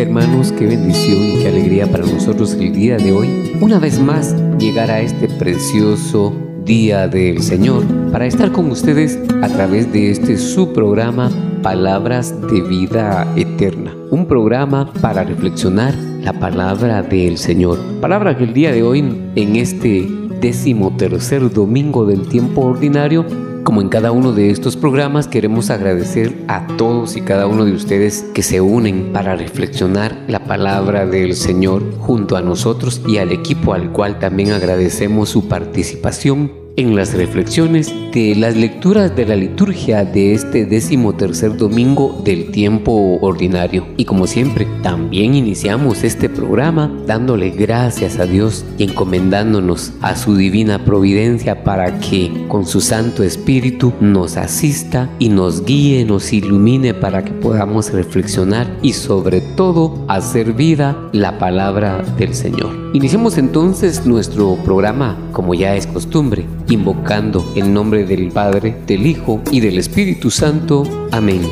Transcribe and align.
Hermanos, 0.00 0.52
qué 0.52 0.66
bendición 0.66 1.22
y 1.22 1.42
qué 1.42 1.48
alegría 1.48 1.86
para 1.86 2.06
nosotros 2.06 2.54
el 2.54 2.72
día 2.72 2.96
de 2.96 3.12
hoy. 3.12 3.52
Una 3.60 3.78
vez 3.78 4.00
más 4.00 4.34
llegar 4.58 4.90
a 4.90 5.02
este 5.02 5.28
precioso 5.28 6.34
día 6.64 7.06
del 7.06 7.42
Señor 7.42 7.84
para 8.10 8.24
estar 8.24 8.52
con 8.52 8.70
ustedes 8.70 9.18
a 9.42 9.48
través 9.48 9.92
de 9.92 10.10
este 10.10 10.38
su 10.38 10.72
programa 10.72 11.30
Palabras 11.62 12.34
de 12.50 12.62
Vida 12.62 13.30
Eterna. 13.36 13.94
Un 14.10 14.26
programa 14.26 14.90
para 15.02 15.24
reflexionar 15.24 15.94
la 16.22 16.32
palabra 16.32 17.02
del 17.02 17.36
Señor. 17.36 17.78
Palabra 18.00 18.38
que 18.38 18.44
el 18.44 18.54
día 18.54 18.72
de 18.72 18.82
hoy 18.82 19.00
en 19.34 19.56
este 19.56 20.08
décimo 20.40 20.96
tercer 20.96 21.52
domingo 21.52 22.06
del 22.06 22.28
tiempo 22.28 22.62
ordinario 22.62 23.26
como 23.66 23.80
en 23.80 23.88
cada 23.88 24.12
uno 24.12 24.32
de 24.32 24.50
estos 24.50 24.76
programas, 24.76 25.26
queremos 25.26 25.70
agradecer 25.70 26.44
a 26.46 26.68
todos 26.76 27.16
y 27.16 27.22
cada 27.22 27.48
uno 27.48 27.64
de 27.64 27.72
ustedes 27.72 28.24
que 28.32 28.44
se 28.44 28.60
unen 28.60 29.12
para 29.12 29.34
reflexionar 29.34 30.16
la 30.28 30.44
palabra 30.44 31.04
del 31.04 31.34
Señor 31.34 31.82
junto 31.98 32.36
a 32.36 32.42
nosotros 32.42 33.02
y 33.08 33.18
al 33.18 33.32
equipo 33.32 33.74
al 33.74 33.90
cual 33.90 34.20
también 34.20 34.52
agradecemos 34.52 35.30
su 35.30 35.48
participación 35.48 36.65
en 36.76 36.94
las 36.94 37.14
reflexiones 37.14 37.92
de 38.12 38.34
las 38.34 38.56
lecturas 38.56 39.14
de 39.16 39.26
la 39.26 39.36
liturgia 39.36 40.04
de 40.04 40.32
este 40.32 40.66
décimo 40.66 41.14
tercer 41.14 41.56
domingo 41.56 42.20
del 42.24 42.50
tiempo 42.50 43.18
ordinario. 43.20 43.86
Y 43.96 44.04
como 44.04 44.26
siempre, 44.26 44.66
también 44.82 45.34
iniciamos 45.34 46.04
este 46.04 46.28
programa 46.28 46.92
dándole 47.06 47.50
gracias 47.50 48.18
a 48.18 48.26
Dios 48.26 48.64
y 48.78 48.84
encomendándonos 48.84 49.92
a 50.02 50.16
su 50.16 50.36
divina 50.36 50.84
providencia 50.84 51.64
para 51.64 51.98
que 51.98 52.46
con 52.48 52.66
su 52.66 52.80
Santo 52.80 53.22
Espíritu 53.22 53.92
nos 54.00 54.36
asista 54.36 55.10
y 55.18 55.28
nos 55.28 55.64
guíe, 55.64 56.04
nos 56.04 56.32
ilumine 56.32 56.94
para 56.94 57.24
que 57.24 57.32
podamos 57.32 57.92
reflexionar 57.92 58.66
y 58.82 58.92
sobre 58.92 59.40
todo 59.40 60.04
hacer 60.08 60.52
vida 60.52 61.08
la 61.12 61.38
palabra 61.38 62.02
del 62.18 62.34
Señor. 62.34 62.85
Iniciemos 62.96 63.36
entonces 63.36 64.06
nuestro 64.06 64.56
programa 64.64 65.18
como 65.32 65.52
ya 65.52 65.76
es 65.76 65.86
costumbre, 65.86 66.46
invocando 66.70 67.44
el 67.54 67.70
nombre 67.70 68.06
del 68.06 68.32
Padre, 68.32 68.74
del 68.86 69.06
Hijo 69.06 69.42
y 69.50 69.60
del 69.60 69.76
Espíritu 69.76 70.30
Santo. 70.30 70.82
Amén. 71.12 71.42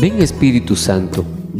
Ven 0.00 0.22
Espíritu 0.22 0.76
Santo, 0.76 1.24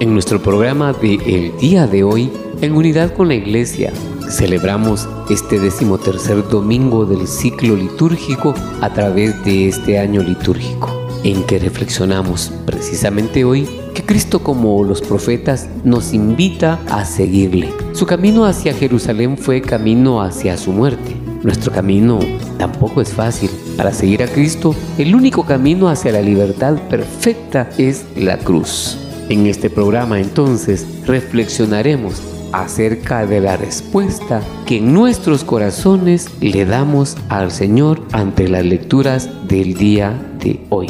En 0.00 0.12
nuestro 0.12 0.42
programa 0.42 0.92
de 0.92 1.14
El 1.14 1.56
día 1.58 1.86
de 1.86 2.02
hoy, 2.02 2.30
en 2.60 2.72
unidad 2.72 3.14
con 3.14 3.28
la 3.28 3.34
Iglesia, 3.34 3.92
celebramos 4.28 5.08
este 5.30 5.60
decimotercer 5.60 6.48
domingo 6.48 7.06
del 7.06 7.28
ciclo 7.28 7.76
litúrgico 7.76 8.54
a 8.80 8.92
través 8.92 9.44
de 9.44 9.68
este 9.68 10.00
año 10.00 10.20
litúrgico 10.20 10.90
en 11.22 11.44
que 11.44 11.60
reflexionamos 11.60 12.52
precisamente 12.66 13.44
hoy 13.44 13.68
que 13.94 14.04
Cristo 14.04 14.40
como 14.40 14.82
los 14.82 15.00
profetas 15.00 15.68
nos 15.84 16.12
invita 16.12 16.80
a 16.90 17.04
seguirle. 17.04 17.72
Su 17.92 18.04
camino 18.04 18.46
hacia 18.46 18.74
Jerusalén 18.74 19.38
fue 19.38 19.62
camino 19.62 20.20
hacia 20.20 20.58
su 20.58 20.72
muerte. 20.72 21.14
Nuestro 21.44 21.72
camino 21.72 22.18
tampoco 22.58 23.00
es 23.00 23.12
fácil. 23.12 23.48
Para 23.76 23.92
seguir 23.92 24.24
a 24.24 24.26
Cristo, 24.26 24.74
el 24.98 25.14
único 25.14 25.44
camino 25.44 25.88
hacia 25.88 26.12
la 26.12 26.20
libertad 26.20 26.74
perfecta 26.88 27.70
es 27.78 28.04
la 28.16 28.38
cruz. 28.38 29.03
En 29.30 29.46
este 29.46 29.70
programa 29.70 30.20
entonces 30.20 30.86
reflexionaremos 31.06 32.20
acerca 32.52 33.26
de 33.26 33.40
la 33.40 33.56
respuesta 33.56 34.42
que 34.66 34.76
en 34.76 34.92
nuestros 34.92 35.44
corazones 35.44 36.28
le 36.40 36.66
damos 36.66 37.16
al 37.30 37.50
Señor 37.50 38.02
ante 38.12 38.48
las 38.48 38.64
lecturas 38.64 39.30
del 39.48 39.74
día 39.74 40.12
de 40.40 40.60
hoy. 40.68 40.88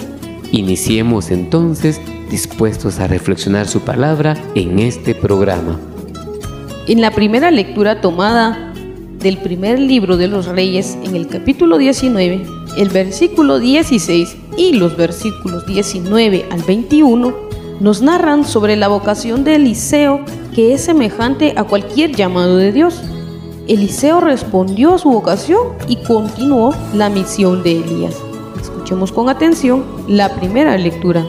Iniciemos 0.51 1.31
entonces 1.31 2.01
dispuestos 2.29 2.99
a 2.99 3.07
reflexionar 3.07 3.69
su 3.69 3.81
palabra 3.81 4.37
en 4.55 4.81
este 4.81 5.15
programa. 5.15 5.79
En 6.89 7.01
la 7.01 7.13
primera 7.13 7.51
lectura 7.53 8.01
tomada 8.01 8.73
del 9.21 9.39
primer 9.39 9.79
libro 9.79 10.17
de 10.17 10.29
los 10.29 10.47
reyes, 10.47 10.99
en 11.05 11.17
el 11.17 11.29
capítulo 11.29 11.79
19, 11.79 12.43
el 12.77 12.89
versículo 12.89 13.59
16 13.59 14.37
y 14.59 14.75
los 14.75 14.97
versículos 14.97 15.65
19 15.67 16.45
al 16.51 16.63
21 16.63 17.44
nos 17.81 18.03
narran 18.03 18.45
sobre 18.45 18.77
la 18.77 18.89
vocación 18.89 19.45
de 19.45 19.57
Eliseo 19.57 20.21
que 20.55 20.73
es 20.73 20.85
semejante 20.85 21.55
a 21.57 21.65
cualquier 21.65 22.15
llamado 22.15 22.57
de 22.57 22.73
Dios. 22.73 23.03
Eliseo 23.67 24.21
respondió 24.21 24.95
a 24.95 24.99
su 24.99 25.11
vocación 25.11 25.61
y 25.89 25.97
continuó 25.97 26.75
la 26.95 27.09
misión 27.11 27.63
de 27.63 27.81
Elías. 27.81 28.15
Escuchemos 28.61 29.11
con 29.11 29.29
atención 29.29 29.85
la 30.07 30.35
primera 30.35 30.77
lectura. 30.77 31.27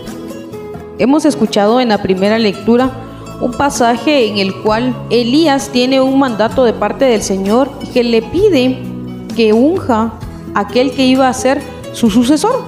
Hemos 0.99 1.25
escuchado 1.25 1.81
en 1.81 1.89
la 1.89 2.01
primera 2.01 2.37
lectura 2.37 2.91
un 3.41 3.51
pasaje 3.51 4.27
en 4.27 4.37
el 4.37 4.53
cual 4.61 4.95
Elías 5.09 5.69
tiene 5.69 5.99
un 6.01 6.19
mandato 6.19 6.63
de 6.63 6.73
parte 6.73 7.05
del 7.05 7.21
Señor 7.21 7.69
que 7.93 8.03
le 8.03 8.21
pide 8.21 8.79
que 9.35 9.51
unja 9.53 10.13
aquel 10.53 10.91
que 10.91 11.05
iba 11.05 11.27
a 11.27 11.33
ser 11.33 11.61
su 11.91 12.09
sucesor, 12.09 12.63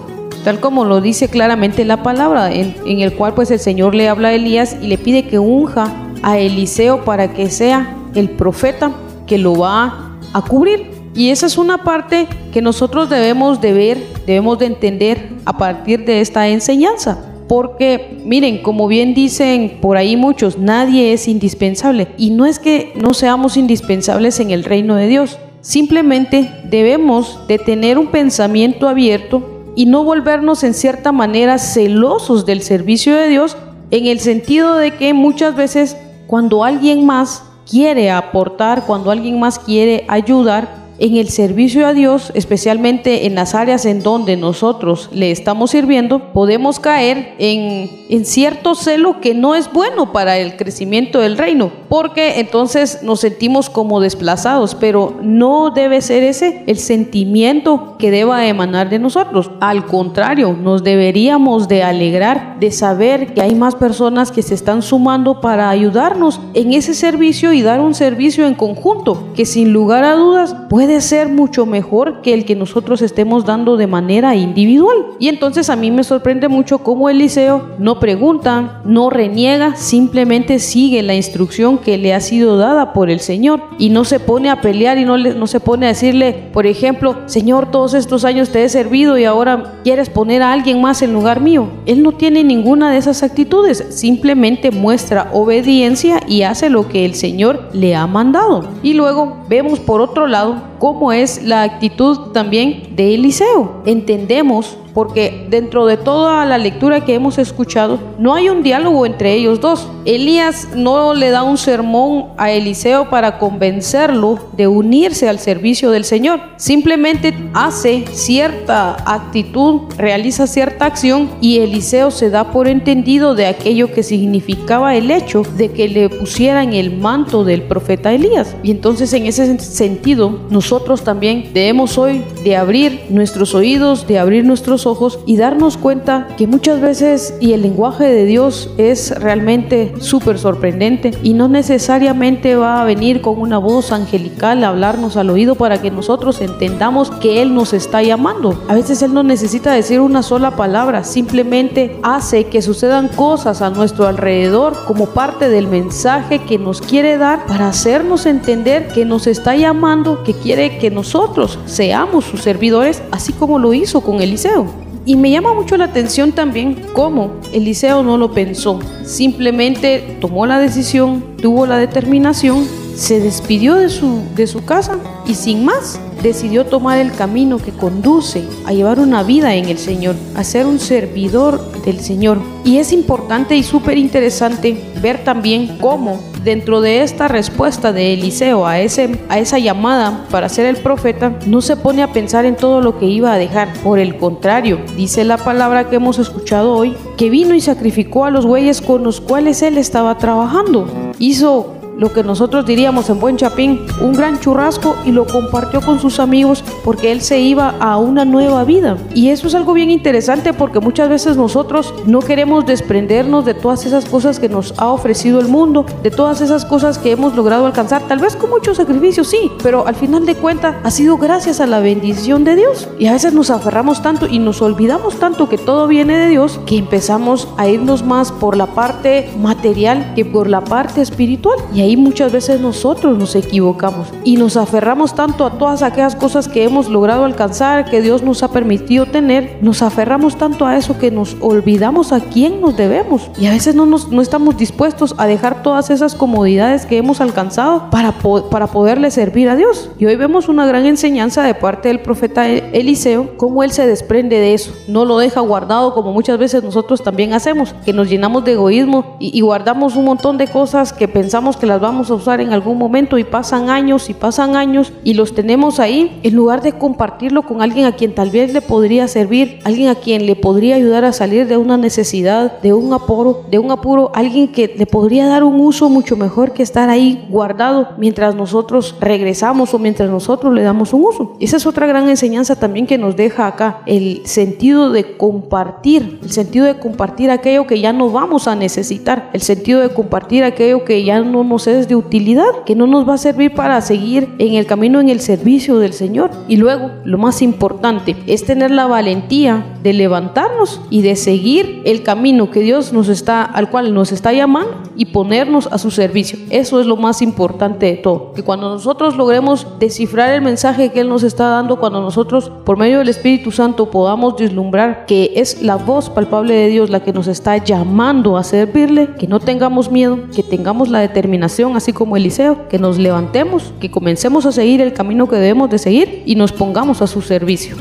tal 0.47 0.61
como 0.61 0.85
lo 0.85 1.01
dice 1.01 1.27
claramente 1.27 1.83
la 1.83 2.03
palabra, 2.03 2.53
en, 2.53 3.01
el 3.01 3.13
cual 3.15 3.33
pues 3.33 3.51
el 3.51 3.59
Señor 3.59 3.93
le 3.93 4.07
habla 4.07 4.29
a 4.29 4.33
Elías 4.33 4.77
y 4.81 4.87
le 4.87 4.97
pide 4.97 5.27
que 5.27 5.39
unja 5.39 5.93
a 6.23 6.39
Eliseo 6.39 7.03
para 7.03 7.33
que 7.33 7.49
sea 7.49 7.97
el 8.15 8.29
profeta 8.29 8.93
que 9.25 9.37
lo 9.37 9.57
va 9.57 10.17
a 10.31 10.41
cubrir. 10.43 10.89
Y 11.13 11.31
esa 11.31 11.47
es 11.47 11.57
una 11.57 11.83
parte 11.83 12.29
que 12.53 12.61
nosotros 12.61 13.09
debemos 13.09 13.59
de 13.59 13.73
ver, 13.73 14.01
debemos 14.25 14.57
de 14.59 14.67
entender 14.67 15.33
a 15.43 15.57
partir 15.57 16.05
de 16.05 16.21
esta 16.21 16.47
enseñanza. 16.47 17.25
Porque 17.49 18.21
miren, 18.23 18.61
como 18.61 18.87
bien 18.87 19.13
dicen 19.13 19.79
por 19.81 19.97
ahí 19.97 20.15
muchos, 20.15 20.57
nadie 20.57 21.11
es 21.11 21.27
indispensable. 21.27 22.07
Y 22.17 22.29
no 22.29 22.45
es 22.45 22.59
que 22.59 22.93
no 22.95 23.13
seamos 23.13 23.57
indispensables 23.57 24.39
en 24.39 24.51
el 24.51 24.63
reino 24.63 24.95
de 24.95 25.07
Dios. 25.07 25.39
Simplemente 25.59 26.49
debemos 26.69 27.37
de 27.49 27.59
tener 27.59 27.97
un 27.97 28.07
pensamiento 28.07 28.87
abierto 28.87 29.56
y 29.77 29.85
no 29.85 30.03
volvernos 30.03 30.63
en 30.63 30.73
cierta 30.73 31.11
manera 31.11 31.59
celosos 31.59 32.47
del 32.47 32.63
servicio 32.63 33.15
de 33.15 33.27
Dios 33.27 33.55
en 33.91 34.07
el 34.07 34.19
sentido 34.19 34.75
de 34.75 34.95
que 34.95 35.13
muchas 35.13 35.55
veces 35.55 35.95
cuando 36.25 36.63
alguien 36.63 37.05
más 37.05 37.43
quiere 37.69 38.09
aportar, 38.09 38.87
cuando 38.87 39.11
alguien 39.11 39.39
más 39.39 39.59
quiere 39.59 40.03
ayudar, 40.07 40.86
en 40.99 41.17
el 41.17 41.29
servicio 41.29 41.85
a 41.85 41.93
Dios, 41.93 42.31
especialmente 42.33 43.25
en 43.25 43.35
las 43.35 43.55
áreas 43.55 43.85
en 43.85 44.01
donde 44.01 44.37
nosotros 44.37 45.09
le 45.11 45.31
estamos 45.31 45.71
sirviendo, 45.71 46.33
podemos 46.33 46.79
caer 46.79 47.35
en, 47.37 47.89
en 48.09 48.25
cierto 48.25 48.75
celo 48.75 49.21
que 49.21 49.33
no 49.33 49.55
es 49.55 49.71
bueno 49.71 50.11
para 50.11 50.37
el 50.37 50.55
crecimiento 50.57 51.19
del 51.19 51.37
reino, 51.37 51.71
porque 51.89 52.39
entonces 52.39 53.03
nos 53.03 53.19
sentimos 53.19 53.69
como 53.69 53.99
desplazados, 53.99 54.75
pero 54.75 55.15
no 55.21 55.71
debe 55.71 56.01
ser 56.01 56.23
ese 56.23 56.63
el 56.67 56.77
sentimiento 56.77 57.95
que 57.99 58.11
deba 58.11 58.47
emanar 58.47 58.89
de 58.89 58.99
nosotros. 58.99 59.51
Al 59.59 59.85
contrario, 59.85 60.57
nos 60.59 60.83
deberíamos 60.83 61.67
de 61.67 61.83
alegrar 61.83 62.59
de 62.59 62.71
saber 62.71 63.33
que 63.33 63.41
hay 63.41 63.55
más 63.55 63.75
personas 63.75 64.31
que 64.31 64.41
se 64.41 64.53
están 64.53 64.81
sumando 64.81 65.41
para 65.41 65.69
ayudarnos 65.69 66.39
en 66.53 66.73
ese 66.73 66.93
servicio 66.93 67.53
y 67.53 67.61
dar 67.61 67.81
un 67.81 67.93
servicio 67.93 68.47
en 68.47 68.55
conjunto, 68.55 69.27
que 69.35 69.45
sin 69.45 69.73
lugar 69.73 70.03
a 70.03 70.15
dudas 70.15 70.55
puede 70.69 70.86
ser 71.01 71.29
mucho 71.29 71.65
mejor 71.65 72.21
que 72.21 72.33
el 72.33 72.45
que 72.45 72.55
nosotros 72.55 73.01
estemos 73.01 73.45
dando 73.45 73.77
de 73.77 73.87
manera 73.87 74.35
individual. 74.35 74.97
Y 75.19 75.27
entonces 75.27 75.69
a 75.69 75.75
mí 75.75 75.91
me 75.91 76.03
sorprende 76.03 76.47
mucho 76.47 76.79
cómo 76.79 77.09
Eliseo 77.09 77.69
no 77.79 77.99
pregunta, 77.99 78.81
no 78.85 79.09
reniega, 79.09 79.75
simplemente 79.75 80.59
sigue 80.59 81.03
la 81.03 81.15
instrucción 81.15 81.77
que 81.77 81.97
le 81.97 82.13
ha 82.13 82.21
sido 82.21 82.57
dada 82.57 82.93
por 82.93 83.09
el 83.09 83.19
Señor 83.19 83.61
y 83.77 83.89
no 83.89 84.05
se 84.05 84.19
pone 84.19 84.49
a 84.49 84.61
pelear 84.61 84.97
y 84.97 85.05
no, 85.05 85.17
no 85.17 85.47
se 85.47 85.59
pone 85.59 85.85
a 85.85 85.89
decirle, 85.89 86.49
por 86.53 86.65
ejemplo, 86.65 87.17
Señor, 87.25 87.71
todos 87.71 87.93
estos 87.93 88.25
años 88.25 88.49
te 88.49 88.63
he 88.63 88.69
servido 88.69 89.17
y 89.17 89.25
ahora 89.25 89.75
quieres 89.83 90.09
poner 90.09 90.41
a 90.41 90.53
alguien 90.53 90.81
más 90.81 91.01
en 91.01 91.13
lugar 91.13 91.41
mío. 91.41 91.67
Él 91.85 92.03
no 92.03 92.11
tiene 92.13 92.43
ninguna 92.43 92.91
de 92.91 92.97
esas 92.97 93.23
actitudes, 93.23 93.85
simplemente 93.89 94.71
muestra 94.71 95.29
obediencia 95.33 96.21
y 96.27 96.43
hace 96.43 96.69
lo 96.69 96.87
que 96.87 97.05
el 97.05 97.15
Señor 97.15 97.69
le 97.73 97.95
ha 97.95 98.07
mandado. 98.07 98.67
Y 98.83 98.93
luego 98.93 99.37
vemos 99.47 99.79
por 99.79 100.01
otro 100.01 100.27
lado 100.27 100.61
cómo 100.79 101.11
es 101.11 101.43
la 101.43 101.63
actitud 101.63 102.31
también 102.31 102.95
de 102.95 103.15
Eliseo. 103.15 103.83
Entendemos 103.85 104.77
porque 104.97 105.45
dentro 105.47 105.85
de 105.85 105.95
toda 105.95 106.43
la 106.43 106.57
lectura 106.57 107.05
que 107.05 107.13
hemos 107.13 107.37
escuchado, 107.37 107.99
no 108.17 108.33
hay 108.33 108.49
un 108.49 108.63
diálogo 108.63 109.05
entre 109.05 109.35
ellos 109.35 109.61
dos. 109.61 109.87
Elías 110.05 110.69
no 110.75 111.13
le 111.13 111.29
da 111.29 111.43
un 111.43 111.59
sermón 111.59 112.29
a 112.35 112.49
Eliseo 112.49 113.07
para 113.07 113.37
convencerlo 113.37 114.39
de 114.53 114.65
unirse 114.65 115.29
al 115.29 115.37
servicio 115.37 115.91
del 115.91 116.03
Señor. 116.03 116.39
Simplemente 116.55 117.31
hace 117.53 118.05
cierta 118.11 118.97
actitud, 119.05 119.81
realiza 119.97 120.47
cierta 120.47 120.85
acción 120.85 121.29
y 121.41 121.59
Eliseo 121.59 122.09
se 122.09 122.31
da 122.31 122.51
por 122.51 122.67
entendido 122.67 123.35
de 123.35 123.45
aquello 123.45 123.93
que 123.93 124.01
significaba 124.01 124.95
el 124.95 125.11
hecho 125.11 125.43
de 125.57 125.73
que 125.73 125.89
le 125.89 126.09
pusieran 126.09 126.73
el 126.73 126.97
manto 126.97 127.43
del 127.43 127.61
profeta 127.61 128.11
Elías. 128.13 128.55
Y 128.63 128.71
entonces 128.71 129.13
en 129.13 129.27
ese 129.27 129.59
sentido, 129.59 130.39
nosotros 130.49 131.03
también 131.03 131.51
debemos 131.53 131.99
hoy 131.99 132.23
de 132.43 132.55
abrir 132.55 133.03
nuestros 133.09 133.53
oídos, 133.53 134.07
de 134.07 134.17
abrir 134.17 134.43
nuestros 134.43 134.86
ojos 134.87 135.19
y 135.27 135.37
darnos 135.37 135.77
cuenta 135.77 136.29
que 136.37 136.47
muchas 136.47 136.81
veces 136.81 137.35
y 137.39 137.53
el 137.53 137.61
lenguaje 137.61 138.05
de 138.05 138.25
Dios 138.25 138.71
es 138.77 139.11
realmente 139.11 139.93
súper 139.99 140.39
sorprendente 140.39 141.11
y 141.21 141.33
no 141.33 141.47
necesariamente 141.47 142.55
va 142.55 142.81
a 142.81 142.85
venir 142.85 143.21
con 143.21 143.39
una 143.39 143.59
voz 143.59 143.91
angelical 143.91 144.63
a 144.63 144.69
hablarnos 144.69 145.17
al 145.17 145.29
oído 145.29 145.55
para 145.55 145.81
que 145.81 145.91
nosotros 145.91 146.41
entendamos 146.41 147.11
que 147.11 147.41
Él 147.41 147.53
nos 147.53 147.73
está 147.73 148.01
llamando. 148.01 148.63
A 148.67 148.73
veces 148.73 149.01
Él 149.01 149.13
no 149.13 149.21
necesita 149.23 149.71
decir 149.71 149.99
una 149.99 150.23
sola 150.23 150.55
palabra, 150.55 151.03
simplemente 151.03 151.99
hace 152.01 152.45
que 152.45 152.61
sucedan 152.61 153.09
cosas 153.09 153.61
a 153.61 153.69
nuestro 153.69 154.07
alrededor 154.07 154.73
como 154.87 155.07
parte 155.07 155.49
del 155.49 155.67
mensaje 155.67 156.39
que 156.39 156.57
nos 156.57 156.81
quiere 156.81 157.17
dar 157.17 157.45
para 157.45 157.67
hacernos 157.67 158.25
entender 158.25 158.87
que 158.87 159.05
nos 159.05 159.27
está 159.27 159.55
llamando, 159.55 160.23
que 160.23 160.33
quiere 160.33 160.77
que 160.77 160.89
nosotros 160.89 161.59
seamos 161.65 162.25
sus 162.25 162.41
servidores, 162.41 163.01
así 163.11 163.33
como 163.33 163.59
lo 163.59 163.73
hizo 163.73 164.01
con 164.01 164.21
Eliseo. 164.21 164.76
Y 165.07 165.15
me 165.15 165.31
llama 165.31 165.53
mucho 165.53 165.77
la 165.77 165.85
atención 165.85 166.33
también 166.33 166.85
cómo 166.91 167.39
Eliseo 167.53 168.03
no 168.03 168.17
lo 168.17 168.33
pensó. 168.33 168.81
Simplemente 169.05 170.17
tomó 170.19 170.45
la 170.45 170.59
decisión, 170.59 171.23
tuvo 171.41 171.65
la 171.65 171.77
determinación, 171.77 172.67
se 172.93 173.21
despidió 173.21 173.75
de 173.75 173.87
su, 173.87 174.21
de 174.35 174.47
su 174.47 174.65
casa 174.65 174.97
y 175.25 175.35
sin 175.35 175.63
más 175.63 175.97
decidió 176.21 176.65
tomar 176.65 176.97
el 176.97 177.13
camino 177.13 177.57
que 177.57 177.71
conduce 177.71 178.43
a 178.65 178.73
llevar 178.73 178.99
una 178.99 179.23
vida 179.23 179.55
en 179.55 179.69
el 179.69 179.77
Señor, 179.77 180.17
a 180.35 180.43
ser 180.43 180.65
un 180.65 180.77
servidor 180.77 181.61
del 181.87 182.01
Señor. 182.01 182.37
Y 182.63 182.77
es 182.77 182.91
importante 182.91 183.55
y 183.55 183.63
súper 183.63 183.97
interesante 183.97 184.77
ver 185.01 185.23
también 185.23 185.77
cómo 185.79 186.19
dentro 186.43 186.81
de 186.81 187.01
esta 187.01 187.27
respuesta 187.27 187.91
de 187.91 188.13
Eliseo 188.13 188.67
a, 188.67 188.79
ese, 188.79 189.19
a 189.29 189.39
esa 189.39 189.57
llamada 189.57 190.25
para 190.29 190.49
ser 190.49 190.65
el 190.65 190.77
profeta, 190.77 191.39
no 191.45 191.61
se 191.61 191.75
pone 191.75 192.03
a 192.03 192.13
pensar 192.13 192.45
en 192.45 192.55
todo 192.55 192.81
lo 192.81 192.99
que 192.99 193.05
iba 193.05 193.33
a 193.33 193.37
dejar. 193.37 193.73
Por 193.83 193.99
el 193.99 194.17
contrario, 194.17 194.79
dice 194.95 195.23
la 195.23 195.37
palabra 195.37 195.89
que 195.89 195.95
hemos 195.95 196.19
escuchado 196.19 196.73
hoy, 196.73 196.95
que 197.17 197.29
vino 197.29 197.55
y 197.55 197.61
sacrificó 197.61 198.25
a 198.25 198.31
los 198.31 198.45
bueyes 198.45 198.81
con 198.81 199.03
los 199.03 199.21
cuales 199.21 199.61
él 199.61 199.77
estaba 199.77 200.17
trabajando. 200.17 200.87
Hizo 201.19 201.76
lo 201.97 202.13
que 202.13 202.23
nosotros 202.23 202.65
diríamos 202.65 203.09
en 203.09 203.19
buen 203.19 203.37
chapín, 203.37 203.85
un 204.01 204.13
gran 204.13 204.39
churrasco 204.39 204.95
y 205.05 205.11
lo 205.11 205.25
compartió 205.25 205.81
con 205.81 205.99
sus 205.99 206.19
amigos 206.19 206.63
porque 206.83 207.11
él 207.11 207.21
se 207.21 207.39
iba 207.39 207.75
a 207.79 207.97
una 207.97 208.25
nueva 208.25 208.63
vida. 208.63 208.97
Y 209.13 209.29
eso 209.29 209.47
es 209.47 209.55
algo 209.55 209.73
bien 209.73 209.89
interesante 209.89 210.53
porque 210.53 210.79
muchas 210.79 211.09
veces 211.09 211.37
nosotros 211.37 211.93
no 212.05 212.19
queremos 212.19 212.65
desprendernos 212.65 213.45
de 213.45 213.53
todas 213.53 213.85
esas 213.85 214.05
cosas 214.05 214.39
que 214.39 214.49
nos 214.49 214.73
ha 214.77 214.87
ofrecido 214.87 215.39
el 215.39 215.47
mundo, 215.47 215.85
de 216.03 216.11
todas 216.11 216.41
esas 216.41 216.65
cosas 216.65 216.97
que 216.97 217.11
hemos 217.11 217.35
logrado 217.35 217.65
alcanzar, 217.65 218.07
tal 218.07 218.19
vez 218.19 218.35
con 218.35 218.49
mucho 218.49 218.75
sacrificio, 218.75 219.23
sí, 219.23 219.51
pero 219.63 219.87
al 219.87 219.95
final 219.95 220.25
de 220.25 220.35
cuentas 220.35 220.75
ha 220.83 220.91
sido 220.91 221.17
gracias 221.17 221.59
a 221.59 221.67
la 221.67 221.79
bendición 221.79 222.43
de 222.43 222.55
Dios. 222.55 222.87
Y 222.99 223.07
a 223.07 223.13
veces 223.13 223.33
nos 223.33 223.49
aferramos 223.49 224.01
tanto 224.01 224.27
y 224.27 224.39
nos 224.39 224.61
olvidamos 224.61 225.15
tanto 225.19 225.49
que 225.49 225.57
todo 225.57 225.87
viene 225.87 226.17
de 226.17 226.27
Dios 226.27 226.59
que 226.65 226.77
empezamos 226.77 227.47
a 227.57 227.67
irnos 227.67 228.03
más 228.03 228.31
por 228.31 228.55
la 228.55 228.67
parte 228.67 229.29
material 229.39 230.13
que 230.15 230.25
por 230.25 230.49
la 230.49 230.61
parte 230.61 231.01
espiritual. 231.01 231.57
Y 231.73 231.81
ahí 231.81 231.86
muchas 231.95 232.31
veces 232.31 232.59
nosotros 232.59 233.17
nos 233.17 233.35
equivocamos 233.35 234.07
y 234.23 234.35
nos 234.35 234.57
aferramos 234.57 235.15
tanto 235.15 235.45
a 235.45 235.57
todas 235.57 235.83
aquellas 235.83 236.15
cosas 236.15 236.47
que 236.47 236.63
hemos 236.63 236.89
logrado 236.89 237.23
alcanzar, 237.23 237.89
que 237.89 238.01
Dios 238.01 238.23
nos 238.23 238.43
ha 238.43 238.49
permitido 238.49 239.05
tener, 239.05 239.59
nos 239.61 239.81
aferramos 239.81 240.37
tanto 240.37 240.65
a 240.65 240.75
eso 240.75 240.97
que 240.97 241.11
nos 241.11 241.37
olvidamos 241.39 242.11
a 242.11 242.19
quién 242.19 242.59
nos 242.61 242.75
debemos 242.75 243.29
y 243.39 243.45
a 243.45 243.51
veces 243.51 243.75
no, 243.75 243.85
nos, 243.85 244.09
no 244.09 244.21
estamos 244.21 244.57
dispuestos 244.57 245.13
a 245.17 245.27
dejar 245.27 245.61
todas 245.63 245.89
esas 245.89 246.15
comodidades 246.15 246.85
que 246.85 246.97
hemos 246.97 247.21
alcanzado 247.21 247.89
para, 247.91 248.13
para 248.49 248.67
poderle 248.67 249.11
servir 249.11 249.49
a 249.49 249.55
Dios. 249.55 249.91
Y 249.99 250.05
hoy 250.05 250.15
vemos 250.15 250.49
una 250.49 250.65
gran 250.65 250.85
enseñanza 250.85 251.43
de 251.43 251.53
parte 251.53 251.89
del 251.89 252.01
profeta 252.01 252.47
Eliseo, 252.49 253.37
cómo 253.37 253.63
él 253.63 253.71
se 253.71 253.85
desprende 253.85 254.39
de 254.39 254.53
eso, 254.53 254.73
no 254.87 255.05
lo 255.05 255.19
deja 255.19 255.41
guardado 255.41 255.93
como 255.93 256.11
muchas 256.11 256.37
veces 256.37 256.63
nosotros 256.63 257.03
también 257.03 257.33
hacemos, 257.33 257.75
que 257.85 257.93
nos 257.93 258.09
llenamos 258.09 258.43
de 258.43 258.53
egoísmo 258.53 259.15
y, 259.19 259.37
y 259.37 259.41
guardamos 259.41 259.95
un 259.95 260.05
montón 260.05 260.37
de 260.37 260.47
cosas 260.47 260.91
que 260.93 261.07
pensamos 261.07 261.57
que 261.57 261.65
las 261.65 261.76
vamos 261.79 262.09
a 262.11 262.15
usar 262.15 262.41
en 262.41 262.53
algún 262.53 262.77
momento 262.77 263.17
y 263.17 263.23
pasan 263.23 263.69
años 263.69 264.09
y 264.09 264.13
pasan 264.13 264.55
años 264.55 264.93
y 265.03 265.13
los 265.13 265.33
tenemos 265.33 265.79
ahí, 265.79 266.19
en 266.23 266.35
lugar 266.35 266.61
de 266.61 266.73
compartirlo 266.73 267.43
con 267.43 267.61
alguien 267.61 267.85
a 267.85 267.93
quien 267.93 268.13
tal 268.13 268.29
vez 268.29 268.53
le 268.53 268.61
podría 268.61 269.07
servir, 269.07 269.59
alguien 269.63 269.89
a 269.89 269.95
quien 269.95 270.25
le 270.25 270.35
podría 270.35 270.75
ayudar 270.75 271.05
a 271.05 271.13
salir 271.13 271.47
de 271.47 271.57
una 271.57 271.77
necesidad, 271.77 272.59
de 272.61 272.73
un 272.73 272.93
apuro, 272.93 273.45
de 273.49 273.59
un 273.59 273.71
apuro, 273.71 274.11
alguien 274.13 274.49
que 274.49 274.73
le 274.77 274.85
podría 274.85 275.27
dar 275.27 275.43
un 275.43 275.59
uso 275.59 275.89
mucho 275.89 276.17
mejor 276.17 276.53
que 276.53 276.63
estar 276.63 276.89
ahí 276.89 277.25
guardado 277.29 277.89
mientras 277.97 278.35
nosotros 278.35 278.95
regresamos 278.99 279.73
o 279.73 279.79
mientras 279.79 280.09
nosotros 280.09 280.53
le 280.53 280.63
damos 280.63 280.93
un 280.93 281.05
uso. 281.05 281.35
Esa 281.39 281.57
es 281.57 281.65
otra 281.65 281.87
gran 281.87 282.09
enseñanza 282.09 282.55
también 282.55 282.87
que 282.87 282.97
nos 282.97 283.15
deja 283.15 283.47
acá, 283.47 283.81
el 283.85 284.21
sentido 284.25 284.91
de 284.91 285.17
compartir, 285.17 286.19
el 286.23 286.31
sentido 286.31 286.65
de 286.65 286.79
compartir 286.79 287.31
aquello 287.31 287.67
que 287.67 287.79
ya 287.79 287.93
no 287.93 288.09
vamos 288.09 288.47
a 288.47 288.55
necesitar, 288.55 289.29
el 289.33 289.41
sentido 289.41 289.81
de 289.81 289.89
compartir 289.89 290.43
aquello 290.43 290.85
que 290.85 291.03
ya 291.03 291.19
no 291.19 291.43
nos 291.43 291.66
es 291.71 291.87
de 291.87 291.95
utilidad, 291.95 292.63
que 292.65 292.75
no 292.75 292.87
nos 292.87 293.07
va 293.07 293.15
a 293.15 293.17
servir 293.17 293.53
para 293.53 293.81
seguir 293.81 294.29
en 294.39 294.55
el 294.55 294.65
camino 294.65 294.99
en 294.99 295.09
el 295.09 295.19
servicio 295.19 295.79
del 295.79 295.93
Señor. 295.93 296.31
Y 296.47 296.57
luego, 296.57 296.91
lo 297.03 297.17
más 297.17 297.41
importante 297.41 298.15
es 298.27 298.45
tener 298.45 298.71
la 298.71 298.87
valentía 298.87 299.65
de 299.83 299.93
levantarnos 299.93 300.81
y 300.89 301.01
de 301.01 301.15
seguir 301.15 301.81
el 301.85 302.03
camino 302.03 302.51
que 302.51 302.61
Dios 302.61 302.93
nos 302.93 303.09
está 303.09 303.43
al 303.43 303.69
cual 303.69 303.93
nos 303.93 304.11
está 304.11 304.33
llamando 304.33 304.83
y 304.95 305.05
ponernos 305.17 305.67
a 305.71 305.79
su 305.79 305.89
servicio. 305.89 306.37
Eso 306.51 306.79
es 306.79 306.85
lo 306.85 306.95
más 306.95 307.23
importante 307.23 307.87
de 307.87 307.95
todo, 307.95 308.33
que 308.33 308.43
cuando 308.43 308.69
nosotros 308.69 309.17
logremos 309.17 309.65
descifrar 309.79 310.31
el 310.35 310.43
mensaje 310.43 310.91
que 310.91 310.99
él 310.99 311.09
nos 311.09 311.23
está 311.23 311.47
dando, 311.47 311.79
cuando 311.79 312.01
nosotros 312.01 312.51
por 312.63 312.77
medio 312.77 312.99
del 312.99 313.09
Espíritu 313.09 313.49
Santo 313.49 313.89
podamos 313.89 314.35
vislumbrar 314.37 315.07
que 315.07 315.31
es 315.37 315.63
la 315.63 315.75
voz 315.75 316.11
palpable 316.11 316.53
de 316.53 316.67
Dios 316.67 316.91
la 316.91 316.99
que 316.99 317.13
nos 317.13 317.25
está 317.25 317.57
llamando 317.57 318.37
a 318.37 318.43
servirle, 318.43 319.15
que 319.17 319.25
no 319.25 319.39
tengamos 319.39 319.89
miedo, 319.89 320.19
que 320.35 320.43
tengamos 320.43 320.89
la 320.89 320.99
determinación 320.99 321.75
así 321.75 321.93
como 321.93 322.15
Eliseo, 322.15 322.67
que 322.67 322.77
nos 322.77 322.99
levantemos, 322.99 323.73
que 323.79 323.89
comencemos 323.89 324.45
a 324.45 324.51
seguir 324.51 324.81
el 324.81 324.93
camino 324.93 325.27
que 325.27 325.37
debemos 325.37 325.71
de 325.71 325.79
seguir 325.79 326.21
y 326.27 326.35
nos 326.35 326.51
pongamos 326.51 327.01
a 327.01 327.07
su 327.07 327.23
servicio. 327.23 327.75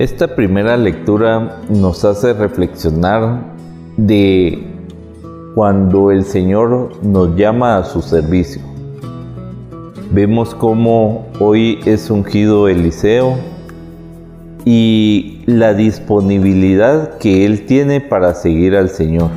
Esta 0.00 0.34
primera 0.34 0.76
lectura 0.76 1.60
nos 1.68 2.04
hace 2.04 2.32
reflexionar 2.32 3.54
de 3.96 4.77
cuando 5.58 6.12
el 6.12 6.24
Señor 6.24 6.90
nos 7.02 7.34
llama 7.34 7.78
a 7.78 7.84
su 7.84 8.00
servicio. 8.00 8.62
Vemos 10.12 10.54
cómo 10.54 11.26
hoy 11.40 11.80
es 11.84 12.10
ungido 12.10 12.68
Eliseo 12.68 13.34
y 14.64 15.42
la 15.46 15.74
disponibilidad 15.74 17.18
que 17.18 17.44
él 17.44 17.66
tiene 17.66 18.00
para 18.00 18.34
seguir 18.34 18.76
al 18.76 18.88
Señor. 18.88 19.30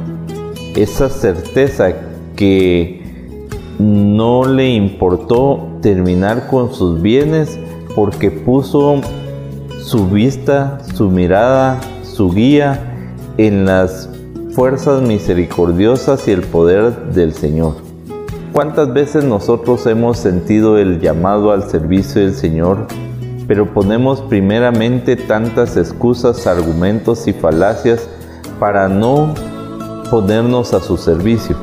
Esa 0.76 1.10
certeza 1.10 1.92
que 2.36 3.02
no 3.80 4.46
le 4.46 4.70
importó 4.76 5.70
terminar 5.82 6.46
con 6.46 6.72
sus 6.72 7.02
bienes 7.02 7.60
porque 7.96 8.30
puso 8.30 9.02
su 9.80 10.08
vista, 10.08 10.78
su 10.94 11.10
mirada, 11.10 11.82
su 12.04 12.30
guía 12.30 12.80
en 13.40 13.66
las 13.66 14.11
fuerzas 14.54 15.02
misericordiosas 15.02 16.28
y 16.28 16.32
el 16.32 16.42
poder 16.42 17.14
del 17.14 17.34
Señor. 17.34 17.76
¿Cuántas 18.52 18.94
veces 18.94 19.24
nosotros 19.24 19.86
hemos 19.86 20.18
sentido 20.18 20.78
el 20.78 21.00
llamado 21.00 21.52
al 21.52 21.70
servicio 21.70 22.22
del 22.22 22.36
Señor, 22.36 22.86
pero 23.48 23.74
ponemos 23.74 24.22
primeramente 24.22 25.16
tantas 25.16 25.78
excusas, 25.78 26.48
argumentos 26.48 27.28
y 27.28 27.34
falacias 27.34 28.10
para 28.60 28.90
no 28.90 29.34
ponernos 30.10 30.74
a 30.74 30.82
su 30.82 30.98
servicio? 30.98 31.56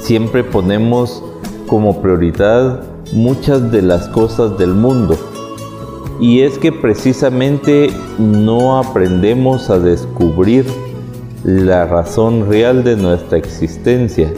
Siempre 0.00 0.44
ponemos 0.44 1.22
como 1.66 2.00
prioridad 2.00 2.80
muchas 3.12 3.72
de 3.72 3.82
las 3.82 4.08
cosas 4.08 4.56
del 4.56 4.72
mundo. 4.72 5.16
Y 6.20 6.40
es 6.40 6.58
que 6.58 6.72
precisamente 6.72 7.90
no 8.18 8.78
aprendemos 8.78 9.70
a 9.70 9.78
descubrir 9.78 10.64
la 11.44 11.86
razón 11.86 12.48
real 12.48 12.84
de 12.84 12.96
nuestra 12.96 13.38
existencia 13.38 14.32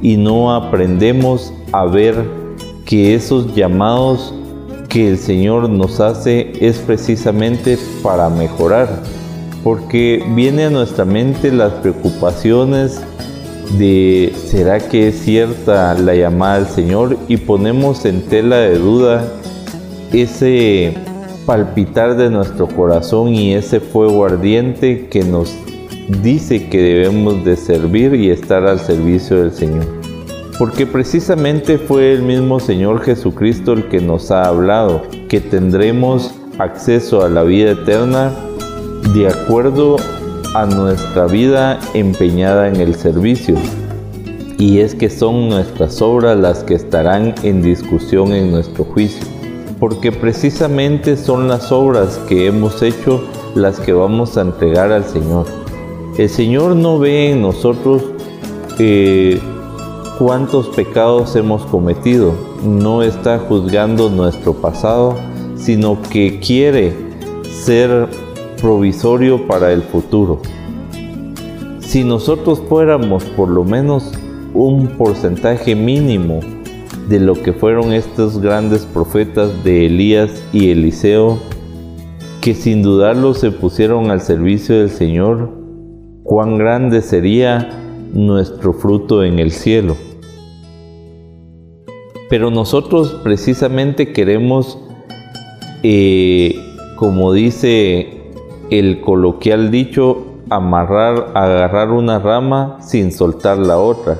y 0.00 0.16
no 0.16 0.54
aprendemos 0.54 1.52
a 1.72 1.84
ver 1.84 2.14
que 2.84 3.14
esos 3.14 3.54
llamados 3.54 4.34
que 4.88 5.08
el 5.08 5.18
Señor 5.18 5.68
nos 5.68 6.00
hace 6.00 6.52
es 6.60 6.78
precisamente 6.78 7.78
para 8.02 8.30
mejorar, 8.30 8.88
porque 9.62 10.24
viene 10.34 10.64
a 10.64 10.70
nuestra 10.70 11.04
mente 11.04 11.52
las 11.52 11.72
preocupaciones 11.74 13.00
de 13.76 14.32
¿será 14.46 14.78
que 14.78 15.08
es 15.08 15.20
cierta 15.20 15.92
la 15.94 16.14
llamada 16.14 16.54
al 16.54 16.68
Señor? 16.68 17.18
y 17.28 17.36
ponemos 17.36 18.06
en 18.06 18.22
tela 18.22 18.56
de 18.56 18.78
duda 18.78 19.30
ese 20.12 20.94
palpitar 21.44 22.16
de 22.16 22.30
nuestro 22.30 22.66
corazón 22.66 23.34
y 23.34 23.52
ese 23.52 23.80
fuego 23.80 24.24
ardiente 24.24 25.08
que 25.08 25.22
nos 25.22 25.54
dice 26.08 26.68
que 26.68 26.80
debemos 26.80 27.44
de 27.44 27.56
servir 27.56 28.14
y 28.14 28.30
estar 28.30 28.66
al 28.66 28.80
servicio 28.80 29.40
del 29.40 29.52
Señor. 29.52 29.86
Porque 30.58 30.86
precisamente 30.86 31.78
fue 31.78 32.12
el 32.12 32.22
mismo 32.22 32.58
Señor 32.58 33.02
Jesucristo 33.02 33.74
el 33.74 33.88
que 33.88 34.00
nos 34.00 34.30
ha 34.30 34.44
hablado, 34.44 35.02
que 35.28 35.40
tendremos 35.40 36.34
acceso 36.58 37.22
a 37.22 37.28
la 37.28 37.44
vida 37.44 37.72
eterna 37.72 38.32
de 39.14 39.28
acuerdo 39.28 39.96
a 40.54 40.66
nuestra 40.66 41.26
vida 41.26 41.78
empeñada 41.94 42.68
en 42.68 42.76
el 42.76 42.94
servicio. 42.94 43.56
Y 44.58 44.80
es 44.80 44.94
que 44.94 45.10
son 45.10 45.48
nuestras 45.48 46.02
obras 46.02 46.36
las 46.36 46.64
que 46.64 46.74
estarán 46.74 47.34
en 47.44 47.62
discusión 47.62 48.32
en 48.32 48.50
nuestro 48.50 48.82
juicio. 48.82 49.24
Porque 49.78 50.10
precisamente 50.10 51.16
son 51.16 51.46
las 51.46 51.70
obras 51.70 52.18
que 52.28 52.46
hemos 52.46 52.82
hecho 52.82 53.22
las 53.54 53.78
que 53.78 53.92
vamos 53.92 54.36
a 54.36 54.40
entregar 54.40 54.90
al 54.90 55.04
Señor. 55.04 55.67
El 56.18 56.28
Señor 56.28 56.74
no 56.74 56.98
ve 56.98 57.30
en 57.30 57.42
nosotros 57.42 58.02
eh, 58.80 59.38
cuántos 60.18 60.66
pecados 60.66 61.36
hemos 61.36 61.64
cometido, 61.66 62.34
no 62.64 63.04
está 63.04 63.38
juzgando 63.38 64.10
nuestro 64.10 64.54
pasado, 64.54 65.14
sino 65.54 66.02
que 66.10 66.40
quiere 66.40 66.92
ser 67.44 68.08
provisorio 68.60 69.46
para 69.46 69.72
el 69.72 69.82
futuro. 69.82 70.42
Si 71.78 72.02
nosotros 72.02 72.60
fuéramos 72.68 73.22
por 73.24 73.48
lo 73.48 73.62
menos 73.62 74.12
un 74.54 74.88
porcentaje 74.88 75.76
mínimo 75.76 76.40
de 77.08 77.20
lo 77.20 77.34
que 77.34 77.52
fueron 77.52 77.92
estos 77.92 78.40
grandes 78.40 78.84
profetas 78.86 79.62
de 79.62 79.86
Elías 79.86 80.42
y 80.52 80.70
Eliseo, 80.70 81.38
que 82.40 82.54
sin 82.54 82.82
dudarlo 82.82 83.34
se 83.34 83.52
pusieron 83.52 84.10
al 84.10 84.20
servicio 84.20 84.80
del 84.80 84.90
Señor, 84.90 85.57
cuán 86.28 86.58
grande 86.58 87.00
sería 87.00 87.70
nuestro 88.12 88.74
fruto 88.74 89.24
en 89.24 89.38
el 89.38 89.50
cielo. 89.50 89.96
Pero 92.28 92.50
nosotros 92.50 93.18
precisamente 93.24 94.12
queremos, 94.12 94.78
eh, 95.82 96.54
como 96.96 97.32
dice 97.32 98.30
el 98.70 99.00
coloquial 99.00 99.70
dicho, 99.70 100.26
amarrar, 100.50 101.32
agarrar 101.34 101.92
una 101.92 102.18
rama 102.18 102.76
sin 102.82 103.10
soltar 103.10 103.56
la 103.56 103.78
otra. 103.78 104.18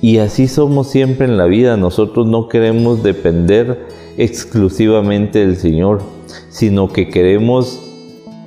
Y 0.00 0.18
así 0.18 0.46
somos 0.46 0.86
siempre 0.86 1.26
en 1.26 1.36
la 1.36 1.46
vida. 1.46 1.76
Nosotros 1.76 2.28
no 2.28 2.46
queremos 2.46 3.02
depender 3.02 3.88
exclusivamente 4.16 5.40
del 5.40 5.56
Señor, 5.56 6.02
sino 6.50 6.86
que 6.86 7.08
queremos 7.08 7.80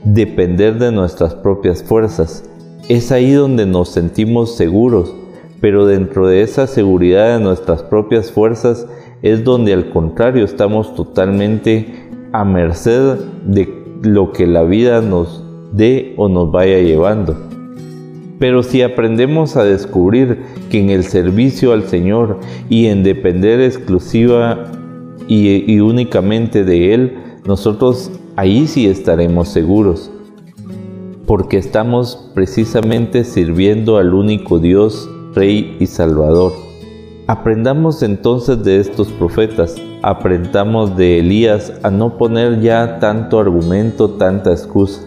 depender 0.05 0.79
de 0.79 0.93
nuestras 0.93 1.35
propias 1.35 1.83
fuerzas. 1.83 2.49
Es 2.89 3.13
ahí 3.13 3.31
donde 3.31 3.65
nos 3.65 3.89
sentimos 3.89 4.57
seguros, 4.57 5.15
pero 5.61 5.85
dentro 5.85 6.27
de 6.27 6.41
esa 6.41 6.67
seguridad 6.67 7.37
de 7.37 7.43
nuestras 7.43 7.81
propias 7.81 8.29
fuerzas 8.29 8.85
es 9.21 9.45
donde 9.45 9.71
al 9.71 9.89
contrario 9.89 10.43
estamos 10.43 10.93
totalmente 10.93 12.09
a 12.33 12.43
merced 12.43 13.19
de 13.45 13.73
lo 14.01 14.33
que 14.33 14.47
la 14.47 14.63
vida 14.63 15.01
nos 15.01 15.45
dé 15.71 16.13
o 16.17 16.27
nos 16.27 16.51
vaya 16.51 16.79
llevando. 16.79 17.37
Pero 18.37 18.63
si 18.63 18.81
aprendemos 18.81 19.55
a 19.55 19.63
descubrir 19.63 20.39
que 20.69 20.81
en 20.81 20.89
el 20.89 21.05
servicio 21.05 21.71
al 21.71 21.83
Señor 21.83 22.41
y 22.69 22.87
en 22.87 23.03
depender 23.03 23.61
exclusiva 23.61 24.65
y, 25.29 25.71
y 25.73 25.79
únicamente 25.79 26.65
de 26.65 26.93
Él, 26.93 27.17
nosotros 27.45 28.11
ahí 28.35 28.67
sí 28.67 28.87
estaremos 28.87 29.47
seguros 29.47 30.11
porque 31.25 31.57
estamos 31.57 32.29
precisamente 32.33 33.23
sirviendo 33.23 33.97
al 33.97 34.13
único 34.13 34.59
Dios, 34.59 35.09
Rey 35.33 35.77
y 35.79 35.85
Salvador. 35.85 36.51
Aprendamos 37.27 38.03
entonces 38.03 38.63
de 38.63 38.79
estos 38.79 39.07
profetas, 39.07 39.75
aprendamos 40.01 40.97
de 40.97 41.19
Elías 41.19 41.73
a 41.81 41.89
no 41.89 42.17
poner 42.17 42.59
ya 42.59 42.99
tanto 42.99 43.39
argumento, 43.39 44.09
tanta 44.11 44.51
excusa. 44.51 45.01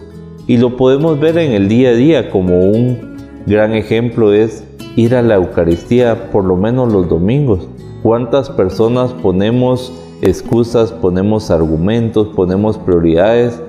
Y 0.47 0.57
lo 0.57 0.75
podemos 0.75 1.19
ver 1.19 1.37
en 1.37 1.51
el 1.51 1.67
día 1.67 1.89
a 1.89 1.93
día 1.93 2.31
como 2.31 2.61
un 2.61 3.17
gran 3.45 3.73
ejemplo 3.73 4.33
es 4.33 4.63
ir 4.95 5.13
a 5.13 5.21
la 5.21 5.35
Eucaristía 5.35 6.31
por 6.31 6.43
lo 6.43 6.55
menos 6.55 6.91
los 6.91 7.07
domingos. 7.07 7.67
¿Cuántas 8.01 8.49
personas 8.49 9.13
ponemos 9.13 9.93
excusas, 10.21 10.91
ponemos 10.91 11.51
argumentos, 11.51 12.29
ponemos 12.35 12.77
prioridades 12.79 13.61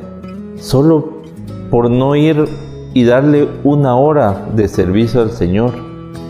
solo 0.56 1.17
por 1.70 1.90
no 1.90 2.16
ir 2.16 2.46
y 2.94 3.04
darle 3.04 3.48
una 3.64 3.96
hora 3.96 4.46
de 4.54 4.68
servicio 4.68 5.20
al 5.20 5.30
Señor, 5.30 5.72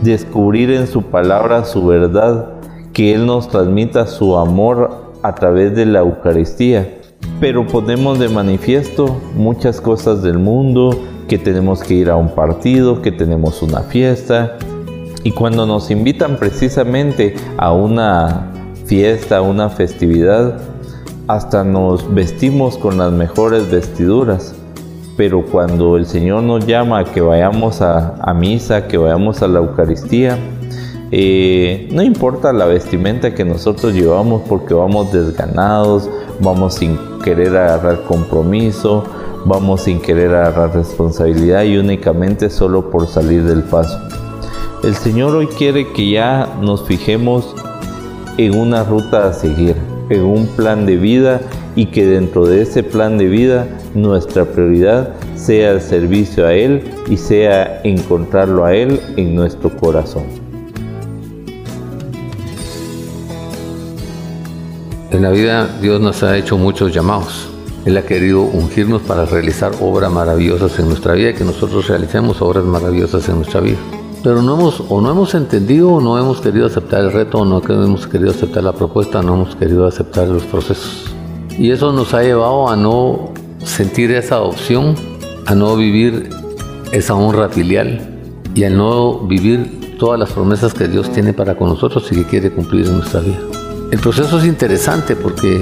descubrir 0.02 0.70
en 0.70 0.86
su 0.86 1.02
palabra 1.02 1.64
su 1.64 1.86
verdad, 1.86 2.54
que 2.92 3.14
Él 3.14 3.26
nos 3.26 3.48
transmita 3.48 4.06
su 4.06 4.36
amor 4.36 5.12
a 5.22 5.34
través 5.34 5.74
de 5.74 5.86
la 5.86 6.00
Eucaristía. 6.00 6.96
Pero 7.40 7.66
ponemos 7.66 8.18
de 8.18 8.28
manifiesto 8.28 9.16
muchas 9.34 9.80
cosas 9.80 10.22
del 10.22 10.38
mundo, 10.38 10.98
que 11.28 11.38
tenemos 11.38 11.82
que 11.82 11.94
ir 11.94 12.10
a 12.10 12.16
un 12.16 12.30
partido, 12.30 13.02
que 13.02 13.12
tenemos 13.12 13.62
una 13.62 13.80
fiesta. 13.82 14.56
Y 15.22 15.32
cuando 15.32 15.66
nos 15.66 15.90
invitan 15.90 16.36
precisamente 16.36 17.34
a 17.56 17.72
una 17.72 18.50
fiesta, 18.86 19.38
a 19.38 19.42
una 19.42 19.68
festividad, 19.68 20.58
hasta 21.28 21.62
nos 21.62 22.12
vestimos 22.12 22.78
con 22.78 22.98
las 22.98 23.12
mejores 23.12 23.70
vestiduras 23.70 24.57
pero 25.18 25.44
cuando 25.44 25.96
el 25.96 26.06
Señor 26.06 26.44
nos 26.44 26.64
llama 26.64 27.00
a 27.00 27.04
que 27.04 27.20
vayamos 27.20 27.82
a, 27.82 28.32
misa, 28.36 28.86
que 28.86 28.96
vayamos 28.96 29.42
a 29.42 29.48
la 29.48 29.58
Eucaristía, 29.58 30.38
eh, 31.10 31.88
no 31.90 32.04
importa 32.04 32.52
la 32.52 32.66
vestimenta 32.66 33.34
que 33.34 33.44
nosotros 33.44 33.94
llevamos 33.94 34.42
porque 34.48 34.74
vamos 34.74 35.12
desganados, 35.12 36.08
vamos 36.38 36.74
sin 36.74 36.96
querer 37.24 37.56
agarrar 37.56 38.04
compromiso, 38.04 39.02
vamos 39.44 39.82
sin 39.82 40.00
querer 40.00 40.32
agarrar 40.32 40.76
responsabilidad 40.76 41.64
y 41.64 41.78
únicamente 41.78 42.48
solo 42.48 42.88
por 42.88 43.08
salir 43.08 43.42
del 43.42 43.64
paso. 43.64 43.98
El 44.84 44.94
Señor 44.94 45.34
hoy 45.34 45.48
quiere 45.48 45.92
que 45.92 46.10
ya 46.10 46.48
nos 46.60 46.84
fijemos 46.84 47.56
en 48.36 48.56
una 48.56 48.84
ruta 48.84 49.26
a 49.26 49.32
seguir, 49.32 49.74
en 50.10 50.22
un 50.22 50.46
plan 50.46 50.86
de 50.86 50.96
vida 50.96 51.40
y 51.76 51.86
que 51.86 52.06
dentro 52.06 52.46
de 52.46 52.62
ese 52.62 52.82
plan 52.82 53.18
de 53.18 53.26
vida 53.26 53.66
nuestra 53.94 54.44
prioridad 54.44 55.14
sea 55.36 55.72
el 55.72 55.80
servicio 55.80 56.46
a 56.46 56.54
Él 56.54 56.82
y 57.08 57.16
sea 57.16 57.80
encontrarlo 57.84 58.64
a 58.64 58.74
Él 58.74 59.00
en 59.16 59.34
nuestro 59.34 59.70
corazón. 59.76 60.24
En 65.10 65.22
la 65.22 65.30
vida 65.30 65.68
Dios 65.80 66.00
nos 66.00 66.22
ha 66.22 66.36
hecho 66.36 66.58
muchos 66.58 66.92
llamados. 66.92 67.48
Él 67.84 67.96
ha 67.96 68.02
querido 68.02 68.42
ungirnos 68.42 69.00
para 69.02 69.24
realizar 69.24 69.72
obras 69.80 70.12
maravillosas 70.12 70.78
en 70.78 70.88
nuestra 70.88 71.14
vida, 71.14 71.32
que 71.32 71.44
nosotros 71.44 71.88
realicemos 71.88 72.42
obras 72.42 72.64
maravillosas 72.64 73.26
en 73.28 73.36
nuestra 73.36 73.60
vida. 73.60 73.78
Pero 74.22 74.42
no 74.42 74.54
hemos, 74.58 74.82
o 74.88 75.00
no 75.00 75.10
hemos 75.10 75.34
entendido, 75.34 75.92
o 75.92 76.00
no 76.00 76.18
hemos 76.18 76.40
querido 76.40 76.66
aceptar 76.66 77.00
el 77.00 77.12
reto, 77.12 77.38
o 77.38 77.44
no 77.44 77.62
hemos 77.66 78.06
querido 78.06 78.30
aceptar 78.30 78.64
la 78.64 78.72
propuesta, 78.72 79.22
no 79.22 79.34
hemos 79.34 79.56
querido 79.56 79.86
aceptar 79.86 80.28
los 80.28 80.42
procesos. 80.42 81.07
Y 81.58 81.72
eso 81.72 81.92
nos 81.92 82.14
ha 82.14 82.22
llevado 82.22 82.68
a 82.68 82.76
no 82.76 83.32
sentir 83.64 84.12
esa 84.12 84.40
opción, 84.42 84.94
a 85.46 85.56
no 85.56 85.76
vivir 85.76 86.30
esa 86.92 87.14
honra 87.14 87.48
filial 87.48 88.00
y 88.54 88.62
a 88.62 88.70
no 88.70 89.18
vivir 89.18 89.96
todas 89.98 90.20
las 90.20 90.30
promesas 90.30 90.72
que 90.72 90.86
Dios 90.86 91.10
tiene 91.10 91.32
para 91.32 91.56
con 91.56 91.68
nosotros 91.68 92.06
y 92.12 92.14
que 92.14 92.24
quiere 92.24 92.50
cumplir 92.52 92.86
en 92.86 92.98
nuestra 92.98 93.20
vida. 93.20 93.38
El 93.90 93.98
proceso 93.98 94.38
es 94.38 94.44
interesante 94.44 95.16
porque 95.16 95.60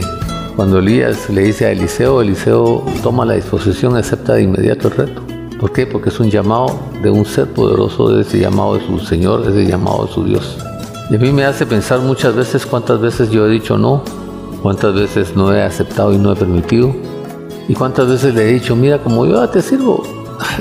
cuando 0.55 0.81
Elías 0.81 1.31
le 1.31 1.43
dice 1.43 1.65
a 1.65 1.71
Eliseo, 1.71 2.21
Eliseo 2.21 2.85
toma 3.03 3.25
la 3.25 3.35
disposición, 3.35 3.97
acepta 3.97 4.35
de 4.35 4.43
inmediato 4.43 4.89
el 4.89 4.95
reto. 4.95 5.23
¿Por 5.59 5.73
qué? 5.73 5.87
Porque 5.87 6.11
es 6.11 6.21
un 6.21 6.31
llamado 6.31 6.79
de 7.03 7.11
un 7.11 7.25
ser 7.25 7.47
poderoso, 7.47 8.11
de 8.11 8.21
ese 8.21 8.39
llamado 8.39 8.77
de 8.77 8.87
su 8.87 8.99
Señor, 8.99 9.49
ese 9.49 9.65
llamado 9.65 10.05
de 10.05 10.13
su 10.13 10.25
Dios. 10.25 10.59
Y 11.11 11.17
a 11.17 11.19
mí 11.19 11.33
me 11.33 11.45
hace 11.45 11.65
pensar 11.65 12.01
muchas 12.01 12.35
veces 12.35 12.67
cuántas 12.67 13.01
veces 13.01 13.31
yo 13.31 13.47
he 13.47 13.51
dicho 13.51 13.79
no, 13.79 14.03
cuántas 14.63 14.95
veces 14.95 15.37
no 15.37 15.55
he 15.55 15.63
aceptado 15.63 16.13
y 16.13 16.19
no 16.19 16.33
he 16.33 16.37
permitido, 16.37 16.95
y 17.69 17.75
cuántas 17.75 18.09
veces 18.09 18.35
le 18.35 18.49
he 18.49 18.53
dicho, 18.55 18.77
mira, 18.77 18.99
como 18.99 19.27
yo 19.27 19.49
te 19.49 19.63
sirvo, 19.63 20.03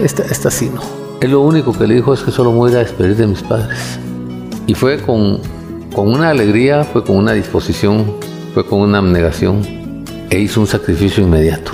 esta, 0.02 0.24
esta 0.24 0.50
sí 0.50 0.72
no. 0.74 0.82
Él 1.22 1.32
lo 1.32 1.42
único 1.42 1.72
que 1.74 1.88
le 1.88 1.96
dijo 1.96 2.14
es 2.14 2.22
que 2.22 2.32
solo 2.32 2.52
me 2.52 2.58
voy 2.58 2.74
a 2.74 2.80
despedir 2.80 3.16
de 3.16 3.28
mis 3.28 3.42
padres. 3.42 4.00
Y 4.68 4.74
fue 4.74 5.00
con 5.00 5.40
con 5.96 6.14
una 6.14 6.30
alegría, 6.30 6.84
fue 6.84 7.06
con 7.06 7.16
una 7.16 7.32
disposición, 7.32 8.16
fue 8.54 8.66
con 8.66 8.82
una 8.82 8.98
abnegación 8.98 9.62
e 10.30 10.40
hizo 10.40 10.60
un 10.60 10.68
sacrificio 10.68 11.24
inmediato. 11.24 11.72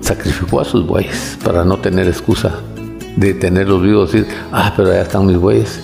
Sacrificó 0.00 0.62
a 0.62 0.64
sus 0.64 0.86
bueyes 0.86 1.36
para 1.44 1.62
no 1.62 1.76
tener 1.76 2.08
excusa 2.08 2.58
de 3.16 3.34
tenerlos 3.34 3.82
vivos, 3.82 4.12
decir, 4.12 4.26
ah, 4.50 4.72
pero 4.74 4.88
allá 4.88 5.02
están 5.02 5.26
mis 5.26 5.36
bueyes. 5.36 5.78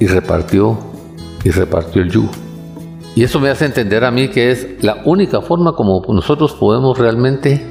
Y 0.00 0.08
repartió, 0.08 0.76
y 1.44 1.50
repartió 1.50 2.02
el 2.02 2.10
yugo. 2.10 2.30
Y 3.16 3.22
eso 3.22 3.38
me 3.38 3.48
hace 3.48 3.64
entender 3.64 4.04
a 4.04 4.10
mí 4.10 4.28
que 4.28 4.50
es 4.50 4.82
la 4.82 5.02
única 5.04 5.40
forma 5.40 5.76
como 5.76 6.02
nosotros 6.08 6.52
podemos 6.54 6.98
realmente 6.98 7.64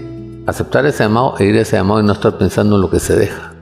aceptar 0.46 0.86
ese 0.86 1.04
llamado 1.04 1.36
e 1.38 1.46
ir 1.46 1.58
a 1.58 1.62
ese 1.62 1.76
llamado 1.76 2.00
y 2.00 2.06
no 2.06 2.14
estar 2.14 2.38
pensando 2.38 2.76
en 2.76 2.82
lo 2.82 2.90
que 2.90 3.00
se 3.00 3.16
deja. 3.16 3.54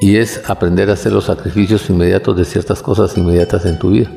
Y 0.00 0.16
es 0.16 0.48
aprender 0.48 0.90
a 0.90 0.94
hacer 0.94 1.12
los 1.12 1.24
sacrificios 1.24 1.88
inmediatos 1.88 2.36
de 2.36 2.44
ciertas 2.44 2.82
cosas 2.82 3.16
inmediatas 3.16 3.64
en 3.66 3.78
tu 3.78 3.90
vida 3.90 4.10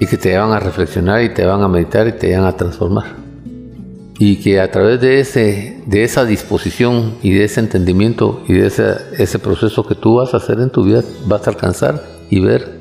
y 0.00 0.06
que 0.06 0.16
te 0.16 0.30
llevan 0.30 0.52
a 0.52 0.60
reflexionar 0.60 1.22
y 1.22 1.34
te 1.34 1.44
van 1.44 1.62
a 1.62 1.68
meditar 1.68 2.08
y 2.08 2.12
te 2.12 2.28
llevan 2.28 2.46
a 2.46 2.56
transformar. 2.56 3.16
Y 4.18 4.36
que 4.36 4.60
a 4.60 4.70
través 4.70 5.00
de, 5.00 5.20
ese, 5.20 5.82
de 5.86 6.04
esa 6.04 6.24
disposición 6.24 7.14
y 7.22 7.32
de 7.32 7.44
ese 7.44 7.60
entendimiento 7.60 8.42
y 8.48 8.54
de 8.54 8.68
ese, 8.68 8.94
ese 9.18 9.38
proceso 9.38 9.84
que 9.86 9.94
tú 9.94 10.16
vas 10.16 10.32
a 10.32 10.38
hacer 10.38 10.60
en 10.60 10.70
tu 10.70 10.84
vida, 10.84 11.02
vas 11.26 11.46
a 11.46 11.50
alcanzar 11.50 12.02
y 12.30 12.40
ver 12.40 12.78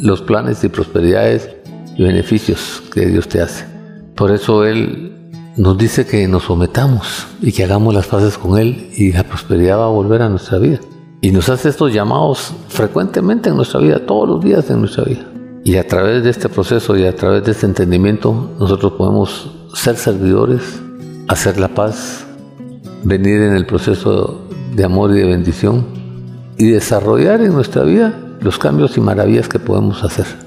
los 0.00 0.20
planes 0.20 0.62
y 0.62 0.68
prosperidades 0.68 1.53
y 1.96 2.02
beneficios 2.02 2.82
que 2.92 3.06
Dios 3.06 3.28
te 3.28 3.40
hace. 3.40 3.64
Por 4.14 4.30
eso 4.30 4.64
Él 4.64 5.14
nos 5.56 5.78
dice 5.78 6.06
que 6.06 6.26
nos 6.26 6.44
sometamos 6.44 7.26
y 7.40 7.52
que 7.52 7.64
hagamos 7.64 7.94
las 7.94 8.06
paces 8.06 8.38
con 8.38 8.58
Él 8.58 8.90
y 8.96 9.12
la 9.12 9.24
prosperidad 9.24 9.78
va 9.78 9.86
a 9.86 9.88
volver 9.88 10.22
a 10.22 10.28
nuestra 10.28 10.58
vida. 10.58 10.80
Y 11.20 11.30
nos 11.30 11.48
hace 11.48 11.68
estos 11.68 11.92
llamados 11.92 12.52
frecuentemente 12.68 13.48
en 13.48 13.56
nuestra 13.56 13.80
vida, 13.80 14.04
todos 14.04 14.28
los 14.28 14.44
días 14.44 14.68
en 14.70 14.80
nuestra 14.80 15.04
vida. 15.04 15.24
Y 15.64 15.76
a 15.76 15.86
través 15.86 16.22
de 16.22 16.30
este 16.30 16.48
proceso 16.48 16.96
y 16.96 17.06
a 17.06 17.16
través 17.16 17.44
de 17.44 17.52
este 17.52 17.66
entendimiento, 17.66 18.50
nosotros 18.58 18.92
podemos 18.92 19.50
ser 19.72 19.96
servidores, 19.96 20.60
hacer 21.28 21.58
la 21.58 21.68
paz, 21.68 22.26
venir 23.02 23.40
en 23.40 23.54
el 23.54 23.64
proceso 23.64 24.46
de 24.74 24.84
amor 24.84 25.12
y 25.12 25.20
de 25.20 25.24
bendición 25.24 25.86
y 26.58 26.66
desarrollar 26.66 27.40
en 27.40 27.52
nuestra 27.52 27.84
vida 27.84 28.14
los 28.40 28.58
cambios 28.58 28.96
y 28.98 29.00
maravillas 29.00 29.48
que 29.48 29.58
podemos 29.58 30.04
hacer. 30.04 30.43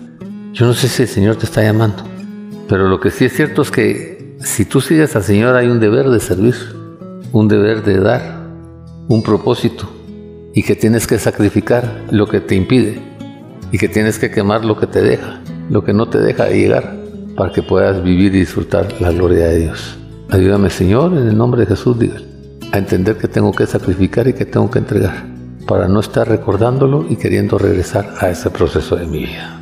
Yo 0.57 0.65
no 0.65 0.73
sé 0.73 0.87
si 0.87 1.03
el 1.03 1.07
Señor 1.07 1.35
te 1.35 1.45
está 1.45 1.61
llamando, 1.61 2.03
pero 2.67 2.87
lo 2.87 2.99
que 2.99 3.11
sí 3.11 3.25
es 3.25 3.33
cierto 3.33 3.61
es 3.61 3.69
que 3.69 4.35
si 4.39 4.65
tú 4.65 4.81
sigues 4.81 5.15
al 5.15 5.21
Señor 5.21 5.55
hay 5.55 5.67
un 5.67 5.79
deber 5.79 6.09
de 6.09 6.19
servir, 6.19 6.55
un 7.31 7.47
deber 7.47 7.83
de 7.83 7.99
dar, 7.99 8.41
un 9.07 9.21
propósito 9.21 9.87
y 10.55 10.63
que 10.63 10.75
tienes 10.75 11.05
que 11.05 11.19
sacrificar 11.19 12.05
lo 12.09 12.25
que 12.25 12.41
te 12.41 12.55
impide 12.55 12.99
y 13.71 13.77
que 13.77 13.87
tienes 13.87 14.17
que 14.17 14.31
quemar 14.31 14.65
lo 14.65 14.79
que 14.79 14.87
te 14.87 15.03
deja, 15.03 15.41
lo 15.69 15.83
que 15.83 15.93
no 15.93 16.09
te 16.09 16.17
deja 16.17 16.49
llegar, 16.49 17.03
para 17.35 17.51
que 17.51 17.61
puedas 17.61 18.01
vivir 18.01 18.33
y 18.33 18.39
disfrutar 18.39 18.99
la 18.99 19.11
gloria 19.11 19.49
de 19.49 19.59
Dios. 19.59 19.99
Ayúdame 20.31 20.71
Señor, 20.71 21.13
en 21.13 21.27
el 21.27 21.37
nombre 21.37 21.61
de 21.61 21.67
Jesús, 21.67 21.97
a 22.71 22.79
entender 22.79 23.17
que 23.17 23.27
tengo 23.27 23.51
que 23.51 23.67
sacrificar 23.67 24.27
y 24.27 24.33
que 24.33 24.45
tengo 24.45 24.71
que 24.71 24.79
entregar, 24.79 25.23
para 25.67 25.87
no 25.87 25.99
estar 25.99 26.27
recordándolo 26.27 27.05
y 27.07 27.15
queriendo 27.15 27.59
regresar 27.59 28.15
a 28.19 28.31
ese 28.31 28.49
proceso 28.49 28.95
de 28.95 29.05
mi 29.05 29.19
vida. 29.19 29.57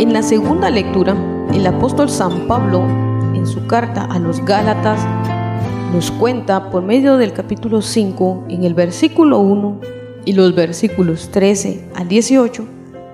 En 0.00 0.14
la 0.14 0.22
segunda 0.22 0.70
lectura, 0.70 1.14
el 1.52 1.66
apóstol 1.66 2.08
San 2.08 2.48
Pablo, 2.48 2.80
en 3.34 3.46
su 3.46 3.66
carta 3.66 4.06
a 4.06 4.18
los 4.18 4.42
Gálatas, 4.42 4.98
nos 5.92 6.10
cuenta 6.10 6.70
por 6.70 6.82
medio 6.82 7.18
del 7.18 7.34
capítulo 7.34 7.82
5, 7.82 8.44
en 8.48 8.64
el 8.64 8.72
versículo 8.72 9.40
1 9.40 9.80
y 10.24 10.32
los 10.32 10.54
versículos 10.54 11.28
13 11.30 11.90
al 11.94 12.08
18, 12.08 12.64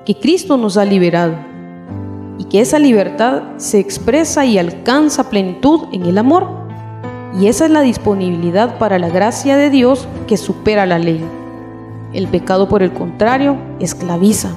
que 0.05 0.14
Cristo 0.14 0.57
nos 0.57 0.77
ha 0.77 0.85
liberado 0.85 1.35
y 2.38 2.44
que 2.44 2.61
esa 2.61 2.79
libertad 2.79 3.42
se 3.57 3.81
expresa 3.81 4.46
y 4.46 4.57
alcanza 4.57 5.29
plenitud 5.29 5.88
en 5.90 6.07
el 6.07 6.18
amor. 6.18 6.46
Y 7.37 7.49
esa 7.49 7.64
es 7.64 7.72
la 7.72 7.81
disponibilidad 7.81 8.79
para 8.79 9.01
la 9.01 9.09
gracia 9.09 9.57
de 9.57 9.70
Dios 9.70 10.07
que 10.29 10.37
supera 10.37 10.87
la 10.87 11.01
ley. 11.01 11.20
El 12.12 12.29
pecado, 12.29 12.68
por 12.68 12.85
el 12.85 12.92
contrario, 12.92 13.57
esclaviza 13.81 14.55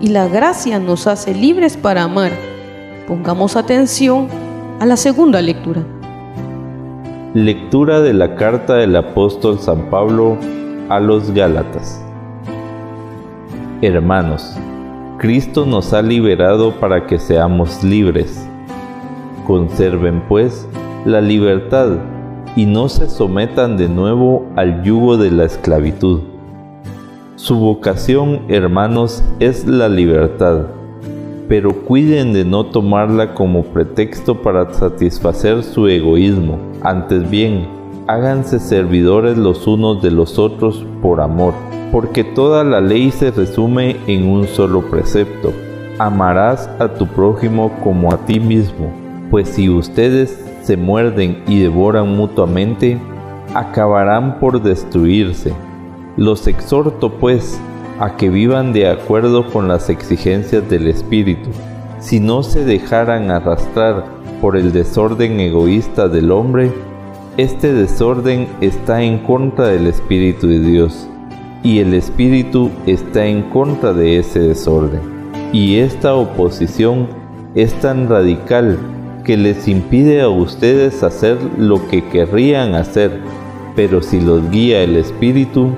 y 0.00 0.08
la 0.08 0.28
gracia 0.28 0.78
nos 0.78 1.06
hace 1.06 1.34
libres 1.34 1.76
para 1.76 2.04
amar. 2.04 2.32
Pongamos 3.06 3.56
atención 3.56 4.28
a 4.80 4.86
la 4.86 4.96
segunda 4.96 5.42
lectura. 5.42 5.82
Lectura 7.34 8.00
de 8.00 8.14
la 8.14 8.34
carta 8.34 8.76
del 8.76 8.96
apóstol 8.96 9.58
San 9.58 9.90
Pablo 9.90 10.36
a 10.88 10.98
los 10.98 11.30
Gálatas. 11.32 12.02
Hermanos, 13.82 14.56
Cristo 15.18 15.66
nos 15.66 15.92
ha 15.92 16.02
liberado 16.02 16.72
para 16.80 17.06
que 17.06 17.18
seamos 17.18 17.84
libres. 17.84 18.46
Conserven 19.46 20.22
pues 20.28 20.66
la 21.04 21.20
libertad 21.20 21.98
y 22.56 22.66
no 22.66 22.88
se 22.88 23.08
sometan 23.08 23.76
de 23.76 23.88
nuevo 23.88 24.46
al 24.56 24.82
yugo 24.82 25.16
de 25.16 25.30
la 25.30 25.44
esclavitud. 25.44 26.29
Su 27.42 27.56
vocación, 27.56 28.42
hermanos, 28.48 29.24
es 29.38 29.66
la 29.66 29.88
libertad, 29.88 30.66
pero 31.48 31.72
cuiden 31.72 32.34
de 32.34 32.44
no 32.44 32.66
tomarla 32.66 33.32
como 33.32 33.62
pretexto 33.62 34.42
para 34.42 34.70
satisfacer 34.74 35.62
su 35.62 35.88
egoísmo. 35.88 36.58
Antes 36.82 37.30
bien, 37.30 37.66
háganse 38.08 38.58
servidores 38.58 39.38
los 39.38 39.66
unos 39.66 40.02
de 40.02 40.10
los 40.10 40.38
otros 40.38 40.84
por 41.00 41.22
amor, 41.22 41.54
porque 41.90 42.24
toda 42.24 42.62
la 42.62 42.82
ley 42.82 43.10
se 43.10 43.30
resume 43.30 43.96
en 44.06 44.28
un 44.28 44.46
solo 44.46 44.82
precepto. 44.90 45.54
Amarás 45.98 46.68
a 46.78 46.88
tu 46.88 47.06
prójimo 47.06 47.72
como 47.82 48.12
a 48.12 48.18
ti 48.26 48.38
mismo, 48.38 48.92
pues 49.30 49.48
si 49.48 49.70
ustedes 49.70 50.44
se 50.62 50.76
muerden 50.76 51.42
y 51.48 51.60
devoran 51.60 52.14
mutuamente, 52.14 52.98
acabarán 53.54 54.38
por 54.38 54.62
destruirse 54.62 55.54
los 56.20 56.46
exhorto, 56.46 57.12
pues, 57.12 57.58
a 57.98 58.18
que 58.18 58.28
vivan 58.28 58.74
de 58.74 58.88
acuerdo 58.88 59.46
con 59.50 59.68
las 59.68 59.88
exigencias 59.88 60.68
del 60.68 60.86
Espíritu. 60.86 61.48
Si 61.98 62.20
no 62.20 62.42
se 62.42 62.62
dejaran 62.62 63.30
arrastrar 63.30 64.04
por 64.42 64.58
el 64.58 64.70
desorden 64.70 65.40
egoísta 65.40 66.08
del 66.08 66.30
hombre, 66.30 66.72
este 67.38 67.72
desorden 67.72 68.48
está 68.60 69.02
en 69.02 69.20
contra 69.20 69.68
del 69.68 69.86
Espíritu 69.86 70.46
de 70.46 70.60
Dios, 70.60 71.08
y 71.62 71.78
el 71.78 71.94
Espíritu 71.94 72.70
está 72.84 73.24
en 73.24 73.44
contra 73.44 73.94
de 73.94 74.18
ese 74.18 74.40
desorden. 74.40 75.00
Y 75.54 75.78
esta 75.78 76.14
oposición 76.14 77.08
es 77.54 77.72
tan 77.80 78.10
radical 78.10 78.78
que 79.24 79.38
les 79.38 79.66
impide 79.68 80.20
a 80.20 80.28
ustedes 80.28 81.02
hacer 81.02 81.38
lo 81.56 81.88
que 81.88 82.06
querrían 82.10 82.74
hacer, 82.74 83.22
pero 83.74 84.02
si 84.02 84.20
los 84.20 84.50
guía 84.50 84.82
el 84.82 84.96
Espíritu, 84.96 85.70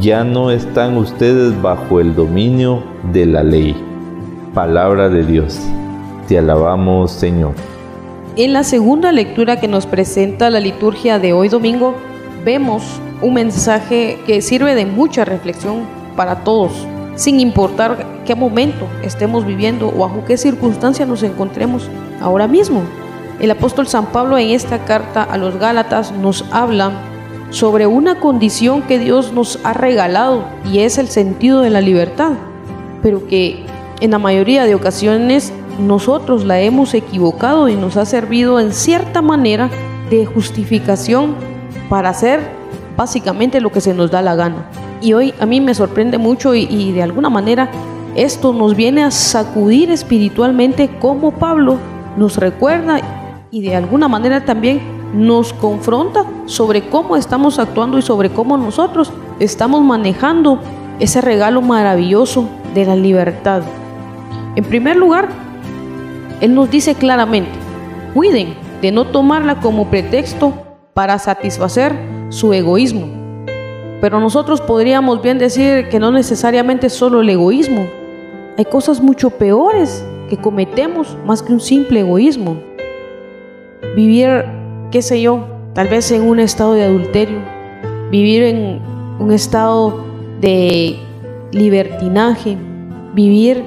ya 0.00 0.24
no 0.24 0.50
están 0.50 0.96
ustedes 0.96 1.60
bajo 1.60 2.00
el 2.00 2.14
dominio 2.14 2.82
de 3.12 3.26
la 3.26 3.42
ley. 3.42 3.76
Palabra 4.54 5.08
de 5.08 5.24
Dios. 5.24 5.58
Te 6.28 6.38
alabamos, 6.38 7.10
Señor. 7.10 7.54
En 8.36 8.52
la 8.52 8.64
segunda 8.64 9.12
lectura 9.12 9.60
que 9.60 9.68
nos 9.68 9.86
presenta 9.86 10.50
la 10.50 10.60
liturgia 10.60 11.18
de 11.18 11.32
hoy 11.32 11.48
domingo, 11.48 11.94
vemos 12.44 12.82
un 13.20 13.34
mensaje 13.34 14.18
que 14.26 14.40
sirve 14.40 14.74
de 14.74 14.86
mucha 14.86 15.24
reflexión 15.24 15.80
para 16.16 16.44
todos, 16.44 16.72
sin 17.14 17.40
importar 17.40 18.22
qué 18.24 18.34
momento 18.34 18.86
estemos 19.02 19.44
viviendo 19.44 19.88
o 19.88 19.98
bajo 19.98 20.24
qué 20.24 20.36
circunstancia 20.36 21.04
nos 21.06 21.22
encontremos 21.22 21.88
ahora 22.20 22.46
mismo. 22.46 22.82
El 23.40 23.50
apóstol 23.50 23.86
San 23.86 24.06
Pablo 24.06 24.38
en 24.38 24.50
esta 24.50 24.84
carta 24.84 25.22
a 25.22 25.36
los 25.36 25.58
Gálatas 25.58 26.12
nos 26.12 26.44
habla 26.52 26.92
sobre 27.52 27.86
una 27.86 28.18
condición 28.18 28.82
que 28.82 28.98
Dios 28.98 29.32
nos 29.32 29.58
ha 29.62 29.74
regalado 29.74 30.44
y 30.70 30.80
es 30.80 30.98
el 30.98 31.08
sentido 31.08 31.60
de 31.60 31.70
la 31.70 31.82
libertad, 31.82 32.32
pero 33.02 33.26
que 33.26 33.64
en 34.00 34.10
la 34.10 34.18
mayoría 34.18 34.64
de 34.64 34.74
ocasiones 34.74 35.52
nosotros 35.78 36.44
la 36.44 36.60
hemos 36.60 36.94
equivocado 36.94 37.68
y 37.68 37.76
nos 37.76 37.96
ha 37.96 38.06
servido 38.06 38.58
en 38.58 38.72
cierta 38.72 39.22
manera 39.22 39.70
de 40.10 40.24
justificación 40.26 41.34
para 41.88 42.08
hacer 42.08 42.40
básicamente 42.96 43.60
lo 43.60 43.70
que 43.70 43.80
se 43.80 43.94
nos 43.94 44.10
da 44.10 44.22
la 44.22 44.34
gana. 44.34 44.66
Y 45.02 45.12
hoy 45.12 45.34
a 45.38 45.46
mí 45.46 45.60
me 45.60 45.74
sorprende 45.74 46.16
mucho 46.16 46.54
y, 46.54 46.92
de 46.92 47.02
alguna 47.02 47.28
manera 47.28 47.70
esto 48.14 48.52
nos 48.52 48.76
viene 48.76 49.02
a 49.02 49.10
sacudir 49.10 49.90
espiritualmente 49.90 50.90
como 51.00 51.32
Pablo 51.32 51.78
nos 52.16 52.36
recuerda 52.36 53.00
y 53.50 53.62
de 53.62 53.74
alguna 53.74 54.06
manera 54.06 54.44
también 54.44 54.80
nos 55.12 55.52
confronta 55.52 56.24
sobre 56.46 56.88
cómo 56.88 57.16
estamos 57.16 57.58
actuando 57.58 57.98
y 57.98 58.02
sobre 58.02 58.30
cómo 58.30 58.56
nosotros 58.56 59.12
estamos 59.38 59.82
manejando 59.82 60.58
ese 61.00 61.20
regalo 61.20 61.62
maravilloso 61.62 62.48
de 62.74 62.86
la 62.86 62.96
libertad. 62.96 63.62
En 64.56 64.64
primer 64.64 64.96
lugar, 64.96 65.28
Él 66.40 66.54
nos 66.54 66.70
dice 66.70 66.94
claramente, 66.94 67.50
cuiden 68.14 68.54
de 68.80 68.92
no 68.92 69.06
tomarla 69.06 69.60
como 69.60 69.88
pretexto 69.88 70.52
para 70.94 71.18
satisfacer 71.18 71.96
su 72.30 72.52
egoísmo 72.52 73.22
pero 74.02 74.18
nosotros 74.18 74.60
podríamos 74.60 75.22
bien 75.22 75.38
decir 75.38 75.88
que 75.88 76.00
no 76.00 76.10
necesariamente 76.10 76.90
solo 76.90 77.20
el 77.20 77.28
egoísmo. 77.28 77.86
Hay 78.58 78.64
cosas 78.64 79.00
mucho 79.00 79.30
peores 79.30 80.04
que 80.28 80.36
cometemos 80.36 81.16
más 81.24 81.40
que 81.40 81.52
un 81.52 81.60
simple 81.60 82.00
egoísmo. 82.00 82.56
Vivir, 83.94 84.44
qué 84.92 85.02
sé 85.02 85.20
yo, 85.20 85.44
tal 85.74 85.88
vez 85.88 86.12
en 86.12 86.22
un 86.22 86.38
estado 86.38 86.74
de 86.74 86.84
adulterio, 86.84 87.38
vivir 88.12 88.44
en 88.44 88.80
un 89.18 89.32
estado 89.32 90.04
de 90.40 91.00
libertinaje, 91.50 92.56
vivir 93.14 93.64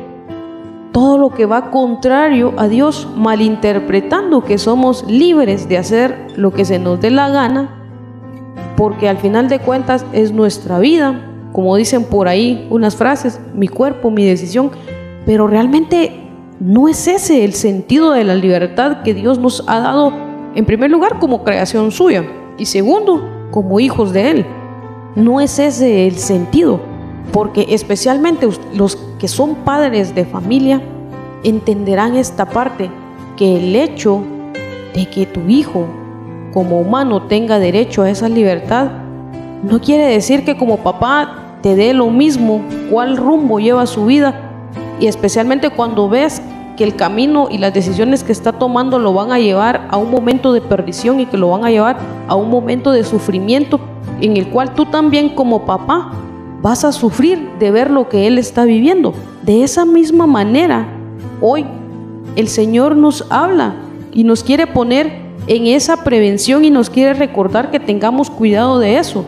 todo 0.93 1.17
lo 1.17 1.31
que 1.31 1.45
va 1.45 1.71
contrario 1.71 2.53
a 2.55 2.69
Dios, 2.69 3.09
malinterpretando 3.17 4.45
que 4.45 4.57
somos 4.57 5.05
libres 5.09 5.67
de 5.67 5.77
hacer 5.77 6.15
lo 6.37 6.53
que 6.53 6.63
se 6.63 6.79
nos 6.79 7.01
dé 7.01 7.11
la 7.11 7.27
gana 7.27 7.81
porque 8.77 9.09
al 9.09 9.17
final 9.17 9.49
de 9.49 9.59
cuentas 9.59 10.05
es 10.13 10.31
nuestra 10.31 10.79
vida, 10.79 11.21
como 11.51 11.75
dicen 11.75 12.03
por 12.03 12.27
ahí 12.27 12.67
unas 12.69 12.95
frases, 12.95 13.39
mi 13.53 13.67
cuerpo, 13.67 14.11
mi 14.11 14.25
decisión, 14.25 14.71
pero 15.25 15.47
realmente 15.47 16.29
no 16.59 16.87
es 16.87 17.07
ese 17.07 17.43
el 17.43 17.53
sentido 17.53 18.11
de 18.11 18.23
la 18.23 18.35
libertad 18.35 19.01
que 19.03 19.13
Dios 19.13 19.39
nos 19.39 19.63
ha 19.67 19.79
dado, 19.79 20.13
en 20.55 20.65
primer 20.65 20.89
lugar, 20.89 21.19
como 21.19 21.43
creación 21.43 21.91
suya, 21.91 22.25
y 22.57 22.65
segundo, 22.65 23.47
como 23.51 23.79
hijos 23.79 24.13
de 24.13 24.31
Él. 24.31 24.45
No 25.15 25.39
es 25.41 25.59
ese 25.59 26.07
el 26.07 26.15
sentido, 26.15 26.79
porque 27.31 27.67
especialmente 27.69 28.47
los 28.73 28.95
que 29.19 29.27
son 29.27 29.55
padres 29.55 30.15
de 30.15 30.25
familia 30.25 30.81
entenderán 31.43 32.15
esta 32.15 32.45
parte, 32.45 32.89
que 33.37 33.57
el 33.57 33.75
hecho 33.75 34.23
de 34.93 35.09
que 35.09 35.25
tu 35.25 35.41
hijo 35.41 35.87
como 36.53 36.79
humano 36.79 37.23
tenga 37.23 37.59
derecho 37.59 38.01
a 38.01 38.09
esa 38.09 38.29
libertad, 38.29 38.89
no 39.63 39.81
quiere 39.81 40.05
decir 40.07 40.45
que 40.45 40.57
como 40.57 40.77
papá 40.77 41.57
te 41.61 41.75
dé 41.75 41.93
lo 41.93 42.09
mismo 42.09 42.61
cuál 42.89 43.17
rumbo 43.17 43.59
lleva 43.59 43.85
su 43.87 44.05
vida 44.05 44.51
y 44.99 45.07
especialmente 45.07 45.69
cuando 45.69 46.07
ves 46.07 46.41
que 46.75 46.83
el 46.83 46.95
camino 46.95 47.47
y 47.49 47.57
las 47.57 47.73
decisiones 47.73 48.23
que 48.23 48.31
está 48.31 48.53
tomando 48.53 48.99
lo 48.99 49.13
van 49.13 49.31
a 49.31 49.39
llevar 49.39 49.87
a 49.89 49.97
un 49.97 50.11
momento 50.11 50.53
de 50.53 50.61
perdición 50.61 51.19
y 51.19 51.25
que 51.25 51.37
lo 51.37 51.49
van 51.49 51.65
a 51.65 51.71
llevar 51.71 51.97
a 52.27 52.35
un 52.35 52.49
momento 52.49 52.91
de 52.91 53.03
sufrimiento 53.03 53.79
en 54.21 54.37
el 54.37 54.49
cual 54.49 54.73
tú 54.73 54.85
también 54.85 55.29
como 55.29 55.65
papá 55.65 56.11
vas 56.61 56.83
a 56.83 56.91
sufrir 56.91 57.49
de 57.59 57.71
ver 57.71 57.91
lo 57.91 58.09
que 58.09 58.27
él 58.27 58.37
está 58.37 58.65
viviendo. 58.65 59.13
De 59.43 59.63
esa 59.63 59.85
misma 59.85 60.25
manera, 60.25 60.87
hoy 61.41 61.65
el 62.35 62.47
Señor 62.47 62.95
nos 62.95 63.25
habla 63.29 63.75
y 64.11 64.23
nos 64.23 64.43
quiere 64.43 64.67
poner 64.67 65.25
en 65.47 65.67
esa 65.67 66.03
prevención 66.03 66.65
y 66.65 66.71
nos 66.71 66.89
quiere 66.89 67.13
recordar 67.13 67.69
que 67.69 67.79
tengamos 67.79 68.29
cuidado 68.29 68.79
de 68.79 68.97
eso, 68.97 69.25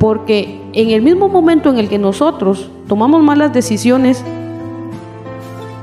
porque 0.00 0.60
en 0.72 0.90
el 0.90 1.02
mismo 1.02 1.28
momento 1.28 1.70
en 1.70 1.78
el 1.78 1.88
que 1.88 1.98
nosotros 1.98 2.70
tomamos 2.88 3.22
malas 3.22 3.52
decisiones 3.52 4.24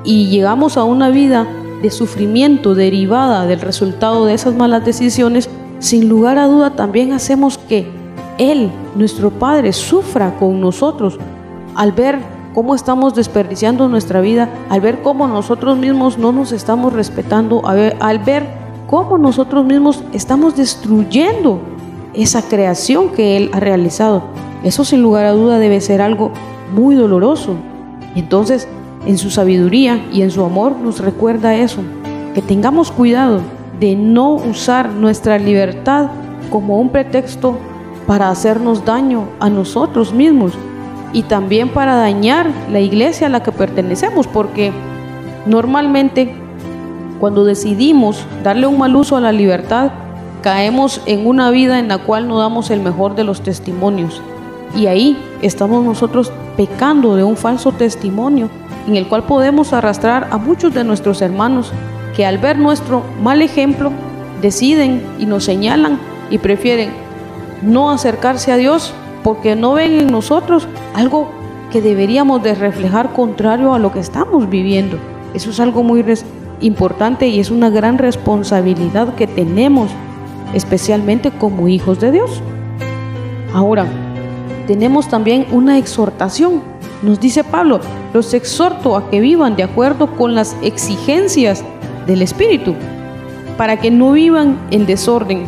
y 0.07 0.27
llegamos 0.27 0.77
a 0.77 0.85
una 0.85 1.09
vida 1.09 1.45
de 1.81 1.91
sufrimiento 1.91 2.73
derivada 2.73 3.45
del 3.45 3.59
resultado 3.59 4.25
de 4.25 4.33
esas 4.33 4.55
malas 4.55 4.85
decisiones, 4.85 5.49
sin 5.79 6.07
lugar 6.07 6.39
a 6.39 6.47
duda 6.47 6.71
también 6.71 7.11
hacemos 7.11 7.57
que 7.57 7.91
Él, 8.37 8.71
nuestro 8.95 9.31
Padre, 9.31 9.73
sufra 9.73 10.37
con 10.39 10.61
nosotros 10.61 11.19
al 11.75 11.91
ver 11.91 12.19
cómo 12.55 12.73
estamos 12.73 13.15
desperdiciando 13.15 13.89
nuestra 13.89 14.21
vida, 14.21 14.49
al 14.69 14.79
ver 14.79 15.01
cómo 15.03 15.27
nosotros 15.27 15.77
mismos 15.77 16.17
no 16.17 16.31
nos 16.31 16.53
estamos 16.53 16.93
respetando, 16.93 17.61
al 17.65 18.19
ver 18.19 18.47
cómo 18.87 19.17
nosotros 19.17 19.65
mismos 19.65 20.03
estamos 20.13 20.55
destruyendo 20.55 21.59
esa 22.13 22.41
creación 22.47 23.09
que 23.09 23.35
Él 23.35 23.51
ha 23.51 23.59
realizado. 23.59 24.23
Eso 24.63 24.85
sin 24.85 25.01
lugar 25.01 25.25
a 25.25 25.33
duda 25.33 25.59
debe 25.59 25.81
ser 25.81 26.01
algo 26.01 26.31
muy 26.73 26.95
doloroso. 26.95 27.55
Entonces, 28.15 28.67
en 29.07 29.17
su 29.17 29.31
sabiduría 29.31 30.05
y 30.11 30.21
en 30.21 30.31
su 30.31 30.43
amor 30.43 30.75
nos 30.75 30.99
recuerda 30.99 31.55
eso, 31.55 31.81
que 32.35 32.41
tengamos 32.41 32.91
cuidado 32.91 33.39
de 33.79 33.95
no 33.95 34.33
usar 34.33 34.89
nuestra 34.89 35.39
libertad 35.39 36.07
como 36.51 36.79
un 36.79 36.89
pretexto 36.89 37.57
para 38.05 38.29
hacernos 38.29 38.83
daño 38.83 39.29
a 39.39 39.49
nosotros 39.49 40.13
mismos 40.13 40.51
y 41.13 41.23
también 41.23 41.69
para 41.69 41.95
dañar 41.95 42.51
la 42.69 42.81
iglesia 42.81 43.27
a 43.27 43.29
la 43.29 43.41
que 43.41 43.53
pertenecemos, 43.53 44.27
porque 44.27 44.73
normalmente 45.45 46.35
cuando 47.21 47.45
decidimos 47.45 48.25
darle 48.43 48.67
un 48.67 48.77
mal 48.77 48.93
uso 48.95 49.15
a 49.15 49.21
la 49.21 49.31
libertad, 49.31 49.91
caemos 50.41 51.01
en 51.05 51.25
una 51.25 51.49
vida 51.49 51.79
en 51.79 51.87
la 51.87 51.97
cual 51.97 52.27
no 52.27 52.39
damos 52.39 52.71
el 52.71 52.81
mejor 52.81 53.15
de 53.15 53.23
los 53.23 53.41
testimonios. 53.41 54.21
Y 54.75 54.87
ahí 54.87 55.17
estamos 55.41 55.85
nosotros 55.85 56.31
pecando 56.57 57.15
de 57.15 57.23
un 57.23 57.37
falso 57.37 57.71
testimonio 57.71 58.49
en 58.87 58.95
el 58.95 59.07
cual 59.07 59.23
podemos 59.23 59.73
arrastrar 59.73 60.29
a 60.31 60.37
muchos 60.37 60.73
de 60.73 60.83
nuestros 60.83 61.21
hermanos 61.21 61.71
que 62.15 62.25
al 62.25 62.37
ver 62.37 62.57
nuestro 62.57 63.03
mal 63.21 63.41
ejemplo 63.41 63.91
deciden 64.41 65.03
y 65.19 65.25
nos 65.25 65.43
señalan 65.43 65.99
y 66.29 66.37
prefieren 66.37 66.89
no 67.61 67.91
acercarse 67.91 68.51
a 68.51 68.57
Dios 68.57 68.93
porque 69.23 69.55
no 69.55 69.73
ven 69.73 69.99
en 69.99 70.07
nosotros 70.07 70.67
algo 70.95 71.29
que 71.71 71.81
deberíamos 71.81 72.41
de 72.43 72.55
reflejar 72.55 73.13
contrario 73.13 73.73
a 73.73 73.79
lo 73.79 73.91
que 73.91 73.99
estamos 73.99 74.49
viviendo. 74.49 74.97
Eso 75.33 75.49
es 75.49 75.59
algo 75.59 75.83
muy 75.83 76.03
importante 76.61 77.27
y 77.27 77.39
es 77.39 77.51
una 77.51 77.69
gran 77.69 77.97
responsabilidad 77.97 79.15
que 79.15 79.27
tenemos, 79.27 79.89
especialmente 80.53 81.31
como 81.31 81.67
hijos 81.67 81.99
de 81.99 82.11
Dios. 82.11 82.41
Ahora, 83.53 83.85
tenemos 84.65 85.07
también 85.07 85.45
una 85.51 85.77
exhortación. 85.77 86.76
Nos 87.03 87.19
dice 87.19 87.43
Pablo, 87.43 87.79
los 88.13 88.33
exhorto 88.33 88.95
a 88.95 89.09
que 89.09 89.19
vivan 89.19 89.55
de 89.55 89.63
acuerdo 89.63 90.07
con 90.15 90.33
las 90.33 90.55
exigencias 90.63 91.63
del 92.07 92.23
Espíritu, 92.23 92.73
para 93.55 93.77
que 93.77 93.91
no 93.91 94.13
vivan 94.13 94.57
en 94.71 94.85
desorden. 94.87 95.45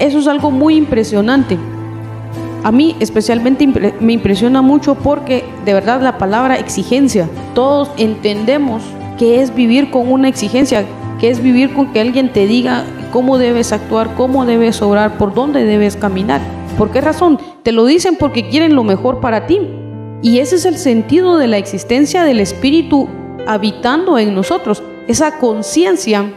Eso 0.00 0.18
es 0.18 0.26
algo 0.26 0.50
muy 0.50 0.76
impresionante. 0.76 1.58
A 2.62 2.70
mí 2.72 2.94
especialmente 3.00 3.66
me 4.00 4.12
impresiona 4.12 4.60
mucho 4.60 4.94
porque 4.94 5.44
de 5.64 5.72
verdad 5.72 6.02
la 6.02 6.18
palabra 6.18 6.58
exigencia, 6.58 7.26
todos 7.54 7.90
entendemos 7.96 8.82
que 9.18 9.40
es 9.40 9.54
vivir 9.54 9.90
con 9.90 10.12
una 10.12 10.28
exigencia, 10.28 10.84
que 11.20 11.30
es 11.30 11.42
vivir 11.42 11.72
con 11.72 11.92
que 11.92 12.00
alguien 12.02 12.32
te 12.32 12.46
diga 12.46 12.84
cómo 13.12 13.38
debes 13.38 13.72
actuar, 13.72 14.14
cómo 14.14 14.44
debes 14.44 14.82
obrar, 14.82 15.16
por 15.16 15.32
dónde 15.32 15.64
debes 15.64 15.96
caminar. 15.96 16.42
¿Por 16.76 16.90
qué 16.90 17.00
razón? 17.00 17.38
Te 17.62 17.72
lo 17.72 17.86
dicen 17.86 18.16
porque 18.18 18.48
quieren 18.48 18.74
lo 18.74 18.84
mejor 18.84 19.20
para 19.20 19.46
ti. 19.46 19.60
Y 20.22 20.38
ese 20.38 20.56
es 20.56 20.66
el 20.66 20.76
sentido 20.76 21.38
de 21.38 21.46
la 21.46 21.58
existencia 21.58 22.24
del 22.24 22.40
Espíritu 22.40 23.08
habitando 23.46 24.18
en 24.18 24.34
nosotros. 24.34 24.82
esa 25.08 25.38
conciencia 25.38 26.32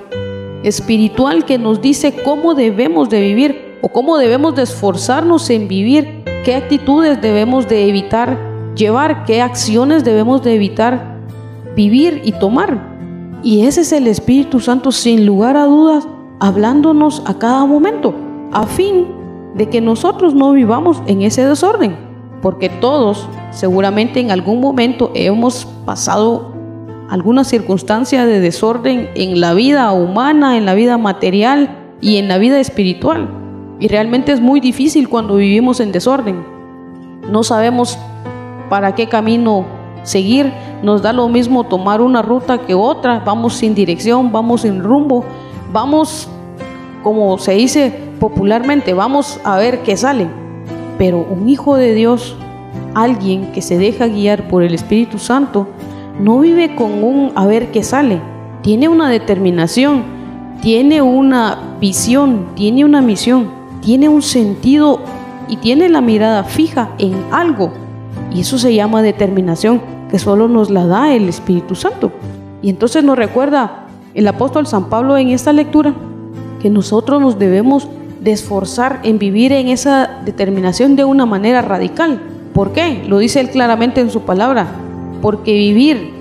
espiritual 0.63 1.45
que 1.45 1.59
nos 1.59 1.79
dice 1.79 2.11
cómo 2.23 2.55
debemos 2.55 3.09
de 3.09 3.21
vivir 3.21 3.77
o 3.81 3.89
cómo 3.89 4.17
debemos 4.17 4.55
de 4.55 4.63
esforzarnos 4.63 5.49
en 5.51 5.67
vivir, 5.67 6.23
qué 6.43 6.55
actitudes 6.55 7.21
debemos 7.21 7.67
de 7.67 7.87
evitar 7.87 8.39
llevar, 8.75 9.25
qué 9.25 9.41
acciones 9.41 10.03
debemos 10.03 10.41
de 10.41 10.55
evitar 10.55 11.19
vivir 11.75 12.21
y 12.23 12.31
tomar. 12.31 12.93
Y 13.43 13.65
ese 13.65 13.81
es 13.81 13.91
el 13.91 14.07
Espíritu 14.07 14.59
Santo 14.59 14.91
sin 14.91 15.25
lugar 15.25 15.55
a 15.55 15.65
dudas 15.65 16.07
hablándonos 16.39 17.21
a 17.25 17.37
cada 17.37 17.65
momento, 17.65 18.15
a 18.51 18.65
fin 18.65 19.05
de 19.55 19.69
que 19.69 19.81
nosotros 19.81 20.33
no 20.33 20.53
vivamos 20.53 21.01
en 21.05 21.21
ese 21.21 21.45
desorden, 21.45 22.12
porque 22.43 22.67
todos 22.67 23.29
seguramente 23.51 24.19
en 24.19 24.29
algún 24.29 24.59
momento 24.59 25.11
hemos 25.15 25.65
pasado 25.85 26.53
alguna 27.09 27.45
circunstancia 27.45 28.25
de 28.25 28.41
desorden 28.41 29.09
en 29.15 29.39
la 29.39 29.53
vida 29.53 29.89
humana, 29.93 30.57
en 30.57 30.65
la 30.65 30.73
vida 30.73 30.97
material 30.97 31.69
y 32.01 32.17
en 32.17 32.27
la 32.27 32.37
vida 32.37 32.59
espiritual. 32.59 33.29
Y 33.79 33.87
realmente 33.87 34.33
es 34.33 34.41
muy 34.41 34.59
difícil 34.59 35.07
cuando 35.07 35.37
vivimos 35.37 35.79
en 35.79 35.93
desorden. 35.93 36.43
No 37.31 37.43
sabemos 37.43 37.97
para 38.69 38.93
qué 38.93 39.07
camino 39.07 39.65
seguir, 40.03 40.51
nos 40.83 41.01
da 41.01 41.13
lo 41.13 41.29
mismo 41.29 41.63
tomar 41.63 42.01
una 42.01 42.21
ruta 42.21 42.57
que 42.57 42.73
otra, 42.73 43.19
vamos 43.19 43.53
sin 43.53 43.73
dirección, 43.73 44.33
vamos 44.33 44.61
sin 44.61 44.83
rumbo, 44.83 45.23
vamos, 45.71 46.27
como 47.03 47.37
se 47.37 47.53
dice 47.53 47.93
popularmente, 48.19 48.93
vamos 48.93 49.39
a 49.45 49.55
ver 49.55 49.81
qué 49.83 49.95
sale. 49.95 50.42
Pero 50.97 51.19
un 51.19 51.49
hijo 51.49 51.75
de 51.75 51.93
Dios, 51.93 52.35
alguien 52.93 53.51
que 53.51 53.61
se 53.61 53.77
deja 53.77 54.07
guiar 54.07 54.47
por 54.47 54.63
el 54.63 54.73
Espíritu 54.73 55.17
Santo, 55.17 55.67
no 56.19 56.39
vive 56.39 56.75
con 56.75 57.03
un 57.03 57.31
a 57.35 57.45
ver 57.45 57.71
qué 57.71 57.83
sale, 57.83 58.21
tiene 58.61 58.87
una 58.87 59.09
determinación, 59.09 60.03
tiene 60.61 61.01
una 61.01 61.75
visión, 61.79 62.47
tiene 62.55 62.85
una 62.85 63.01
misión, 63.01 63.49
tiene 63.81 64.07
un 64.09 64.21
sentido 64.21 65.01
y 65.49 65.57
tiene 65.57 65.89
la 65.89 66.01
mirada 66.01 66.43
fija 66.43 66.91
en 66.99 67.13
algo. 67.31 67.71
Y 68.33 68.41
eso 68.41 68.57
se 68.57 68.73
llama 68.73 69.01
determinación, 69.01 69.81
que 70.09 70.19
solo 70.19 70.47
nos 70.47 70.69
la 70.69 70.85
da 70.85 71.13
el 71.13 71.27
Espíritu 71.27 71.75
Santo. 71.75 72.11
Y 72.61 72.69
entonces 72.69 73.03
nos 73.03 73.17
recuerda 73.17 73.87
el 74.13 74.27
apóstol 74.27 74.67
San 74.67 74.89
Pablo 74.89 75.17
en 75.17 75.29
esta 75.29 75.51
lectura 75.51 75.93
que 76.61 76.69
nosotros 76.69 77.19
nos 77.19 77.37
debemos 77.37 77.89
de 78.23 78.31
esforzar 78.31 79.01
en 79.03 79.19
vivir 79.19 79.51
en 79.51 79.67
esa 79.67 80.21
determinación 80.23 80.95
de 80.95 81.03
una 81.03 81.25
manera 81.25 81.61
radical. 81.61 82.21
¿Por 82.53 82.71
qué? 82.71 83.03
Lo 83.07 83.17
dice 83.17 83.39
él 83.39 83.49
claramente 83.49 83.99
en 84.01 84.09
su 84.09 84.21
palabra 84.21 84.67
porque 85.21 85.53
vivir 85.53 86.13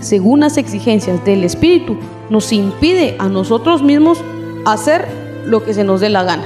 según 0.00 0.40
las 0.40 0.56
exigencias 0.56 1.24
del 1.24 1.44
Espíritu 1.44 1.96
nos 2.30 2.52
impide 2.52 3.16
a 3.18 3.28
nosotros 3.28 3.82
mismos 3.82 4.18
hacer 4.64 5.06
lo 5.46 5.64
que 5.64 5.74
se 5.74 5.84
nos 5.84 6.00
dé 6.00 6.08
la 6.08 6.22
gana. 6.22 6.44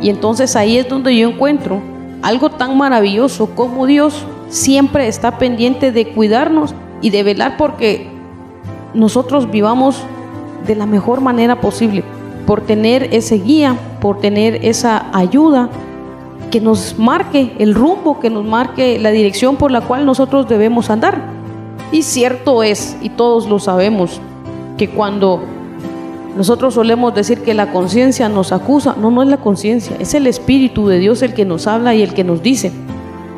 Y 0.00 0.08
entonces 0.08 0.56
ahí 0.56 0.78
es 0.78 0.88
donde 0.88 1.16
yo 1.16 1.28
encuentro 1.28 1.82
algo 2.22 2.50
tan 2.50 2.76
maravilloso 2.76 3.50
como 3.54 3.86
Dios 3.86 4.24
siempre 4.48 5.08
está 5.08 5.38
pendiente 5.38 5.92
de 5.92 6.08
cuidarnos 6.08 6.74
y 7.02 7.10
de 7.10 7.22
velar 7.22 7.56
porque 7.56 8.08
nosotros 8.94 9.50
vivamos 9.50 10.02
de 10.66 10.74
la 10.74 10.86
mejor 10.86 11.20
manera 11.20 11.60
posible, 11.60 12.04
por 12.50 12.62
tener 12.62 13.14
ese 13.14 13.36
guía, 13.36 13.78
por 14.00 14.18
tener 14.18 14.64
esa 14.64 15.06
ayuda, 15.16 15.70
que 16.50 16.60
nos 16.60 16.98
marque 16.98 17.52
el 17.60 17.76
rumbo, 17.76 18.18
que 18.18 18.28
nos 18.28 18.44
marque 18.44 18.98
la 18.98 19.12
dirección 19.12 19.54
por 19.54 19.70
la 19.70 19.82
cual 19.82 20.04
nosotros 20.04 20.48
debemos 20.48 20.90
andar. 20.90 21.22
Y 21.92 22.02
cierto 22.02 22.64
es, 22.64 22.96
y 23.02 23.10
todos 23.10 23.48
lo 23.48 23.60
sabemos, 23.60 24.20
que 24.76 24.90
cuando 24.90 25.40
nosotros 26.36 26.74
solemos 26.74 27.14
decir 27.14 27.42
que 27.42 27.54
la 27.54 27.70
conciencia 27.70 28.28
nos 28.28 28.50
acusa, 28.50 28.96
no, 29.00 29.12
no 29.12 29.22
es 29.22 29.28
la 29.28 29.36
conciencia, 29.36 29.94
es 30.00 30.14
el 30.14 30.26
Espíritu 30.26 30.88
de 30.88 30.98
Dios 30.98 31.22
el 31.22 31.34
que 31.34 31.44
nos 31.44 31.68
habla 31.68 31.94
y 31.94 32.02
el 32.02 32.14
que 32.14 32.24
nos 32.24 32.42
dice, 32.42 32.72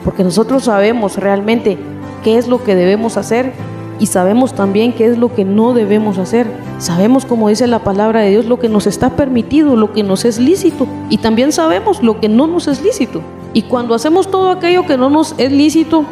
porque 0.07 0.25
nosotros 0.25 0.65
sabemos 0.65 1.19
realmente 1.19 1.77
qué 2.25 2.39
es 2.39 2.49
lo 2.49 2.65
que 2.65 2.75
debemos 2.75 3.19
hacer 3.19 3.53
y 3.99 4.07
sabemos 4.07 4.55
también 4.55 4.93
qué 4.93 5.07
es 5.07 5.19
lo 5.19 5.35
que 5.35 5.45
no 5.45 5.75
debemos 5.75 6.19
hacer. 6.19 6.47
Sabemos, 6.79 7.25
como 7.25 7.49
dice 7.49 7.67
la 7.67 7.81
palabra 7.81 8.21
de 8.21 8.31
Dios, 8.31 8.47
lo 8.47 8.59
que 8.59 8.69
nos 8.69 8.87
está 8.87 9.11
permitido, 9.11 9.77
lo 9.77 9.93
que 9.93 10.03
nos 10.03 10.25
es 10.25 10.39
lícito 10.39 10.87
y 11.09 11.19
también 11.19 11.53
sabemos 11.53 12.03
lo 12.03 12.21
que 12.21 12.29
no 12.29 12.47
nos 12.47 12.69
es 12.69 12.83
lícito. 12.83 13.23
Y 13.55 13.63
cuando 13.63 13.95
hacemos 13.95 14.31
todo 14.31 14.51
aquello 14.51 14.87
que 14.87 14.97
no 14.97 15.11
nos 15.11 15.35
es 15.39 15.53
lícito 15.53 16.05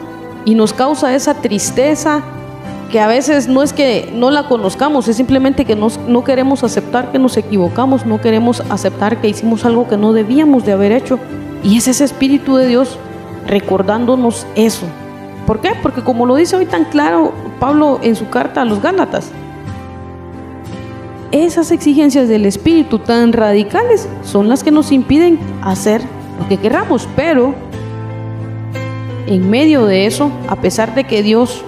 y 0.44 0.54
nos 0.54 0.72
causa 0.72 1.14
esa 1.14 1.34
tristeza, 1.34 2.22
que 2.90 3.00
a 3.00 3.06
veces 3.06 3.48
no 3.48 3.62
es 3.62 3.72
que 3.72 4.10
no 4.14 4.30
la 4.30 4.48
conozcamos, 4.48 5.06
es 5.08 5.16
simplemente 5.16 5.64
que 5.64 5.76
no 5.76 6.24
queremos 6.24 6.64
aceptar 6.64 7.12
que 7.12 7.18
nos 7.18 7.36
equivocamos, 7.36 8.04
no 8.04 8.20
queremos 8.20 8.62
aceptar 8.68 9.20
que 9.20 9.28
hicimos 9.28 9.64
algo 9.64 9.88
que 9.88 9.96
no 9.96 10.12
debíamos 10.12 10.64
de 10.64 10.72
haber 10.72 10.92
hecho. 10.92 11.18
Y 11.62 11.76
es 11.76 11.88
ese 11.88 12.04
Espíritu 12.04 12.56
de 12.56 12.66
Dios 12.66 12.98
recordándonos 13.46 14.46
eso. 14.54 14.86
¿Por 15.50 15.60
qué? 15.60 15.72
Porque 15.82 16.04
como 16.04 16.26
lo 16.26 16.36
dice 16.36 16.54
hoy 16.54 16.64
tan 16.64 16.84
claro 16.84 17.32
Pablo 17.58 17.98
en 18.04 18.14
su 18.14 18.30
carta 18.30 18.62
a 18.62 18.64
los 18.64 18.80
Gálatas, 18.80 19.32
esas 21.32 21.72
exigencias 21.72 22.28
del 22.28 22.46
espíritu 22.46 23.00
tan 23.00 23.32
radicales 23.32 24.08
son 24.22 24.48
las 24.48 24.62
que 24.62 24.70
nos 24.70 24.92
impiden 24.92 25.40
hacer 25.60 26.02
lo 26.38 26.46
que 26.46 26.56
queramos, 26.56 27.08
pero 27.16 27.52
en 29.26 29.50
medio 29.50 29.86
de 29.86 30.06
eso, 30.06 30.30
a 30.46 30.54
pesar 30.54 30.94
de 30.94 31.02
que 31.02 31.20
Dios 31.24 31.64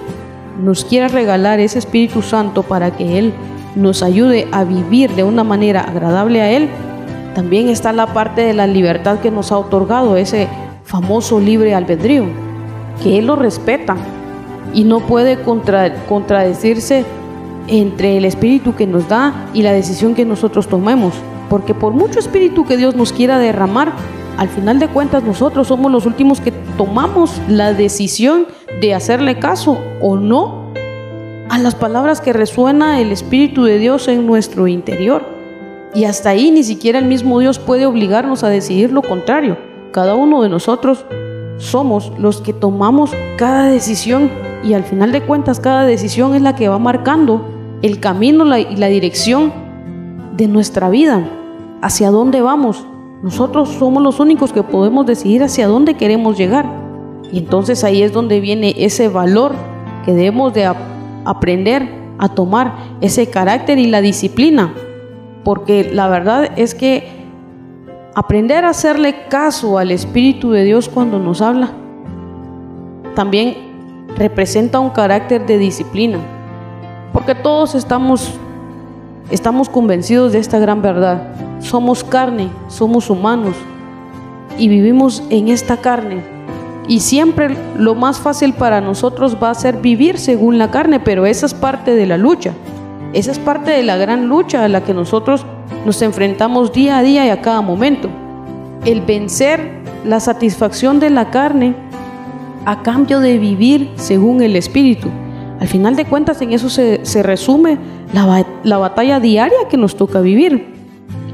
nos 0.61 0.85
quiera 0.85 1.09
regalar 1.09 1.59
ese 1.59 1.79
Espíritu 1.79 2.21
Santo 2.21 2.63
para 2.63 2.91
que 2.95 3.19
Él 3.19 3.33
nos 3.75 4.01
ayude 4.01 4.47
a 4.53 4.63
vivir 4.63 5.11
de 5.11 5.25
una 5.25 5.43
manera 5.43 5.81
agradable 5.81 6.39
a 6.39 6.49
Él, 6.51 6.69
también 7.35 7.67
está 7.67 7.91
la 7.91 8.07
parte 8.13 8.43
de 8.43 8.53
la 8.53 8.65
libertad 8.65 9.19
que 9.19 9.29
nos 9.29 9.51
ha 9.51 9.57
otorgado 9.57 10.15
ese 10.15 10.47
famoso 10.85 11.37
libre 11.41 11.75
albedrío, 11.75 12.52
que 13.01 13.19
Él 13.19 13.27
lo 13.27 13.35
respeta 13.35 13.95
y 14.73 14.83
no 14.83 14.99
puede 14.99 15.39
contradecirse 15.41 17.05
entre 17.67 18.17
el 18.17 18.25
espíritu 18.25 18.75
que 18.75 18.87
nos 18.87 19.07
da 19.07 19.47
y 19.53 19.61
la 19.61 19.71
decisión 19.71 20.15
que 20.15 20.25
nosotros 20.25 20.67
tomemos. 20.67 21.13
Porque 21.49 21.73
por 21.73 21.93
mucho 21.93 22.19
espíritu 22.19 22.65
que 22.65 22.77
Dios 22.77 22.95
nos 22.95 23.13
quiera 23.13 23.39
derramar, 23.39 23.93
al 24.37 24.49
final 24.49 24.79
de 24.79 24.87
cuentas 24.87 25.23
nosotros 25.23 25.67
somos 25.67 25.91
los 25.91 26.05
últimos 26.05 26.41
que 26.41 26.51
tomamos 26.77 27.39
la 27.47 27.73
decisión 27.73 28.47
de 28.81 28.93
hacerle 28.93 29.37
caso 29.37 29.77
o 30.01 30.15
no 30.17 30.71
a 31.49 31.59
las 31.59 31.75
palabras 31.75 32.19
que 32.19 32.33
resuena 32.33 32.99
el 32.99 33.11
Espíritu 33.11 33.63
de 33.63 33.77
Dios 33.77 34.07
en 34.07 34.25
nuestro 34.25 34.67
interior. 34.67 35.23
Y 35.93 36.05
hasta 36.05 36.31
ahí 36.31 36.49
ni 36.49 36.63
siquiera 36.63 36.97
el 36.97 37.05
mismo 37.05 37.39
Dios 37.39 37.59
puede 37.59 37.85
obligarnos 37.85 38.43
a 38.43 38.49
decidir 38.49 38.91
lo 38.91 39.03
contrario. 39.03 39.57
Cada 39.91 40.15
uno 40.15 40.41
de 40.41 40.49
nosotros 40.49 41.05
somos 41.63 42.11
los 42.19 42.41
que 42.41 42.53
tomamos 42.53 43.11
cada 43.37 43.65
decisión 43.65 44.29
y 44.63 44.73
al 44.73 44.83
final 44.83 45.11
de 45.11 45.21
cuentas 45.21 45.59
cada 45.59 45.85
decisión 45.85 46.35
es 46.35 46.41
la 46.41 46.55
que 46.55 46.67
va 46.67 46.77
marcando 46.77 47.41
el 47.81 47.99
camino 47.99 48.45
y 48.57 48.75
la 48.75 48.87
dirección 48.87 49.51
de 50.35 50.47
nuestra 50.47 50.89
vida, 50.89 51.27
hacia 51.81 52.11
dónde 52.11 52.41
vamos. 52.41 52.85
Nosotros 53.21 53.69
somos 53.69 54.03
los 54.03 54.19
únicos 54.19 54.51
que 54.51 54.63
podemos 54.63 55.05
decidir 55.05 55.43
hacia 55.43 55.67
dónde 55.67 55.95
queremos 55.95 56.37
llegar. 56.37 56.65
Y 57.31 57.39
entonces 57.39 57.83
ahí 57.83 58.01
es 58.01 58.13
donde 58.13 58.39
viene 58.39 58.73
ese 58.77 59.07
valor 59.07 59.53
que 60.05 60.13
debemos 60.13 60.53
de 60.53 60.69
aprender 61.25 61.89
a 62.19 62.29
tomar, 62.29 62.75
ese 63.01 63.29
carácter 63.29 63.79
y 63.79 63.87
la 63.87 64.01
disciplina. 64.01 64.73
Porque 65.43 65.89
la 65.93 66.07
verdad 66.07 66.51
es 66.57 66.73
que 66.75 67.22
aprender 68.15 68.63
a 68.63 68.69
hacerle 68.69 69.27
caso 69.27 69.77
al 69.77 69.91
Espíritu 69.91 70.51
de 70.51 70.63
Dios 70.63 70.89
cuando 70.89 71.19
nos 71.19 71.41
habla, 71.41 71.71
también 73.15 74.07
representa 74.15 74.79
un 74.79 74.91
carácter 74.91 75.45
de 75.45 75.57
disciplina, 75.57 76.19
porque 77.11 77.35
todos 77.35 77.75
estamos, 77.75 78.31
estamos 79.31 79.69
convencidos 79.69 80.31
de 80.33 80.39
esta 80.39 80.59
gran 80.59 80.81
verdad. 80.81 81.29
Somos 81.59 82.03
carne, 82.03 82.49
somos 82.67 83.09
humanos 83.09 83.55
y 84.57 84.67
vivimos 84.67 85.23
en 85.29 85.47
esta 85.47 85.77
carne. 85.77 86.23
Y 86.87 86.99
siempre 86.99 87.55
lo 87.77 87.95
más 87.95 88.19
fácil 88.19 88.53
para 88.53 88.81
nosotros 88.81 89.37
va 89.41 89.51
a 89.51 89.55
ser 89.55 89.77
vivir 89.77 90.19
según 90.19 90.57
la 90.57 90.69
carne, 90.69 90.99
pero 90.99 91.25
esa 91.25 91.45
es 91.45 91.53
parte 91.53 91.95
de 91.95 92.05
la 92.05 92.17
lucha. 92.17 92.51
Esa 93.13 93.31
es 93.31 93.39
parte 93.39 93.71
de 93.71 93.83
la 93.83 93.95
gran 93.95 94.27
lucha 94.27 94.65
a 94.65 94.67
la 94.67 94.83
que 94.83 94.93
nosotros 94.93 95.45
nos 95.85 96.01
enfrentamos 96.01 96.71
día 96.71 96.97
a 96.97 97.03
día 97.03 97.25
y 97.25 97.29
a 97.29 97.41
cada 97.41 97.61
momento. 97.61 98.09
El 98.85 99.01
vencer 99.01 99.83
la 100.05 100.19
satisfacción 100.19 100.99
de 100.99 101.09
la 101.09 101.29
carne 101.29 101.75
a 102.65 102.81
cambio 102.81 103.19
de 103.19 103.37
vivir 103.37 103.91
según 103.95 104.41
el 104.41 104.55
Espíritu. 104.55 105.09
Al 105.59 105.67
final 105.67 105.95
de 105.95 106.05
cuentas, 106.05 106.41
en 106.41 106.51
eso 106.53 106.69
se, 106.69 107.23
resume 107.23 107.77
la, 108.13 108.45
la 108.63 108.77
batalla 108.77 109.19
diaria 109.19 109.57
que 109.69 109.77
nos 109.77 109.95
toca 109.95 110.21
vivir. 110.21 110.73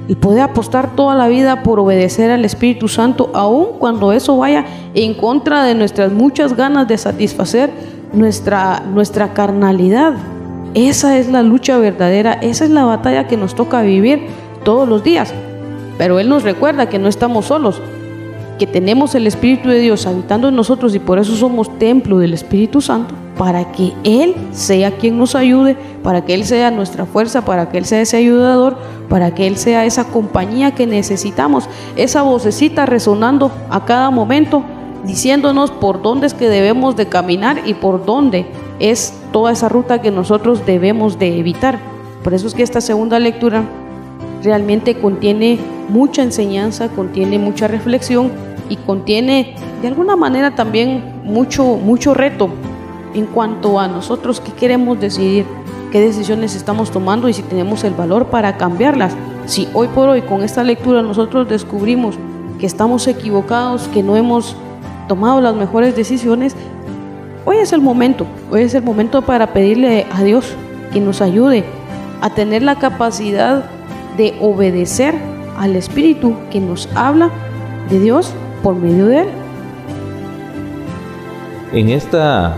Y 0.07 0.15
puede 0.15 0.41
apostar 0.41 0.95
toda 0.95 1.15
la 1.15 1.27
vida 1.27 1.61
por 1.61 1.79
obedecer 1.79 2.31
al 2.31 2.43
Espíritu 2.43 2.87
Santo, 2.87 3.29
aun 3.33 3.77
cuando 3.77 4.11
eso 4.11 4.37
vaya 4.37 4.65
en 4.95 5.13
contra 5.13 5.63
de 5.63 5.75
nuestras 5.75 6.11
muchas 6.11 6.55
ganas 6.55 6.87
de 6.87 6.97
satisfacer 6.97 7.69
nuestra, 8.13 8.81
nuestra 8.91 9.33
carnalidad. 9.33 10.13
Esa 10.75 11.17
es 11.17 11.27
la 11.27 11.41
lucha 11.41 11.79
verdadera, 11.79 12.33
esa 12.33 12.63
es 12.63 12.69
la 12.69 12.85
batalla 12.85 13.27
que 13.27 13.37
nos 13.37 13.55
toca 13.55 13.81
vivir 13.81 14.27
todos 14.63 14.87
los 14.87 15.03
días. 15.03 15.33
Pero 15.97 16.19
Él 16.19 16.29
nos 16.29 16.43
recuerda 16.43 16.89
que 16.89 16.99
no 16.99 17.07
estamos 17.07 17.45
solos, 17.45 17.81
que 18.59 18.67
tenemos 18.67 19.15
el 19.15 19.25
Espíritu 19.25 19.69
de 19.69 19.79
Dios 19.79 20.05
habitando 20.05 20.47
en 20.47 20.55
nosotros 20.55 20.93
y 20.93 20.99
por 20.99 21.17
eso 21.17 21.35
somos 21.35 21.79
templo 21.79 22.19
del 22.19 22.33
Espíritu 22.33 22.81
Santo, 22.81 23.15
para 23.35 23.71
que 23.71 23.93
Él 24.03 24.35
sea 24.51 24.91
quien 24.91 25.17
nos 25.17 25.33
ayude, 25.33 25.75
para 26.03 26.23
que 26.23 26.35
Él 26.35 26.45
sea 26.45 26.69
nuestra 26.69 27.05
fuerza, 27.05 27.43
para 27.43 27.69
que 27.69 27.79
Él 27.79 27.85
sea 27.85 28.01
ese 28.01 28.17
ayudador, 28.17 28.77
para 29.09 29.33
que 29.33 29.47
Él 29.47 29.57
sea 29.57 29.85
esa 29.85 30.03
compañía 30.03 30.75
que 30.75 30.85
necesitamos, 30.85 31.67
esa 31.95 32.21
vocecita 32.21 32.85
resonando 32.85 33.51
a 33.71 33.85
cada 33.85 34.11
momento, 34.11 34.63
diciéndonos 35.03 35.71
por 35.71 36.03
dónde 36.03 36.27
es 36.27 36.35
que 36.35 36.47
debemos 36.47 36.95
de 36.95 37.07
caminar 37.07 37.61
y 37.65 37.73
por 37.73 38.05
dónde 38.05 38.45
es 38.79 39.13
toda 39.31 39.51
esa 39.51 39.69
ruta 39.69 40.01
que 40.01 40.11
nosotros 40.11 40.65
debemos 40.65 41.19
de 41.19 41.37
evitar. 41.37 41.79
Por 42.23 42.33
eso 42.33 42.47
es 42.47 42.53
que 42.53 42.63
esta 42.63 42.81
segunda 42.81 43.19
lectura 43.19 43.63
realmente 44.43 44.95
contiene 44.95 45.59
mucha 45.89 46.23
enseñanza, 46.23 46.89
contiene 46.89 47.39
mucha 47.39 47.67
reflexión 47.67 48.31
y 48.69 48.77
contiene 48.77 49.55
de 49.81 49.87
alguna 49.87 50.15
manera 50.15 50.55
también 50.55 51.21
mucho, 51.23 51.63
mucho 51.63 52.13
reto 52.13 52.49
en 53.13 53.25
cuanto 53.25 53.79
a 53.79 53.87
nosotros 53.87 54.39
qué 54.39 54.51
queremos 54.51 54.99
decidir, 54.99 55.45
qué 55.91 55.99
decisiones 55.99 56.55
estamos 56.55 56.91
tomando 56.91 57.27
y 57.27 57.33
si 57.33 57.41
tenemos 57.41 57.83
el 57.83 57.93
valor 57.93 58.27
para 58.27 58.57
cambiarlas. 58.57 59.13
Si 59.45 59.67
hoy 59.73 59.87
por 59.87 60.09
hoy 60.09 60.21
con 60.21 60.43
esta 60.43 60.63
lectura 60.63 61.01
nosotros 61.01 61.49
descubrimos 61.49 62.15
que 62.59 62.65
estamos 62.65 63.07
equivocados, 63.07 63.87
que 63.87 64.03
no 64.03 64.15
hemos 64.15 64.55
tomado 65.07 65.41
las 65.41 65.55
mejores 65.55 65.95
decisiones, 65.95 66.55
hoy 67.45 67.57
es 67.57 67.73
el 67.73 67.81
momento, 67.81 68.25
hoy 68.51 68.61
es 68.61 68.73
el 68.73 68.83
momento 68.83 69.21
para 69.21 69.53
pedirle 69.53 70.05
a 70.11 70.23
Dios 70.23 70.53
que 70.91 70.99
nos 70.99 71.21
ayude 71.21 71.63
a 72.21 72.29
tener 72.29 72.63
la 72.63 72.75
capacidad 72.75 73.63
de 74.17 74.35
obedecer 74.41 75.15
al 75.57 75.75
Espíritu 75.75 76.35
que 76.51 76.59
nos 76.59 76.89
habla 76.95 77.29
de 77.89 77.99
Dios 77.99 78.33
por 78.63 78.75
medio 78.75 79.05
de 79.05 79.19
Él. 79.21 79.27
En 81.71 81.89
esta 81.89 82.55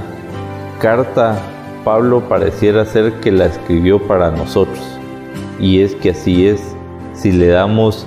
carta, 0.79 1.37
Pablo 1.83 2.21
pareciera 2.21 2.85
ser 2.85 3.13
que 3.19 3.31
la 3.31 3.45
escribió 3.45 3.99
para 4.07 4.31
nosotros. 4.31 4.79
Y 5.59 5.81
es 5.81 5.95
que 5.95 6.11
así 6.11 6.47
es, 6.47 6.61
si 7.13 7.31
le 7.31 7.47
damos 7.47 8.05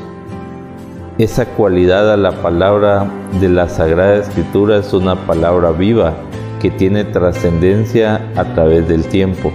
esa 1.19 1.47
cualidad 1.47 2.13
a 2.13 2.17
la 2.17 2.33
palabra 2.43 3.07
de 3.41 3.49
la 3.49 3.69
Sagrada 3.69 4.17
Escritura, 4.17 4.79
es 4.79 4.93
una 4.93 5.15
palabra 5.15 5.71
viva 5.71 6.15
que 6.65 6.71
tiene 6.71 7.05
trascendencia 7.05 8.23
a 8.37 8.55
través 8.55 8.89
del 8.89 9.05
tiempo. 9.05 9.53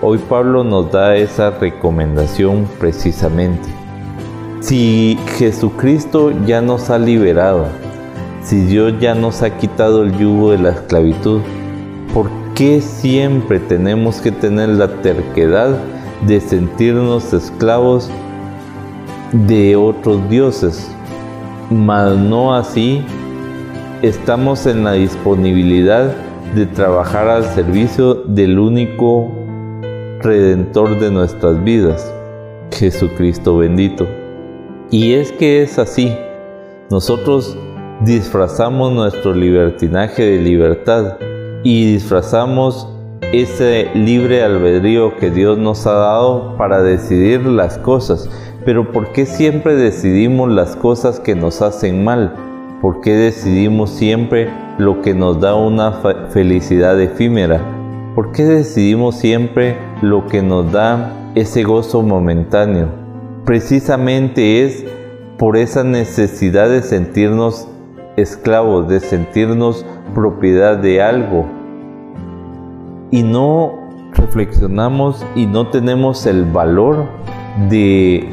Hoy 0.00 0.18
Pablo 0.18 0.62
nos 0.62 0.92
da 0.92 1.16
esa 1.16 1.50
recomendación 1.50 2.68
precisamente. 2.78 3.68
Si 4.60 5.18
Jesucristo 5.38 6.30
ya 6.46 6.60
nos 6.60 6.88
ha 6.88 7.00
liberado, 7.00 7.66
si 8.44 8.60
Dios 8.60 8.94
ya 9.00 9.16
nos 9.16 9.42
ha 9.42 9.58
quitado 9.58 10.04
el 10.04 10.16
yugo 10.16 10.52
de 10.52 10.58
la 10.58 10.70
esclavitud, 10.70 11.40
¿por 12.14 12.30
qué 12.54 12.80
siempre 12.80 13.58
tenemos 13.58 14.20
que 14.20 14.30
tener 14.30 14.68
la 14.68 14.86
terquedad 15.02 15.76
de 16.28 16.40
sentirnos 16.40 17.32
esclavos 17.32 18.08
de 19.32 19.74
otros 19.74 20.30
dioses? 20.30 20.88
Mas 21.72 22.16
no 22.16 22.54
así, 22.54 23.04
estamos 24.00 24.64
en 24.66 24.84
la 24.84 24.92
disponibilidad 24.92 26.14
de 26.54 26.66
trabajar 26.66 27.28
al 27.28 27.44
servicio 27.44 28.14
del 28.14 28.58
único 28.58 29.30
redentor 30.20 30.98
de 30.98 31.10
nuestras 31.10 31.62
vidas, 31.62 32.12
Jesucristo 32.72 33.58
bendito. 33.58 34.06
Y 34.90 35.14
es 35.14 35.32
que 35.32 35.62
es 35.62 35.78
así. 35.78 36.16
Nosotros 36.90 37.56
disfrazamos 38.02 38.92
nuestro 38.92 39.34
libertinaje 39.34 40.22
de 40.24 40.38
libertad 40.38 41.18
y 41.62 41.92
disfrazamos 41.92 42.88
ese 43.32 43.90
libre 43.94 44.42
albedrío 44.42 45.16
que 45.16 45.30
Dios 45.30 45.58
nos 45.58 45.86
ha 45.86 45.94
dado 45.94 46.56
para 46.56 46.82
decidir 46.82 47.44
las 47.46 47.78
cosas. 47.78 48.30
Pero 48.64 48.92
¿por 48.92 49.12
qué 49.12 49.26
siempre 49.26 49.74
decidimos 49.74 50.50
las 50.50 50.76
cosas 50.76 51.20
que 51.20 51.34
nos 51.34 51.62
hacen 51.62 52.04
mal? 52.04 52.34
¿Por 52.80 53.00
qué 53.00 53.12
decidimos 53.12 53.90
siempre 53.90 54.48
lo 54.78 55.02
que 55.02 55.14
nos 55.14 55.40
da 55.40 55.54
una 55.54 55.92
felicidad 56.30 57.00
efímera? 57.00 57.60
¿Por 58.14 58.32
qué 58.32 58.44
decidimos 58.44 59.16
siempre 59.16 59.76
lo 60.02 60.26
que 60.26 60.42
nos 60.42 60.70
da 60.72 61.12
ese 61.34 61.62
gozo 61.62 62.02
momentáneo? 62.02 63.06
precisamente 63.46 64.64
es 64.64 64.84
por 65.38 65.56
esa 65.56 65.84
necesidad 65.84 66.68
de 66.68 66.82
sentirnos 66.82 67.68
esclavos, 68.16 68.88
de 68.88 68.98
sentirnos 69.00 69.86
propiedad 70.14 70.76
de 70.76 71.00
algo. 71.00 71.46
Y 73.12 73.22
no 73.22 73.72
reflexionamos 74.14 75.24
y 75.36 75.46
no 75.46 75.68
tenemos 75.68 76.26
el 76.26 76.44
valor 76.44 77.06
de 77.70 78.28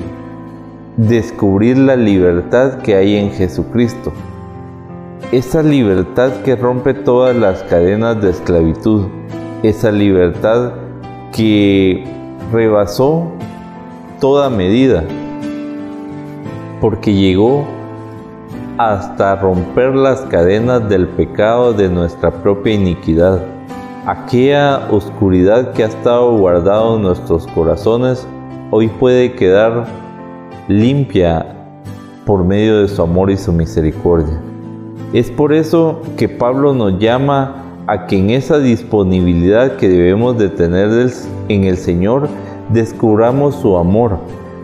descubrir 0.98 1.78
la 1.78 1.96
libertad 1.96 2.80
que 2.82 2.96
hay 2.96 3.16
en 3.16 3.32
Jesucristo. 3.32 4.12
Esa 5.32 5.64
libertad 5.64 6.32
que 6.44 6.56
rompe 6.56 6.94
todas 6.94 7.36
las 7.36 7.64
cadenas 7.64 8.22
de 8.22 8.30
esclavitud. 8.30 9.08
Esa 9.64 9.92
libertad 9.92 10.74
que 11.36 12.04
rebasó 12.52 13.32
toda 14.20 14.50
medida, 14.50 15.04
porque 16.80 17.14
llegó 17.14 17.66
hasta 18.78 19.36
romper 19.36 19.96
las 19.96 20.22
cadenas 20.22 20.88
del 20.90 21.08
pecado 21.08 21.74
de 21.74 21.90
nuestra 21.90 22.32
propia 22.32 22.74
iniquidad. 22.74 23.42
Aquella 24.06 24.88
oscuridad 24.92 25.72
que 25.74 25.84
ha 25.84 25.88
estado 25.88 26.38
guardada 26.38 26.96
en 26.96 27.02
nuestros 27.02 27.48
corazones 27.48 28.28
hoy 28.72 28.88
puede 28.88 29.34
quedar 29.34 29.86
limpia 30.68 31.46
por 32.26 32.44
medio 32.44 32.82
de 32.82 32.88
su 32.88 33.02
amor 33.02 33.32
y 33.32 33.38
su 33.38 33.52
misericordia. 33.52 34.53
Es 35.14 35.30
por 35.30 35.54
eso 35.54 36.02
que 36.18 36.28
Pablo 36.28 36.74
nos 36.74 36.98
llama 36.98 37.84
a 37.86 38.08
que 38.08 38.18
en 38.18 38.32
esa 38.32 38.58
disponibilidad 38.58 39.76
que 39.76 39.88
debemos 39.88 40.40
de 40.40 40.50
tener 40.50 40.90
en 41.50 41.64
el 41.66 41.78
Señor 41.78 42.28
descubramos 42.70 43.54
su 43.56 43.78
amor, 43.78 44.18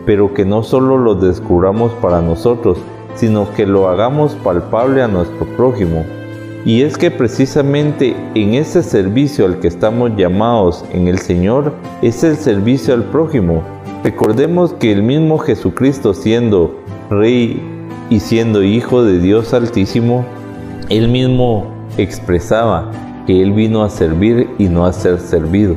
pero 0.06 0.34
que 0.34 0.44
no 0.44 0.64
solo 0.64 0.98
lo 0.98 1.14
descubramos 1.14 1.92
para 2.02 2.20
nosotros, 2.20 2.78
sino 3.14 3.52
que 3.54 3.64
lo 3.64 3.88
hagamos 3.88 4.34
palpable 4.42 5.02
a 5.02 5.08
nuestro 5.08 5.46
prójimo. 5.56 6.04
Y 6.64 6.82
es 6.82 6.98
que 6.98 7.12
precisamente 7.12 8.16
en 8.34 8.54
ese 8.54 8.82
servicio 8.82 9.46
al 9.46 9.60
que 9.60 9.68
estamos 9.68 10.16
llamados 10.16 10.84
en 10.92 11.06
el 11.06 11.20
Señor 11.20 11.72
es 12.02 12.24
el 12.24 12.36
servicio 12.36 12.94
al 12.94 13.04
prójimo. 13.04 13.62
Recordemos 14.02 14.72
que 14.74 14.90
el 14.90 15.04
mismo 15.04 15.38
Jesucristo 15.38 16.12
siendo 16.12 16.74
Rey 17.08 17.62
y 18.10 18.18
siendo 18.18 18.64
Hijo 18.64 19.04
de 19.04 19.20
Dios 19.20 19.54
Altísimo, 19.54 20.24
él 20.90 21.06
mismo 21.06 21.66
expresaba 21.98 22.90
que 23.24 23.40
Él 23.40 23.52
vino 23.52 23.84
a 23.84 23.90
servir 23.90 24.50
y 24.58 24.68
no 24.68 24.84
a 24.84 24.92
ser 24.92 25.20
servido. 25.20 25.76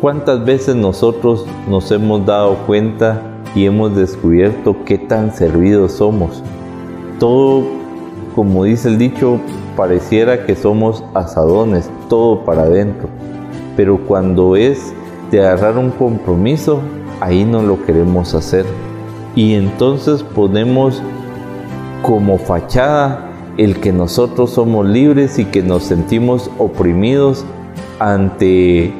¿Cuántas 0.00 0.44
veces 0.44 0.74
nosotros 0.74 1.46
nos 1.68 1.90
hemos 1.92 2.26
dado 2.26 2.56
cuenta 2.66 3.22
y 3.54 3.64
hemos 3.64 3.94
descubierto 3.94 4.76
qué 4.84 4.98
tan 4.98 5.32
servidos 5.32 5.92
somos? 5.92 6.42
Todo, 7.20 7.62
como 8.34 8.64
dice 8.64 8.88
el 8.88 8.98
dicho, 8.98 9.38
pareciera 9.76 10.44
que 10.44 10.56
somos 10.56 11.04
asadones, 11.14 11.88
todo 12.08 12.44
para 12.44 12.62
adentro. 12.62 13.08
Pero 13.76 13.98
cuando 13.98 14.56
es 14.56 14.92
de 15.30 15.46
agarrar 15.46 15.78
un 15.78 15.92
compromiso, 15.92 16.80
ahí 17.20 17.44
no 17.44 17.62
lo 17.62 17.84
queremos 17.84 18.34
hacer. 18.34 18.66
Y 19.36 19.54
entonces 19.54 20.24
ponemos 20.24 21.00
como 22.02 22.36
fachada 22.36 23.30
el 23.56 23.80
que 23.80 23.92
nosotros 23.92 24.50
somos 24.50 24.86
libres 24.86 25.38
y 25.38 25.44
que 25.44 25.62
nos 25.62 25.84
sentimos 25.84 26.50
oprimidos 26.58 27.44
ante 27.98 28.92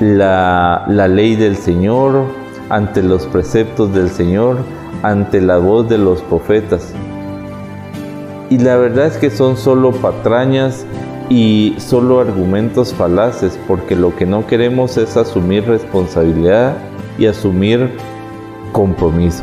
la, 0.00 0.84
ley 0.88 1.36
del 1.36 1.56
Señor, 1.56 2.24
ante 2.68 3.02
los 3.02 3.26
preceptos 3.26 3.92
del 3.92 4.10
Señor, 4.10 4.58
ante 5.02 5.40
la 5.40 5.58
voz 5.58 5.88
de 5.88 5.98
los 5.98 6.20
profetas. 6.22 6.92
Y 8.50 8.58
la 8.58 8.76
verdad 8.76 9.06
es 9.06 9.16
que 9.16 9.30
son 9.30 9.56
solo 9.56 9.90
patrañas 9.90 10.86
y 11.28 11.74
solo 11.78 12.20
argumentos 12.20 12.94
falaces, 12.94 13.58
porque 13.66 13.96
lo 13.96 14.14
que 14.14 14.26
no 14.26 14.46
queremos 14.46 14.96
es 14.96 15.16
asumir 15.16 15.66
responsabilidad 15.66 16.76
y 17.18 17.26
asumir 17.26 17.90
compromiso. 18.72 19.42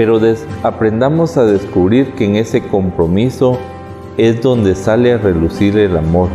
Pero 0.00 0.18
aprendamos 0.62 1.36
a 1.36 1.44
descubrir 1.44 2.12
que 2.12 2.24
en 2.24 2.36
ese 2.36 2.62
compromiso 2.62 3.58
es 4.16 4.40
donde 4.40 4.74
sale 4.74 5.12
a 5.12 5.18
relucir 5.18 5.76
el 5.76 5.94
amor, 5.94 6.30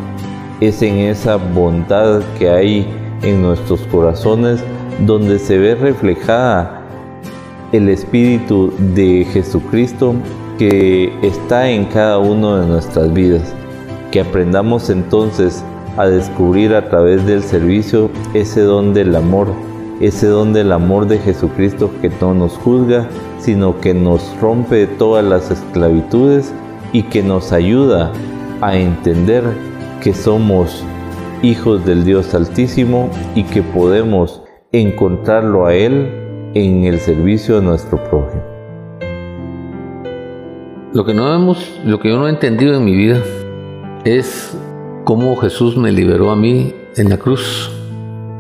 es 0.62 0.84
en 0.84 0.98
esa 0.98 1.38
bondad 1.38 2.22
que 2.38 2.48
hay 2.48 2.88
en 3.24 3.42
nuestros 3.42 3.82
corazones 3.88 4.64
donde 5.08 5.40
se 5.40 5.58
ve 5.58 5.74
reflejada 5.74 6.84
el 7.72 7.90
Espíritu 7.90 8.72
de 8.94 9.26
Jesucristo 9.34 10.14
que 10.60 11.12
está 11.24 11.68
en 11.68 11.86
cada 11.86 12.20
una 12.20 12.62
de 12.62 12.68
nuestras 12.68 13.12
vidas. 13.12 13.52
Que 14.12 14.22
aprendamos 14.22 14.92
entonces 14.92 15.64
a 15.98 16.06
descubrir 16.06 16.76
a 16.76 16.88
través 16.88 17.26
del 17.26 17.42
servicio 17.42 18.12
ese 18.36 18.62
don 18.62 18.94
del 18.94 19.16
amor, 19.16 19.48
ese 20.02 20.28
don 20.28 20.54
del 20.54 20.72
amor 20.72 21.08
de 21.08 21.20
Jesucristo 21.20 21.92
que 22.02 22.10
no 22.22 22.34
nos 22.34 22.54
juzga, 22.54 23.08
sino 23.40 23.80
que 23.80 23.94
nos 23.94 24.36
rompe 24.42 24.88
todas 24.88 25.24
las 25.24 25.52
esclavitudes 25.52 26.54
y 26.92 27.04
que 27.04 27.24
nos 27.24 27.52
ayuda 27.52 28.12
a 28.62 28.78
entender 28.78 29.44
que 30.02 30.14
somos 30.14 30.84
hijos 31.42 31.86
del 31.86 32.04
Dios 32.04 32.34
Altísimo 32.34 33.10
y 33.36 33.44
que 33.44 33.62
podemos 33.62 34.42
encontrarlo 34.72 35.66
a 35.66 35.74
Él 35.74 36.52
en 36.54 36.86
el 36.86 37.00
servicio 37.00 37.56
de 37.56 37.62
nuestro 37.62 38.04
prójimo. 38.04 38.44
Lo 40.94 41.06
que 41.06 41.14
no 41.14 41.34
hemos, 41.34 41.80
lo 41.86 42.00
que 42.00 42.10
yo 42.10 42.18
no 42.18 42.28
he 42.28 42.30
entendido 42.30 42.76
en 42.76 42.86
mi 42.86 42.96
vida 42.96 43.22
es 44.06 44.58
cómo 45.04 45.36
Jesús 45.36 45.76
me 45.78 45.92
liberó 45.92 46.32
a 46.32 46.36
mí 46.36 46.74
en 46.96 47.10
la 47.10 47.18
cruz, 47.18 47.70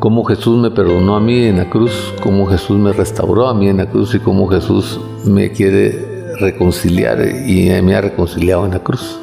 cómo 0.05 0.23
Jesús 0.23 0.59
me 0.59 0.69
perdonó 0.69 1.15
a 1.15 1.19
mí 1.19 1.45
en 1.45 1.57
la 1.57 1.67
cruz, 1.67 2.13
cómo 2.21 2.45
Jesús 2.45 2.77
me 2.77 2.93
restauró 2.93 3.47
a 3.47 3.55
mí 3.55 3.69
en 3.69 3.77
la 3.77 3.89
cruz 3.89 4.13
y 4.13 4.19
cómo 4.19 4.45
Jesús 4.45 4.99
me 5.25 5.51
quiere 5.51 6.29
reconciliar 6.39 7.17
y 7.47 7.71
me 7.81 7.95
ha 7.95 8.01
reconciliado 8.01 8.65
en 8.65 8.73
la 8.73 8.83
cruz. 8.83 9.19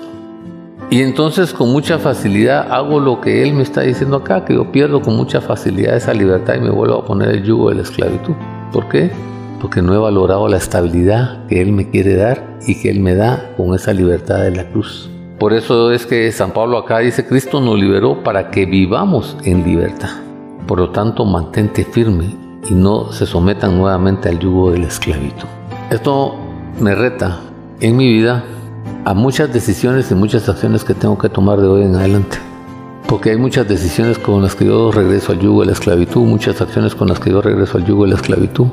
Y 0.91 1.03
entonces 1.03 1.53
con 1.53 1.71
mucha 1.71 2.01
facilidad 2.01 2.67
hago 2.73 2.99
lo 2.99 3.21
que 3.21 3.45
Él 3.45 3.55
me 3.55 3.63
está 3.63 3.83
diciendo 3.83 4.17
acá, 4.17 4.45
que 4.45 4.55
yo 4.55 4.73
pierdo 4.73 5.01
con 5.03 5.15
mucha 5.15 5.41
facilidad 5.41 5.95
esa 5.95 6.15
libertad 6.15 6.57
y 6.57 6.61
me 6.63 6.71
vuelvo 6.71 6.97
a 6.97 7.05
poner 7.05 7.29
el 7.29 7.45
yugo 7.45 7.69
de 7.69 7.77
la 7.77 7.83
esclavitud. 7.83 8.35
¿Por 8.73 8.89
qué? 8.89 9.13
Porque 9.61 9.83
no 9.83 9.95
he 9.95 9.99
valorado 9.99 10.49
la 10.49 10.57
estabilidad 10.57 11.47
que 11.47 11.63
Él 11.63 11.71
me 11.71 11.91
quiere 11.91 12.17
dar 12.17 12.59
y 12.67 12.83
que 12.83 12.91
Él 12.91 12.99
me 12.99 13.15
da 13.15 13.53
con 13.57 13.73
esa 13.77 13.93
libertad 13.93 14.41
de 14.41 14.51
la 14.51 14.69
cruz. 14.69 15.09
Por 15.39 15.53
eso 15.53 15.93
es 15.93 16.07
que 16.07 16.33
San 16.33 16.51
Pablo 16.51 16.77
acá 16.77 16.99
dice, 16.99 17.25
Cristo 17.25 17.61
nos 17.61 17.79
liberó 17.79 18.25
para 18.25 18.51
que 18.51 18.67
vivamos 18.67 19.37
en 19.45 19.63
libertad. 19.63 20.32
Por 20.67 20.79
lo 20.79 20.91
tanto, 20.91 21.25
mantente 21.25 21.85
firme 21.85 22.37
y 22.69 22.75
no 22.75 23.13
se 23.13 23.27
sometan 23.27 23.77
nuevamente 23.77 24.29
al 24.29 24.39
yugo 24.39 24.71
de 24.71 24.79
la 24.79 24.87
esclavitud. 24.87 25.47
Esto 25.91 26.37
me 26.81 26.95
reta 26.95 27.41
en 27.81 27.97
mi 27.97 28.13
vida 28.13 28.45
a 29.05 29.15
muchas 29.15 29.53
decisiones 29.53 30.11
y 30.11 30.15
muchas 30.15 30.49
acciones 30.49 30.85
que 30.85 30.95
tengo 30.95 31.19
que 31.19 31.29
tomar 31.29 31.61
de 31.61 31.67
hoy 31.67 31.83
en 31.83 31.97
adelante. 31.97 32.39
Porque 33.09 33.31
hay 33.31 33.37
muchas 33.37 33.69
decisiones 33.69 34.19
con 34.19 34.41
las 34.41 34.55
que 34.55 34.65
yo 34.65 34.93
regreso 34.93 35.33
al 35.33 35.41
yugo 35.41 35.61
de 35.61 35.67
la 35.67 35.73
esclavitud, 35.73 36.23
muchas 36.23 36.61
acciones 36.61 36.95
con 36.95 37.09
las 37.09 37.19
que 37.19 37.31
yo 37.31 37.43
regreso 37.43 37.79
al 37.79 37.85
yugo 37.85 38.05
de 38.05 38.11
la 38.11 38.17
esclavitud. 38.17 38.67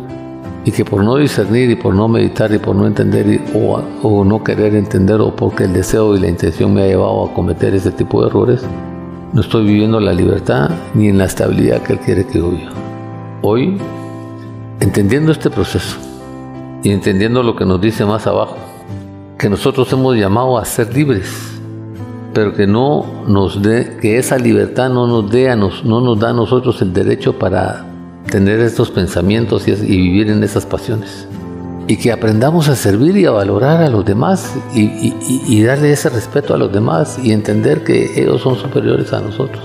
Y 0.66 0.72
que 0.72 0.86
por 0.86 1.04
no 1.04 1.16
discernir 1.16 1.72
y 1.72 1.76
por 1.76 1.96
no 1.96 2.08
meditar 2.08 2.54
y 2.54 2.60
por 2.60 2.76
no 2.76 2.86
entender 2.86 3.42
o, 3.56 3.82
o 4.04 4.24
no 4.24 4.44
querer 4.44 4.76
entender 4.76 5.20
o 5.20 5.36
porque 5.36 5.64
el 5.64 5.74
deseo 5.74 6.16
y 6.16 6.20
la 6.20 6.28
intención 6.28 6.74
me 6.74 6.84
ha 6.84 6.88
llevado 6.88 7.26
a 7.26 7.34
cometer 7.34 7.74
ese 7.74 7.92
tipo 7.92 8.22
de 8.22 8.28
errores, 8.28 8.62
no 9.34 9.41
estoy 9.41 9.65
viviendo 9.65 9.99
la 9.99 10.13
libertad 10.13 10.71
ni 10.93 11.07
en 11.07 11.17
la 11.17 11.25
estabilidad 11.25 11.84
que 11.84 11.93
Él 11.93 11.99
quiere 11.99 12.25
que 12.25 12.39
viva. 12.39 12.71
Hoy, 13.41 13.77
entendiendo 14.80 15.32
este 15.32 15.49
proceso 15.49 15.97
y 16.84 16.91
entendiendo 16.91 17.43
lo 17.43 17.55
que 17.55 17.65
nos 17.65 17.80
dice 17.80 18.05
más 18.05 18.25
abajo, 18.25 18.57
que 19.38 19.49
nosotros 19.49 19.91
hemos 19.93 20.17
llamado 20.17 20.57
a 20.57 20.65
ser 20.65 20.93
libres, 20.93 21.32
pero 22.34 22.53
que 22.53 22.67
no 22.67 23.05
nos 23.27 23.61
dé, 23.61 23.97
que 24.01 24.17
esa 24.17 24.38
libertad 24.38 24.89
no 24.89 25.07
nos 25.07 25.32
dé 25.32 25.49
a 25.49 25.55
nos, 25.55 25.86
no 25.86 26.01
nos 26.01 26.19
da 26.19 26.32
a 26.32 26.34
nosotros 26.34 26.82
el 26.82 26.91
derecho 26.91 27.38
para 27.38 27.86
tener 28.30 28.59
estos 28.59 28.91
pensamientos 28.91 29.67
y, 29.67 29.73
vivir 29.73 30.30
en 30.30 30.43
esas 30.43 30.65
pasiones. 30.65 31.27
Y 31.90 31.98
que 31.98 32.12
aprendamos 32.12 32.70
a 32.70 32.76
servir 32.76 33.18
y 33.18 33.26
a 33.26 33.32
valorar 33.32 33.82
a 33.82 33.90
los 33.90 34.06
demás 34.06 34.54
y, 34.76 35.12
y 35.48 35.64
darle 35.64 35.92
ese 35.92 36.10
respeto 36.10 36.54
a 36.54 36.58
los 36.58 36.72
demás 36.72 37.18
y 37.22 37.32
entender 37.32 37.84
que 37.84 38.22
ellos 38.22 38.44
son 38.44 38.56
superiores 38.58 39.12
a 39.12 39.22
nosotros. 39.22 39.64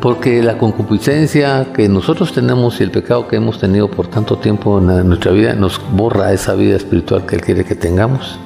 Porque 0.00 0.42
la 0.42 0.56
concupiscencia 0.56 1.68
que 1.74 1.90
nosotros 1.90 2.32
tenemos 2.32 2.80
y 2.80 2.84
el 2.84 2.90
pecado 2.90 3.28
que 3.28 3.36
hemos 3.36 3.60
tenido 3.60 3.90
por 3.90 4.08
tanto 4.08 4.38
tiempo 4.38 4.78
en 4.78 5.06
nuestra 5.06 5.30
vida 5.30 5.54
nos 5.54 5.78
borra 5.92 6.32
esa 6.32 6.54
vida 6.54 6.74
espiritual 6.74 7.26
que 7.26 7.36
Él 7.36 7.42
quiere 7.42 7.64
que 7.66 7.74
tengamos 7.74 8.38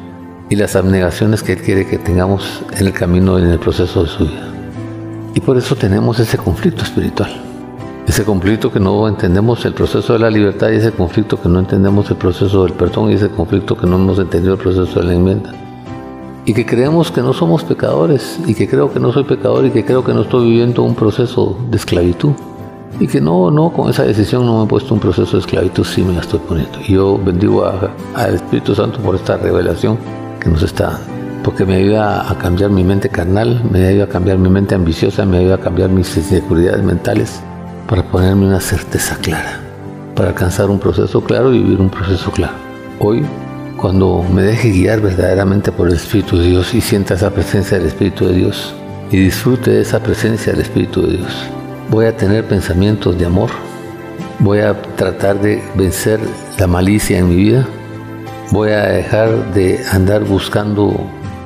y 0.51 0.57
las 0.57 0.75
abnegaciones 0.75 1.45
que 1.45 1.53
Él 1.53 1.63
quiere 1.63 1.87
que 1.87 1.99
tengamos 1.99 2.63
en 2.77 2.89
el 2.89 2.93
camino, 2.93 3.39
en 3.39 3.47
el 3.47 3.61
proceso 3.61 4.03
de 4.03 4.09
su 4.09 4.25
vida. 4.25 4.49
Y 5.35 5.41
por 5.41 5.57
eso 5.57 5.77
tenemos 5.77 6.19
ese 6.19 6.39
conflicto 6.39 6.83
espiritual. 6.83 7.31
Ese 8.07 8.25
conflicto 8.25 8.73
que 8.73 8.79
no 8.79 9.09
entendemos 9.09 9.65
el 9.65 9.75
proceso 9.75 10.13
de 10.13 10.21
la 10.21 10.31
libertad 10.31 10.71
y 10.71 10.77
ese 10.77 10.93
conflicto 10.93 11.41
que 11.41 11.49
no 11.49 11.59
entendemos 11.59 12.09
el 12.11 12.17
proceso 12.17 12.65
del 12.65 12.73
perdón 12.73 13.11
y 13.11 13.15
ese 13.15 13.29
conflicto 13.29 13.77
que 13.77 13.87
no 13.87 13.97
hemos 13.97 14.19
entendido 14.19 14.55
el 14.55 14.61
proceso 14.61 15.01
de 15.01 15.07
la 15.07 15.15
enmienda. 15.15 15.53
Y 16.45 16.55
que 16.55 16.65
creemos 16.65 17.11
que 17.11 17.21
no 17.21 17.33
somos 17.33 17.65
pecadores 17.65 18.39
y 18.47 18.55
que 18.55 18.69
creo 18.69 18.93
que 18.93 19.01
no 19.01 19.13
soy 19.13 19.25
pecador 19.25 19.67
y 19.67 19.71
que 19.71 19.85
creo 19.85 20.05
que 20.05 20.15
no 20.15 20.23
estoy 20.23 20.49
viviendo 20.51 20.85
un 20.85 20.95
proceso 20.95 21.59
de 21.69 21.77
esclavitud. 21.77 22.31
Y 23.01 23.09
que 23.09 23.21
no, 23.21 23.51
no, 23.51 23.73
con 23.73 23.91
esa 23.91 24.05
decisión 24.05 24.47
no 24.47 24.59
me 24.59 24.65
he 24.65 24.69
puesto 24.69 24.95
un 24.95 25.01
proceso 25.01 25.33
de 25.33 25.41
esclavitud, 25.41 25.85
sí 25.85 26.03
me 26.03 26.15
la 26.15 26.21
estoy 26.21 26.39
poniendo. 26.39 26.79
Y 26.87 26.93
yo 26.93 27.19
bendigo 27.19 27.67
al 28.15 28.35
Espíritu 28.35 28.75
Santo 28.75 29.01
por 29.01 29.17
esta 29.17 29.37
revelación 29.37 29.99
nos 30.49 30.63
está, 30.63 31.01
porque 31.43 31.65
me 31.65 31.75
ayuda 31.75 32.31
a 32.31 32.39
cambiar 32.39 32.71
mi 32.71 32.85
mente 32.85 33.09
carnal, 33.09 33.63
me 33.71 33.87
ayuda 33.87 34.05
a 34.05 34.09
cambiar 34.09 34.39
mi 34.39 34.49
mente 34.49 34.75
ambiciosa, 34.75 35.25
me 35.27 35.39
ayuda 35.39 35.57
a 35.57 35.61
cambiar 35.61 35.91
mis 35.91 36.17
inseguridades 36.17 36.83
mentales 36.83 37.43
para 37.89 38.03
ponerme 38.03 38.47
una 38.47 38.61
certeza 38.61 39.17
clara, 39.17 39.61
para 40.15 40.31
alcanzar 40.31 40.71
un 40.71 40.79
proceso 40.79 41.23
claro 41.23 41.55
y 41.55 41.59
vivir 41.59 41.81
un 41.81 41.91
proceso 41.91 42.31
claro. 42.31 42.55
Hoy, 42.99 43.25
cuando 43.77 44.23
me 44.23 44.43
deje 44.43 44.71
guiar 44.71 45.01
verdaderamente 45.01 45.71
por 45.71 45.89
el 45.89 45.95
Espíritu 45.95 46.39
de 46.39 46.49
Dios 46.49 46.75
y 46.75 46.81
sienta 46.81 47.15
esa 47.15 47.31
presencia 47.31 47.79
del 47.79 47.87
Espíritu 47.87 48.27
de 48.27 48.35
Dios 48.35 48.75
y 49.11 49.19
disfrute 49.19 49.71
de 49.71 49.83
esa 49.83 50.03
presencia 50.03 50.53
del 50.53 50.63
Espíritu 50.63 51.03
de 51.03 51.19
Dios, 51.19 51.33
voy 51.91 52.07
a 52.07 52.17
tener 52.17 52.45
pensamientos 52.45 53.17
de 53.19 53.27
amor, 53.27 53.51
voy 54.41 54.61
a 54.61 54.81
tratar 54.97 55.41
de 55.41 55.63
vencer 55.77 56.19
la 56.59 56.67
malicia 56.67 57.19
en 57.19 57.29
mi 57.29 57.37
vida, 57.37 57.67
voy 58.51 58.71
a 58.71 58.83
dejar 58.87 59.53
de 59.55 59.81
andar 59.93 60.25
buscando 60.25 60.99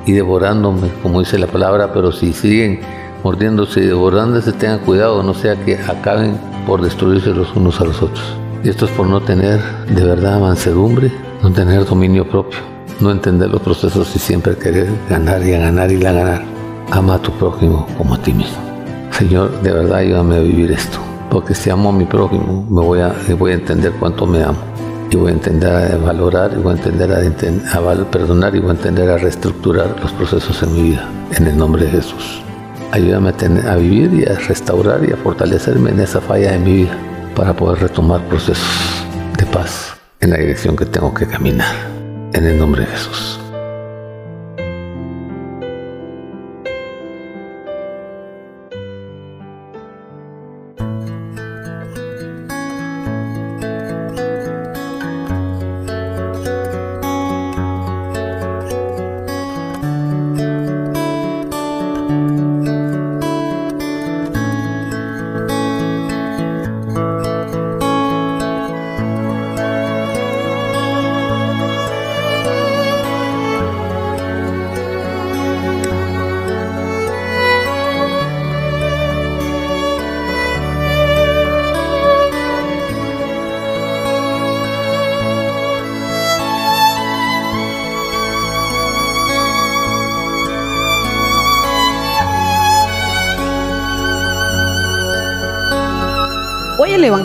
y 0.05 0.13
devorándome, 0.13 0.89
como 1.03 1.19
dice 1.19 1.37
la 1.37 1.47
palabra, 1.47 1.93
pero 1.93 2.11
si 2.11 2.33
siguen 2.33 2.79
mordiéndose 3.23 3.81
y 3.81 3.87
devorándose, 3.87 4.51
tengan 4.53 4.79
cuidado, 4.79 5.23
no 5.23 5.33
sea 5.33 5.55
que 5.55 5.75
acaben 5.75 6.37
por 6.65 6.81
destruirse 6.81 7.31
los 7.31 7.55
unos 7.55 7.79
a 7.81 7.85
los 7.85 8.01
otros. 8.01 8.23
Y 8.63 8.69
esto 8.69 8.85
es 8.85 8.91
por 8.91 9.07
no 9.07 9.21
tener 9.21 9.59
de 9.87 10.03
verdad 10.03 10.39
mansedumbre, 10.39 11.11
no 11.41 11.51
tener 11.51 11.85
dominio 11.85 12.27
propio, 12.27 12.59
no 12.99 13.11
entender 13.11 13.49
los 13.49 13.61
procesos 13.61 14.15
y 14.15 14.19
siempre 14.19 14.55
querer 14.55 14.89
ganar 15.09 15.45
y 15.45 15.53
a 15.53 15.59
ganar 15.59 15.91
y 15.91 15.97
la 15.97 16.11
ganar. 16.11 16.43
Ama 16.91 17.15
a 17.15 17.21
tu 17.21 17.31
prójimo 17.31 17.87
como 17.97 18.15
a 18.15 18.17
ti 18.17 18.33
mismo. 18.33 18.57
Señor, 19.11 19.61
de 19.61 19.71
verdad 19.71 19.97
ayúdame 19.99 20.37
a 20.37 20.39
vivir 20.39 20.71
esto, 20.71 20.99
porque 21.29 21.55
si 21.55 21.69
amo 21.69 21.89
a 21.89 21.93
mi 21.93 22.05
prójimo, 22.05 22.65
me 22.69 22.81
voy 22.81 22.99
a, 22.99 23.13
voy 23.37 23.51
a 23.51 23.55
entender 23.55 23.93
cuánto 23.99 24.25
me 24.25 24.43
amo 24.43 24.59
y 25.11 25.17
voy 25.17 25.31
a 25.31 25.33
entender 25.33 25.69
a 25.69 25.97
valorar, 25.97 26.53
y 26.53 26.61
voy 26.61 26.73
a 26.73 26.77
entender 26.77 27.11
a, 27.11 28.11
perdonar 28.11 28.55
y 28.55 28.59
voy 28.59 28.69
a 28.69 28.73
entender 28.73 29.09
a 29.09 29.17
reestructurar 29.17 29.99
los 30.01 30.11
procesos 30.13 30.63
en 30.63 30.73
mi 30.73 30.81
vida, 30.83 31.09
en 31.37 31.47
el 31.47 31.57
nombre 31.57 31.83
de 31.83 31.91
Jesús. 31.91 32.41
Ayúdame 32.91 33.29
a, 33.29 33.71
a 33.71 33.75
vivir 33.77 34.13
y 34.13 34.25
a 34.29 34.35
restaurar 34.35 35.03
y 35.07 35.13
a 35.13 35.17
fortalecerme 35.17 35.91
en 35.91 35.99
esa 36.01 36.19
falla 36.19 36.51
de 36.51 36.59
mi 36.59 36.73
vida 36.83 36.97
para 37.35 37.53
poder 37.53 37.79
retomar 37.79 38.21
procesos 38.27 39.05
de 39.37 39.45
paz 39.45 39.95
en 40.19 40.31
la 40.31 40.37
dirección 40.37 40.75
que 40.75 40.85
tengo 40.85 41.13
que 41.13 41.25
caminar, 41.25 41.73
en 42.33 42.45
el 42.45 42.59
nombre 42.59 42.81
de 42.81 42.87
Jesús. 42.87 43.40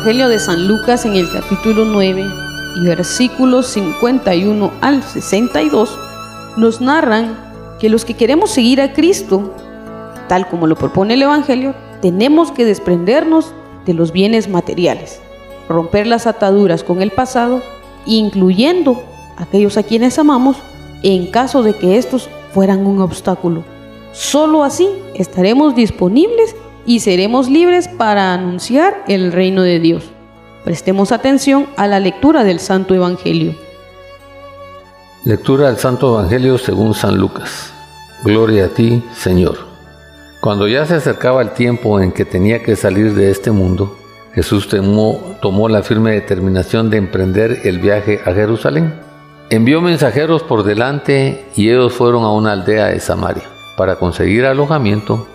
Evangelio 0.06 0.28
de 0.28 0.38
San 0.38 0.68
Lucas 0.68 1.04
en 1.04 1.16
el 1.16 1.28
capítulo 1.32 1.84
9 1.84 2.24
y 2.76 2.86
versículos 2.86 3.66
51 3.66 4.70
al 4.80 5.02
62 5.02 5.98
nos 6.56 6.80
narran 6.80 7.36
que 7.80 7.88
los 7.88 8.04
que 8.04 8.14
queremos 8.14 8.52
seguir 8.52 8.80
a 8.80 8.92
Cristo, 8.92 9.52
tal 10.28 10.46
como 10.46 10.68
lo 10.68 10.76
propone 10.76 11.14
el 11.14 11.22
Evangelio, 11.22 11.74
tenemos 12.02 12.52
que 12.52 12.64
desprendernos 12.64 13.52
de 13.84 13.94
los 13.94 14.12
bienes 14.12 14.48
materiales, 14.48 15.20
romper 15.68 16.06
las 16.06 16.28
ataduras 16.28 16.84
con 16.84 17.02
el 17.02 17.10
pasado, 17.10 17.60
incluyendo 18.06 19.02
aquellos 19.36 19.76
a 19.76 19.82
quienes 19.82 20.20
amamos, 20.20 20.56
en 21.02 21.32
caso 21.32 21.64
de 21.64 21.74
que 21.74 21.98
estos 21.98 22.30
fueran 22.54 22.86
un 22.86 23.00
obstáculo. 23.00 23.64
Solo 24.12 24.62
así 24.62 24.88
estaremos 25.16 25.74
disponibles 25.74 26.54
y 26.86 27.00
seremos 27.00 27.50
libres 27.50 27.88
para 27.88 28.32
anunciar 28.32 29.04
el 29.08 29.32
reino 29.32 29.62
de 29.62 29.80
Dios. 29.80 30.04
Prestemos 30.64 31.12
atención 31.12 31.66
a 31.76 31.86
la 31.86 32.00
lectura 32.00 32.44
del 32.44 32.60
Santo 32.60 32.94
Evangelio. 32.94 33.54
Lectura 35.24 35.66
del 35.66 35.76
Santo 35.76 36.14
Evangelio 36.14 36.56
según 36.56 36.94
San 36.94 37.18
Lucas. 37.18 37.72
Gloria 38.24 38.66
a 38.66 38.68
ti, 38.68 39.02
Señor. 39.14 39.58
Cuando 40.40 40.68
ya 40.68 40.86
se 40.86 40.94
acercaba 40.94 41.42
el 41.42 41.50
tiempo 41.50 42.00
en 42.00 42.12
que 42.12 42.24
tenía 42.24 42.62
que 42.62 42.76
salir 42.76 43.14
de 43.14 43.30
este 43.30 43.50
mundo, 43.50 43.96
Jesús 44.34 44.68
tomó, 44.68 45.68
la 45.68 45.82
firme 45.82 46.12
determinación 46.12 46.90
de 46.90 46.98
emprender 46.98 47.60
el 47.64 47.78
viaje 47.78 48.20
a 48.24 48.32
Jerusalén. 48.32 48.94
Envió 49.50 49.80
mensajeros 49.80 50.42
por 50.42 50.62
delante 50.62 51.46
y 51.56 51.70
ellos 51.70 51.94
fueron 51.94 52.22
a 52.24 52.30
una 52.30 52.52
aldea 52.52 52.86
de 52.86 53.00
Samaria 53.00 53.44
para 53.76 53.96
conseguir 53.96 54.44
alojamiento, 54.44 55.26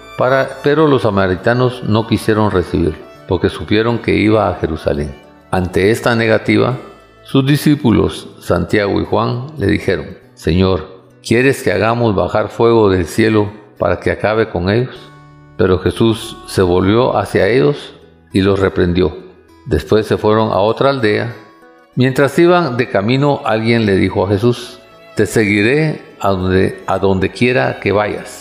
pero 0.63 0.87
los 0.87 1.03
samaritanos 1.03 1.83
no 1.83 2.07
quisieron 2.07 2.51
recibirlo, 2.51 2.97
porque 3.27 3.49
supieron 3.49 3.99
que 3.99 4.15
iba 4.15 4.49
a 4.49 4.55
Jerusalén. 4.55 5.15
Ante 5.51 5.91
esta 5.91 6.15
negativa, 6.15 6.77
sus 7.23 7.45
discípulos, 7.45 8.27
Santiago 8.39 8.99
y 9.01 9.05
Juan, 9.05 9.47
le 9.57 9.67
dijeron, 9.67 10.17
Señor, 10.33 11.05
¿quieres 11.25 11.63
que 11.63 11.71
hagamos 11.71 12.15
bajar 12.15 12.49
fuego 12.49 12.89
del 12.89 13.05
cielo 13.05 13.51
para 13.77 13.99
que 13.99 14.11
acabe 14.11 14.49
con 14.49 14.69
ellos? 14.69 14.95
Pero 15.57 15.79
Jesús 15.79 16.37
se 16.47 16.61
volvió 16.61 17.17
hacia 17.17 17.47
ellos 17.47 17.93
y 18.33 18.41
los 18.41 18.59
reprendió. 18.59 19.15
Después 19.65 20.07
se 20.07 20.17
fueron 20.17 20.51
a 20.51 20.57
otra 20.57 20.89
aldea. 20.89 21.35
Mientras 21.95 22.37
iban 22.39 22.77
de 22.77 22.89
camino, 22.89 23.41
alguien 23.45 23.85
le 23.85 23.95
dijo 23.95 24.25
a 24.25 24.29
Jesús, 24.29 24.79
Te 25.15 25.25
seguiré 25.25 26.01
a 26.19 26.97
donde 26.99 27.29
quiera 27.29 27.79
que 27.79 27.91
vayas. 27.91 28.40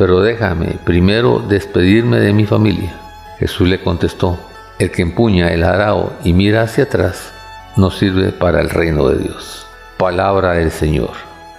pero 0.00 0.22
déjame 0.22 0.78
primero 0.82 1.40
despedirme 1.46 2.20
de 2.20 2.32
mi 2.32 2.46
familia. 2.46 2.90
Jesús 3.38 3.68
le 3.68 3.82
contestó, 3.82 4.38
el 4.78 4.90
que 4.90 5.02
empuña 5.02 5.48
el 5.48 5.62
arao 5.62 6.14
y 6.24 6.32
mira 6.32 6.62
hacia 6.62 6.84
atrás, 6.84 7.34
no 7.76 7.90
sirve 7.90 8.32
para 8.32 8.62
el 8.62 8.70
reino 8.70 9.08
de 9.08 9.18
Dios. 9.18 9.66
Palabra 9.98 10.52
del 10.54 10.70
Señor. 10.70 11.10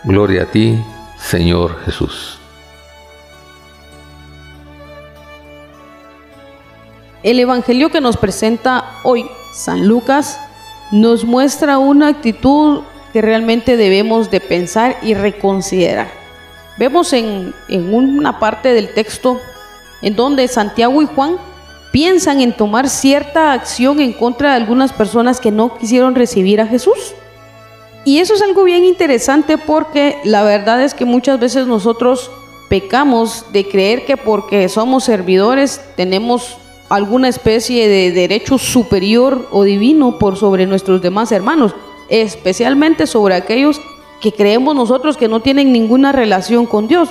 Gloria 0.05 0.41
a 0.41 0.45
ti, 0.47 0.83
Señor 1.19 1.81
Jesús. 1.85 2.39
El 7.21 7.39
Evangelio 7.39 7.91
que 7.91 8.01
nos 8.01 8.17
presenta 8.17 8.85
hoy 9.03 9.27
San 9.53 9.87
Lucas 9.87 10.39
nos 10.91 11.25
muestra 11.25 11.77
una 11.77 12.07
actitud 12.07 12.81
que 13.13 13.21
realmente 13.21 13.77
debemos 13.77 14.31
de 14.31 14.39
pensar 14.39 14.97
y 15.03 15.13
reconsiderar. 15.13 16.20
Vemos 16.77 17.13
en, 17.13 17.53
en 17.67 17.93
una 17.93 18.39
parte 18.39 18.73
del 18.73 18.93
texto 18.93 19.39
en 20.01 20.15
donde 20.15 20.47
Santiago 20.47 21.01
y 21.01 21.05
Juan 21.05 21.37
piensan 21.91 22.41
en 22.41 22.53
tomar 22.53 22.89
cierta 22.89 23.53
acción 23.53 23.99
en 23.99 24.13
contra 24.13 24.51
de 24.51 24.55
algunas 24.55 24.93
personas 24.93 25.39
que 25.39 25.51
no 25.51 25.77
quisieron 25.77 26.15
recibir 26.15 26.61
a 26.61 26.67
Jesús. 26.67 27.13
Y 28.03 28.19
eso 28.19 28.33
es 28.33 28.41
algo 28.41 28.63
bien 28.63 28.83
interesante 28.83 29.57
porque 29.57 30.17
la 30.23 30.43
verdad 30.43 30.81
es 30.81 30.93
que 30.93 31.05
muchas 31.05 31.39
veces 31.39 31.67
nosotros 31.67 32.31
pecamos 32.69 33.45
de 33.51 33.67
creer 33.67 34.05
que 34.05 34.17
porque 34.17 34.69
somos 34.69 35.03
servidores 35.03 35.81
tenemos 35.97 36.57
alguna 36.89 37.27
especie 37.27 37.87
de 37.87 38.11
derecho 38.11 38.57
superior 38.57 39.47
o 39.51 39.63
divino 39.63 40.17
por 40.17 40.37
sobre 40.37 40.65
nuestros 40.65 41.01
demás 41.01 41.31
hermanos, 41.31 41.75
especialmente 42.09 43.07
sobre 43.07 43.35
aquellos 43.35 43.79
que 44.21 44.31
creemos 44.31 44.75
nosotros 44.75 45.17
que 45.17 45.27
no 45.27 45.41
tienen 45.41 45.73
ninguna 45.73 46.11
relación 46.11 46.65
con 46.65 46.87
Dios. 46.87 47.09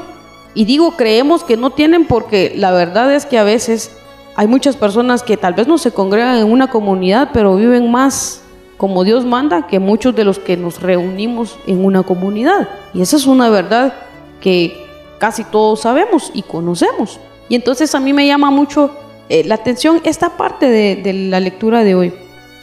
Y 0.55 0.65
digo 0.65 0.97
creemos 0.97 1.45
que 1.45 1.57
no 1.57 1.71
tienen 1.71 2.07
porque 2.07 2.55
la 2.57 2.71
verdad 2.73 3.15
es 3.15 3.27
que 3.27 3.39
a 3.39 3.45
veces 3.45 3.97
hay 4.37 4.47
muchas 4.47 4.77
personas 4.77 5.23
que 5.23 5.37
tal 5.37 5.55
vez 5.55 5.67
no 5.67 5.77
se 5.77 5.93
congregan 5.93 6.39
en 6.39 6.51
una 6.51 6.71
comunidad, 6.71 7.31
pero 7.33 7.57
viven 7.57 7.91
más 7.91 8.43
como 8.77 9.05
Dios 9.05 9.27
manda 9.27 9.67
que 9.67 9.79
muchos 9.79 10.17
de 10.17 10.25
los 10.25 10.39
que 10.39 10.57
nos 10.57 10.81
reunimos 10.81 11.59
en 11.67 11.85
una 11.85 12.03
comunidad. 12.03 12.67
Y 12.95 13.03
esa 13.03 13.17
es 13.17 13.27
una 13.27 13.51
verdad 13.51 13.93
que 14.41 14.75
casi 15.19 15.45
todos 15.45 15.83
sabemos 15.83 16.31
y 16.33 16.41
conocemos. 16.41 17.21
Y 17.51 17.57
entonces 17.57 17.95
a 17.95 18.01
mí 18.01 18.15
me 18.15 18.27
llama 18.27 18.51
mucho 18.51 18.91
eh, 19.29 19.45
la 19.45 19.57
atención 19.57 20.01
esta 20.05 20.31
parte 20.39 20.71
de, 20.71 21.13
la 21.13 21.41
lectura 21.41 21.85
de 21.85 21.95
hoy. 21.95 22.15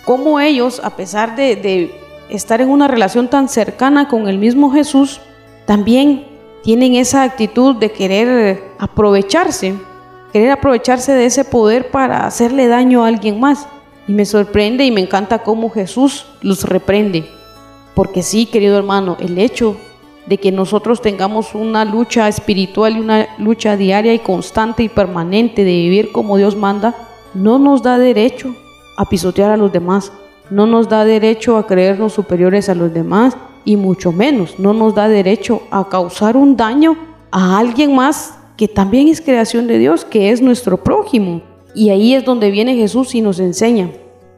Cómo 0.06 0.40
ellos, 0.40 0.82
a 0.84 0.96
pesar 0.96 1.36
de, 1.36 1.56
de 1.56 2.07
estar 2.30 2.62
en 2.62 2.70
una 2.70 2.88
relación 2.88 3.30
tan 3.30 3.50
cercana 3.50 4.08
con 4.08 4.28
el 4.28 4.38
mismo 4.38 4.72
Jesús, 4.72 5.22
también 5.66 6.26
tienen 6.64 6.96
esa 6.96 7.24
actitud 7.24 7.76
de 7.76 7.92
querer 7.92 8.64
aprovecharse, 8.80 9.76
querer 10.34 10.52
aprovecharse 10.52 11.14
de 11.14 11.26
ese 11.26 11.46
poder 11.46 11.92
para 11.92 12.26
hacerle 12.26 12.68
daño 12.68 13.04
a 13.04 13.08
alguien 13.08 13.40
más. 13.40 13.68
Y 14.08 14.14
me 14.14 14.26
sorprende 14.26 14.86
y 14.86 14.92
me 14.92 15.02
encanta 15.02 15.40
cómo 15.40 15.70
Jesús 15.70 16.26
los 16.42 16.64
reprende. 16.64 17.26
Porque 17.94 18.24
sí, 18.24 18.46
querido 18.46 18.78
hermano, 18.78 19.18
el 19.20 19.38
hecho 19.38 19.76
de 20.28 20.38
que 20.38 20.52
nosotros 20.52 21.02
tengamos 21.02 21.56
una 21.56 21.86
lucha 21.86 22.28
espiritual 22.28 22.98
y 22.98 23.00
una 23.00 23.28
lucha 23.38 23.78
diaria 23.78 24.14
y 24.14 24.20
constante 24.20 24.84
y 24.84 24.90
permanente 24.90 25.64
de 25.64 25.72
vivir 25.72 26.12
como 26.12 26.38
Dios 26.38 26.56
manda, 26.56 26.96
no 27.34 27.60
nos 27.60 27.82
da 27.82 27.98
derecho 27.98 28.54
a 28.98 29.06
pisotear 29.06 29.52
a 29.52 29.58
los 29.58 29.72
demás, 29.72 30.12
no 30.50 30.66
nos 30.66 30.90
da 30.90 31.06
derecho 31.06 31.58
a 31.58 31.68
creernos 31.68 32.14
superiores 32.14 32.70
a 32.70 32.76
los 32.76 32.94
demás 32.94 33.38
y 33.66 33.76
mucho 33.76 34.12
menos 34.12 34.60
no 34.60 34.74
nos 34.74 34.96
da 34.96 35.08
derecho 35.08 35.62
a 35.72 35.90
causar 35.90 36.38
un 36.38 36.56
daño 36.56 36.96
a 37.32 37.58
alguien 37.58 37.96
más 37.96 38.38
que 38.56 38.68
también 38.68 39.08
es 39.08 39.22
creación 39.22 39.68
de 39.68 39.78
Dios, 39.78 40.04
que 40.04 40.32
es 40.32 40.42
nuestro 40.42 40.84
prójimo. 40.84 41.42
Y 41.76 41.90
ahí 41.92 42.16
es 42.16 42.26
donde 42.26 42.50
viene 42.50 42.76
Jesús 42.76 43.14
y 43.14 43.22
nos 43.22 43.40
enseña 43.40 43.92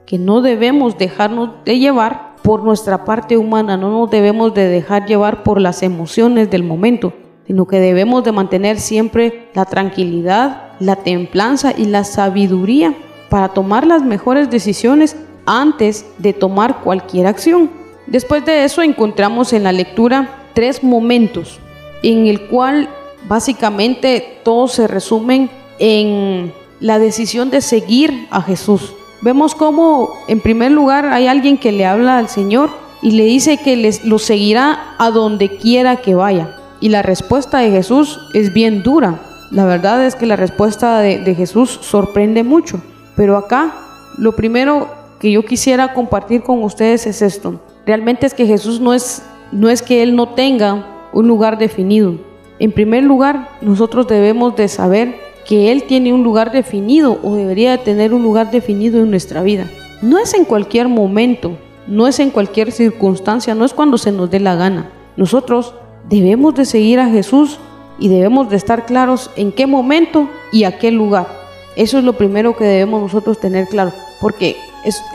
que 0.05 0.17
no 0.17 0.41
debemos 0.41 0.97
dejarnos 0.97 1.51
de 1.63 1.79
llevar 1.79 2.35
por 2.43 2.63
nuestra 2.63 3.05
parte 3.05 3.37
humana, 3.37 3.77
no 3.77 3.91
nos 3.91 4.09
debemos 4.09 4.53
de 4.53 4.67
dejar 4.67 5.05
llevar 5.05 5.43
por 5.43 5.61
las 5.61 5.83
emociones 5.83 6.49
del 6.49 6.63
momento, 6.63 7.13
sino 7.47 7.67
que 7.67 7.79
debemos 7.79 8.23
de 8.23 8.31
mantener 8.31 8.79
siempre 8.79 9.49
la 9.53 9.65
tranquilidad, 9.65 10.71
la 10.79 10.97
templanza 10.97 11.73
y 11.77 11.85
la 11.85 12.03
sabiduría 12.03 12.95
para 13.29 13.49
tomar 13.49 13.85
las 13.85 14.03
mejores 14.03 14.49
decisiones 14.49 15.15
antes 15.49 16.05
de 16.19 16.33
tomar 16.33 16.81
cualquier 16.81 17.25
acción. 17.25 17.71
Después 18.05 18.45
de 18.45 18.63
eso 18.63 18.81
encontramos 18.81 19.51
en 19.51 19.63
la 19.63 19.71
lectura 19.71 20.45
tres 20.53 20.83
momentos 20.83 21.59
en 22.03 22.27
el 22.27 22.47
cual 22.47 22.87
básicamente 23.27 24.39
todos 24.43 24.73
se 24.73 24.87
resumen 24.87 25.49
en 25.79 26.53
la 26.79 26.99
decisión 26.99 27.49
de 27.49 27.61
seguir 27.61 28.27
a 28.31 28.41
Jesús. 28.41 28.93
Vemos 29.21 29.55
cómo 29.55 30.13
en 30.27 30.39
primer 30.39 30.71
lugar 30.71 31.07
hay 31.07 31.27
alguien 31.27 31.57
que 31.57 31.71
le 31.71 31.85
habla 31.85 32.17
al 32.17 32.29
Señor 32.29 32.69
y 33.01 33.11
le 33.11 33.25
dice 33.25 33.57
que 33.57 33.75
les, 33.75 34.05
lo 34.05 34.19
seguirá 34.19 34.95
a 34.97 35.11
donde 35.11 35.57
quiera 35.57 35.97
que 35.97 36.15
vaya. 36.15 36.55
Y 36.79 36.89
la 36.89 37.01
respuesta 37.01 37.57
de 37.59 37.71
Jesús 37.71 38.19
es 38.33 38.53
bien 38.53 38.83
dura. 38.83 39.19
La 39.51 39.65
verdad 39.65 40.05
es 40.05 40.15
que 40.15 40.25
la 40.25 40.37
respuesta 40.37 40.99
de, 40.99 41.19
de 41.19 41.35
Jesús 41.35 41.79
sorprende 41.81 42.43
mucho. 42.43 42.81
Pero 43.15 43.35
acá 43.35 43.73
lo 44.17 44.33
primero 44.35 44.98
que 45.19 45.31
yo 45.31 45.43
quisiera 45.43 45.93
compartir 45.93 46.41
con 46.43 46.63
ustedes 46.63 47.05
es 47.05 47.21
esto. 47.21 47.59
Realmente 47.85 48.25
es 48.25 48.33
que 48.33 48.45
Jesús 48.45 48.79
no 48.79 48.93
es, 48.93 49.21
no 49.51 49.69
es 49.69 49.81
que 49.81 50.01
Él 50.01 50.15
no 50.15 50.29
tenga 50.29 51.09
un 51.13 51.27
lugar 51.27 51.57
definido. 51.57 52.15
En 52.59 52.71
primer 52.71 53.03
lugar, 53.03 53.49
nosotros 53.61 54.07
debemos 54.07 54.55
de 54.55 54.67
saber 54.67 55.15
que 55.45 55.71
Él 55.71 55.83
tiene 55.83 56.13
un 56.13 56.23
lugar 56.23 56.51
definido 56.51 57.19
o 57.23 57.35
debería 57.35 57.71
de 57.71 57.77
tener 57.79 58.13
un 58.13 58.23
lugar 58.23 58.51
definido 58.51 58.99
en 58.99 59.09
nuestra 59.09 59.41
vida. 59.43 59.69
No 60.01 60.17
es 60.19 60.33
en 60.33 60.45
cualquier 60.45 60.87
momento, 60.87 61.57
no 61.87 62.07
es 62.07 62.19
en 62.19 62.29
cualquier 62.29 62.71
circunstancia, 62.71 63.55
no 63.55 63.65
es 63.65 63.73
cuando 63.73 63.97
se 63.97 64.11
nos 64.11 64.29
dé 64.29 64.39
la 64.39 64.55
gana. 64.55 64.91
Nosotros 65.17 65.73
debemos 66.07 66.55
de 66.55 66.65
seguir 66.65 66.99
a 66.99 67.09
Jesús 67.09 67.59
y 67.97 68.07
debemos 68.07 68.49
de 68.49 68.55
estar 68.55 68.85
claros 68.85 69.31
en 69.35 69.51
qué 69.51 69.67
momento 69.67 70.29
y 70.51 70.63
a 70.63 70.77
qué 70.77 70.91
lugar. 70.91 71.27
Eso 71.75 71.97
es 71.97 72.03
lo 72.03 72.13
primero 72.13 72.55
que 72.55 72.63
debemos 72.63 73.01
nosotros 73.01 73.39
tener 73.39 73.67
claro, 73.67 73.91
porque 74.21 74.55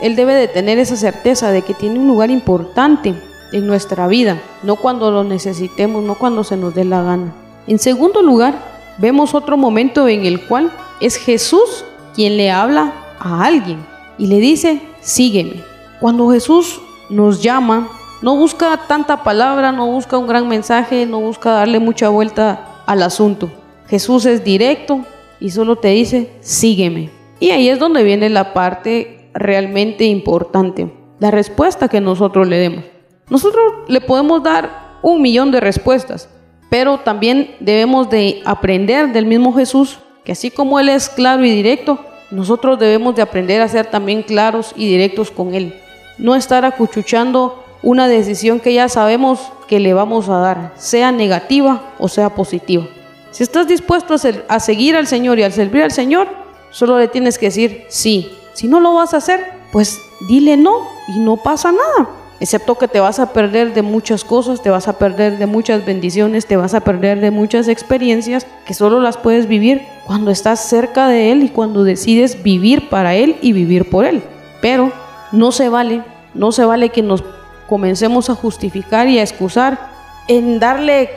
Él 0.01 0.15
debe 0.15 0.33
de 0.33 0.47
tener 0.47 0.77
esa 0.79 0.95
certeza 0.95 1.51
de 1.51 1.61
que 1.61 1.73
tiene 1.73 1.99
un 1.99 2.07
lugar 2.07 2.29
importante 2.29 3.15
en 3.51 3.67
nuestra 3.67 4.07
vida, 4.07 4.41
no 4.63 4.75
cuando 4.75 5.11
lo 5.11 5.23
necesitemos, 5.23 6.03
no 6.03 6.15
cuando 6.15 6.43
se 6.43 6.57
nos 6.57 6.75
dé 6.75 6.83
la 6.83 7.01
gana. 7.01 7.33
En 7.67 7.79
segundo 7.79 8.21
lugar, 8.21 8.55
vemos 8.97 9.33
otro 9.33 9.57
momento 9.57 10.07
en 10.07 10.25
el 10.25 10.45
cual 10.45 10.71
es 10.99 11.15
Jesús 11.17 11.85
quien 12.13 12.37
le 12.37 12.51
habla 12.51 12.93
a 13.19 13.43
alguien 13.43 13.85
y 14.17 14.27
le 14.27 14.39
dice, 14.39 14.81
sígueme. 15.01 15.63
Cuando 15.99 16.29
Jesús 16.29 16.81
nos 17.09 17.41
llama, 17.41 17.89
no 18.21 18.35
busca 18.35 18.77
tanta 18.87 19.23
palabra, 19.23 19.71
no 19.71 19.87
busca 19.87 20.17
un 20.17 20.27
gran 20.27 20.47
mensaje, 20.47 21.05
no 21.05 21.19
busca 21.19 21.51
darle 21.51 21.79
mucha 21.79 22.09
vuelta 22.09 22.81
al 22.85 23.03
asunto. 23.03 23.49
Jesús 23.87 24.25
es 24.25 24.43
directo 24.43 25.01
y 25.39 25.51
solo 25.51 25.75
te 25.75 25.89
dice, 25.89 26.31
sígueme. 26.41 27.09
Y 27.39 27.51
ahí 27.51 27.69
es 27.69 27.79
donde 27.79 28.03
viene 28.03 28.29
la 28.29 28.53
parte 28.53 29.24
realmente 29.35 30.05
importante, 30.05 30.91
la 31.19 31.29
respuesta 31.29 31.87
que 31.87 32.01
nosotros 32.01 32.47
le 32.47 32.57
demos. 32.57 32.85
Nosotros 33.29 33.63
le 33.87 34.01
podemos 34.01 34.41
dar 34.41 34.97
un 35.03 35.21
millón 35.21 35.51
de 35.51 35.59
respuestas, 35.59 36.29
pero 36.69 36.99
también 36.99 37.55
debemos 37.59 38.09
de 38.09 38.41
aprender 38.45 39.13
del 39.13 39.27
mismo 39.27 39.53
Jesús, 39.53 39.99
que 40.23 40.31
así 40.31 40.49
como 40.49 40.79
Él 40.79 40.89
es 40.89 41.09
claro 41.09 41.45
y 41.45 41.51
directo, 41.51 41.99
nosotros 42.31 42.79
debemos 42.79 43.15
de 43.15 43.21
aprender 43.21 43.61
a 43.61 43.67
ser 43.67 43.85
también 43.85 44.23
claros 44.23 44.73
y 44.75 44.87
directos 44.87 45.29
con 45.29 45.53
Él. 45.53 45.75
No 46.17 46.35
estar 46.35 46.65
acuchuchando 46.65 47.63
una 47.83 48.07
decisión 48.07 48.59
que 48.59 48.73
ya 48.73 48.89
sabemos 48.89 49.51
que 49.67 49.79
le 49.79 49.93
vamos 49.93 50.27
a 50.29 50.37
dar, 50.37 50.73
sea 50.75 51.11
negativa 51.11 51.93
o 51.99 52.07
sea 52.07 52.29
positiva. 52.29 52.87
Si 53.31 53.43
estás 53.43 53.67
dispuesto 53.67 54.15
a, 54.47 54.59
seguir 54.59 54.95
al 54.95 55.07
Señor 55.07 55.37
y 55.39 55.43
a 55.43 55.51
servir 55.51 55.83
al 55.83 55.91
Señor, 55.91 56.27
solo 56.71 56.97
le 56.97 57.07
tienes 57.07 57.37
que 57.37 57.47
decir 57.47 57.85
sí. 57.89 58.31
Si 58.55 58.67
no 58.67 58.79
lo 58.79 58.95
vas 58.95 59.13
a 59.13 59.17
hacer, 59.17 59.45
pues 59.71 60.01
dile 60.27 60.57
no 60.57 60.87
y 61.07 61.19
no 61.19 61.37
pasa 61.37 61.71
nada 61.71 62.09
excepto 62.39 62.75
que 62.75 62.87
te 62.87 62.99
vas 62.99 63.19
a 63.19 63.33
perder 63.33 63.73
de 63.73 63.81
muchas 63.81 64.23
cosas, 64.23 64.61
te 64.61 64.69
vas 64.69 64.87
a 64.87 64.97
perder 64.97 65.37
de 65.37 65.45
muchas 65.45 65.85
bendiciones, 65.85 66.45
te 66.45 66.57
vas 66.57 66.73
a 66.73 66.81
perder 66.81 67.19
de 67.21 67.31
muchas 67.31 67.67
experiencias 67.67 68.45
que 68.65 68.73
solo 68.73 68.99
las 68.99 69.17
puedes 69.17 69.47
vivir 69.47 69.81
cuando 70.05 70.31
estás 70.31 70.59
cerca 70.59 71.07
de 71.07 71.31
Él 71.31 71.43
y 71.43 71.49
cuando 71.49 71.83
decides 71.83 72.43
vivir 72.43 72.89
para 72.89 73.15
Él 73.15 73.37
y 73.41 73.53
vivir 73.53 73.89
por 73.89 74.05
Él. 74.05 74.21
Pero 74.61 74.91
no 75.31 75.51
se 75.51 75.69
vale, 75.69 76.03
no 76.33 76.51
se 76.51 76.65
vale 76.65 76.89
que 76.89 77.01
nos 77.01 77.23
comencemos 77.67 78.29
a 78.29 78.35
justificar 78.35 79.07
y 79.07 79.19
a 79.19 79.23
excusar 79.23 79.89
en 80.27 80.59
darle 80.59 81.09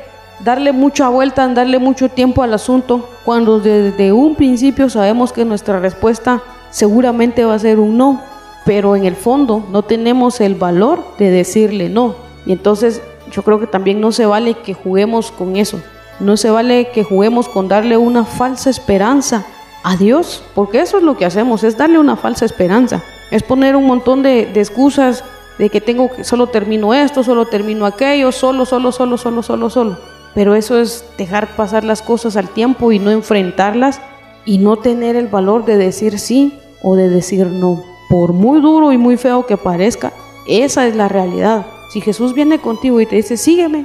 darle 0.45 0.71
mucha 0.71 1.09
vuelta, 1.09 1.45
en 1.45 1.55
darle 1.55 1.81
mucho 1.81 2.09
tiempo 2.09 2.45
al 2.45 2.55
asunto, 2.55 3.09
cuando 3.25 3.59
desde 3.59 4.13
un 4.13 4.37
principio 4.37 4.89
sabemos 4.89 5.33
que 5.33 5.45
nuestra 5.45 5.81
respuesta 5.81 6.41
seguramente 6.71 7.45
va 7.45 7.55
a 7.55 7.59
ser 7.59 7.79
un 7.79 7.97
no, 7.97 8.23
pero 8.65 8.97
en 8.97 9.05
el 9.05 9.17
fondo 9.17 9.65
no 9.71 9.83
tenemos 9.83 10.41
el 10.41 10.55
valor 10.55 11.03
de 11.19 11.31
decirle 11.31 11.89
no. 11.89 12.15
Y 12.47 12.53
entonces 12.53 13.03
yo 13.31 13.43
creo 13.43 13.61
que 13.61 13.67
también 13.67 14.01
no 14.01 14.13
se 14.13 14.27
vale 14.27 14.55
que 14.55 14.75
juguemos 14.75 15.31
con 15.31 15.57
eso. 15.57 15.81
No 16.21 16.37
se 16.37 16.51
vale 16.51 16.89
que 16.93 17.05
juguemos 17.05 17.49
con 17.49 17.69
darle 17.69 17.97
una 17.97 18.25
falsa 18.25 18.71
esperanza 18.71 19.47
a 19.85 19.97
Dios, 19.97 20.43
porque 20.55 20.81
eso 20.81 20.99
es 20.99 21.05
lo 21.05 21.17
que 21.17 21.25
hacemos, 21.25 21.63
es 21.63 21.77
darle 21.77 21.99
una 21.99 22.17
falsa 22.17 22.45
esperanza. 22.45 23.03
Es 23.31 23.43
poner 23.43 23.77
un 23.77 23.87
montón 23.87 24.23
de, 24.23 24.47
de 24.47 24.61
excusas 24.61 25.23
de 25.59 25.71
que 25.71 25.81
tengo 25.81 26.11
que 26.11 26.25
solo 26.25 26.47
termino 26.49 26.95
esto, 26.95 27.23
solo 27.23 27.47
termino 27.47 27.87
aquello, 27.87 28.33
solo, 28.33 28.65
solo, 28.65 28.93
solo, 28.93 29.17
solo, 29.17 29.43
solo, 29.43 29.71
solo. 29.71 29.97
Pero 30.35 30.55
eso 30.55 30.79
es 30.79 31.05
dejar 31.17 31.57
pasar 31.57 31.85
las 31.85 32.03
cosas 32.03 32.37
al 32.37 32.49
tiempo 32.49 32.93
y 32.93 32.99
no 32.99 33.11
enfrentarlas 33.11 34.01
y 34.49 34.57
no 34.57 34.79
tener 34.79 35.15
el 35.15 35.29
valor 35.29 35.67
de 35.67 35.77
decir 35.77 36.19
sí 36.19 36.59
o 36.83 36.97
de 36.97 37.11
decir 37.11 37.47
no 37.49 37.85
por 38.09 38.33
muy 38.33 38.63
duro 38.63 38.93
y 38.93 38.97
muy 38.97 39.19
feo 39.19 39.45
que 39.45 39.59
parezca, 39.59 40.15
esa 40.47 40.87
es 40.87 40.97
la 40.97 41.07
realidad. 41.07 41.67
Si 41.93 42.01
Jesús 42.01 42.33
viene 42.33 42.59
contigo 42.59 42.99
y 42.99 43.05
te 43.05 43.17
dice, 43.17 43.37
sígueme, 43.37 43.85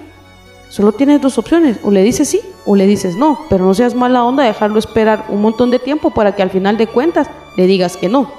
solo 0.69 0.93
tienes 0.93 1.19
dos 1.21 1.37
opciones, 1.37 1.79
o 1.83 1.91
le 1.91 2.01
dices 2.01 2.29
sí 2.29 2.39
o 2.65 2.77
le 2.77 2.87
dices 2.87 3.17
no, 3.17 3.39
pero 3.49 3.65
no 3.65 3.73
seas 3.73 3.93
mala 3.93 4.23
onda 4.23 4.45
dejarlo 4.45 4.79
esperar 4.79 5.25
un 5.27 5.41
montón 5.41 5.69
de 5.69 5.79
tiempo 5.79 6.11
para 6.11 6.33
que 6.33 6.41
al 6.41 6.49
final 6.49 6.77
de 6.77 6.87
cuentas 6.87 7.27
le 7.57 7.67
digas 7.67 7.97
que 7.97 8.07
no. 8.07 8.31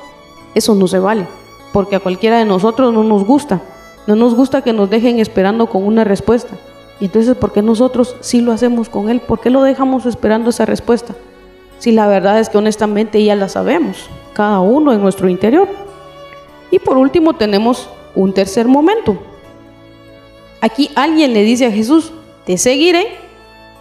Eso 0.54 0.74
no 0.74 0.88
se 0.88 1.00
vale, 1.00 1.26
porque 1.74 1.96
a 1.96 2.00
cualquiera 2.00 2.38
de 2.38 2.46
nosotros 2.46 2.94
no 2.94 3.04
nos 3.04 3.26
gusta, 3.26 3.60
no 4.06 4.16
nos 4.16 4.34
gusta 4.34 4.62
que 4.62 4.72
nos 4.72 4.88
dejen 4.88 5.18
esperando 5.18 5.66
con 5.66 5.84
una 5.84 6.04
respuesta. 6.04 6.56
Y 7.00 7.04
entonces, 7.04 7.36
¿por 7.36 7.52
qué 7.52 7.60
nosotros 7.60 8.16
sí 8.20 8.40
lo 8.40 8.52
hacemos 8.52 8.88
con 8.88 9.10
Él? 9.10 9.20
¿Por 9.20 9.40
qué 9.40 9.50
lo 9.50 9.62
dejamos 9.62 10.06
esperando 10.06 10.48
esa 10.48 10.64
respuesta? 10.64 11.14
Si 11.84 11.92
la 11.92 12.06
verdad 12.06 12.40
es 12.40 12.48
que 12.48 12.56
honestamente 12.56 13.22
ya 13.22 13.36
la 13.36 13.46
sabemos 13.50 14.08
cada 14.32 14.60
uno 14.60 14.94
en 14.94 15.02
nuestro 15.02 15.28
interior. 15.28 15.68
Y 16.70 16.78
por 16.78 16.96
último 16.96 17.34
tenemos 17.34 17.90
un 18.14 18.32
tercer 18.32 18.66
momento. 18.66 19.18
Aquí 20.62 20.90
alguien 20.94 21.34
le 21.34 21.42
dice 21.42 21.66
a 21.66 21.70
Jesús, 21.70 22.10
te 22.46 22.56
seguiré, 22.56 23.08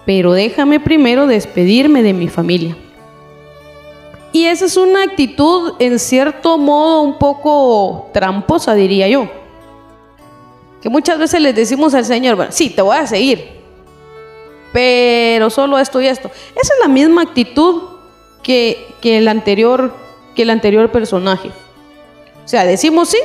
pero 0.05 0.33
déjame 0.33 0.81
primero 0.81 1.27
despedirme 1.27 2.03
de 2.03 2.11
mi 2.11 2.27
familia. 2.27 2.75
Y 4.33 4.47
esa 4.47 4.65
es 4.65 4.75
una 4.75 5.03
actitud 5.03 5.75
en 5.79 5.97
cierto 5.97 6.57
modo 6.57 7.03
un 7.03 7.17
poco 7.17 8.09
tramposa, 8.11 8.73
diría 8.73 9.07
yo. 9.07 9.29
Que 10.81 10.89
muchas 10.89 11.17
veces 11.17 11.39
les 11.39 11.55
decimos 11.55 11.93
al 11.93 12.03
Señor, 12.03 12.35
bueno, 12.35 12.51
sí, 12.51 12.69
te 12.69 12.81
voy 12.81 12.97
a 12.97 13.07
seguir, 13.07 13.61
pero 14.73 15.49
solo 15.49 15.79
esto 15.79 16.01
y 16.01 16.07
esto. 16.07 16.27
Esa 16.27 16.73
es 16.73 16.79
la 16.81 16.89
misma 16.89 17.21
actitud 17.21 17.92
que, 18.43 18.95
el 19.01 19.27
anterior 19.27 19.93
que 20.35 20.43
el 20.43 20.49
anterior 20.49 20.91
personaje. 20.91 21.49
O 22.43 22.47
sea, 22.47 22.65
decimos 22.65 23.09
sí, 23.09 23.17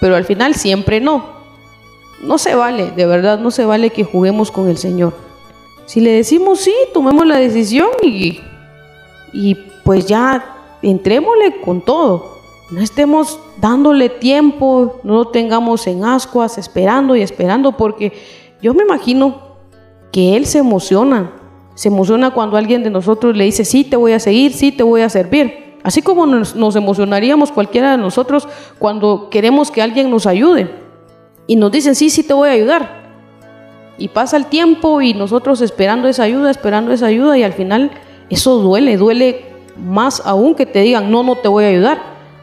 pero 0.00 0.16
al 0.16 0.24
final 0.24 0.54
siempre 0.54 1.00
no. 1.00 1.40
No 2.22 2.38
se 2.38 2.54
vale, 2.54 2.90
de 2.90 3.06
verdad, 3.06 3.38
no 3.38 3.50
se 3.50 3.64
vale 3.64 3.90
que 3.90 4.04
juguemos 4.04 4.50
con 4.50 4.68
el 4.68 4.76
Señor. 4.76 5.14
Si 5.86 6.00
le 6.00 6.12
decimos 6.12 6.60
sí, 6.60 6.74
tomemos 6.92 7.26
la 7.26 7.38
decisión 7.38 7.88
y, 8.02 8.40
y 9.32 9.54
pues 9.84 10.06
ya 10.06 10.56
entrémosle 10.82 11.60
con 11.62 11.80
todo. 11.80 12.38
No 12.70 12.80
estemos 12.80 13.40
dándole 13.60 14.08
tiempo, 14.08 15.00
no 15.02 15.14
lo 15.14 15.28
tengamos 15.28 15.86
en 15.86 16.04
ascuas, 16.04 16.58
esperando 16.58 17.16
y 17.16 17.22
esperando, 17.22 17.72
porque 17.72 18.12
yo 18.62 18.74
me 18.74 18.84
imagino 18.84 19.50
que 20.12 20.36
Él 20.36 20.46
se 20.46 20.58
emociona. 20.58 21.32
Se 21.80 21.88
emociona 21.88 22.32
cuando 22.32 22.58
alguien 22.58 22.82
de 22.82 22.90
nosotros 22.90 23.34
le 23.34 23.44
dice, 23.44 23.64
sí, 23.64 23.84
te 23.84 23.96
voy 23.96 24.12
a 24.12 24.20
seguir, 24.20 24.52
sí, 24.52 24.70
te 24.70 24.82
voy 24.82 25.00
a 25.00 25.08
servir. 25.08 25.78
Así 25.82 26.02
como 26.02 26.26
nos, 26.26 26.76
emocionaríamos 26.76 27.52
cualquiera 27.52 27.92
de 27.92 27.96
nosotros 27.96 28.46
cuando 28.78 29.30
queremos 29.30 29.70
que 29.70 29.80
alguien 29.80 30.10
nos 30.10 30.26
ayude 30.26 30.68
y 31.46 31.56
nos 31.56 31.72
dicen, 31.72 31.94
sí, 31.94 32.10
sí 32.10 32.22
te 32.22 32.34
voy 32.34 32.50
a 32.50 32.52
ayudar. 32.52 33.00
Y 33.96 34.08
pasa 34.08 34.36
el 34.36 34.44
tiempo 34.44 35.00
y 35.00 35.14
nosotros 35.14 35.62
esperando 35.62 36.06
esa 36.06 36.24
ayuda, 36.24 36.50
esperando 36.50 36.92
esa 36.92 37.06
ayuda 37.06 37.38
y 37.38 37.44
al 37.44 37.54
final 37.54 37.92
eso 38.28 38.58
duele, 38.58 38.98
duele 38.98 39.46
más 39.78 40.20
aún 40.26 40.54
que 40.54 40.66
te 40.66 40.80
digan, 40.80 41.10
no, 41.10 41.22
no 41.22 41.36
te 41.36 41.48
voy 41.48 41.64
a 41.64 41.68
ayudar. 41.68 42.02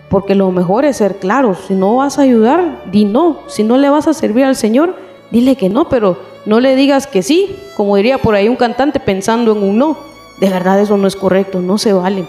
Porque 0.10 0.34
lo 0.34 0.50
mejor 0.50 0.84
es 0.84 0.98
ser 0.98 1.18
claro, 1.18 1.54
si 1.54 1.76
no 1.76 1.98
vas 1.98 2.18
a 2.18 2.24
ayudar, 2.24 2.86
di 2.92 3.06
no. 3.06 3.42
Si 3.46 3.64
no 3.64 3.78
le 3.78 3.92
vas 3.92 4.08
a 4.08 4.16
servir 4.16 4.46
al 4.46 4.56
Señor, 4.56 4.96
dile 5.30 5.56
que 5.56 5.70
no, 5.70 5.90
pero 5.90 6.18
no 6.48 6.60
le 6.60 6.76
digas 6.76 7.06
que 7.06 7.22
sí, 7.22 7.56
como 7.76 7.95
diría 7.95 8.18
por 8.18 8.34
ahí 8.34 8.50
un 8.50 8.56
cantante 8.56 9.00
pensando 9.00 9.52
en 9.52 9.62
un 9.62 9.78
no. 9.78 9.98
De 10.39 10.50
verdad 10.50 10.80
eso 10.80 10.98
no 10.98 11.08
es 11.08 11.16
correcto, 11.16 11.62
no 11.62 11.78
se 11.78 11.93
vale 11.93 12.26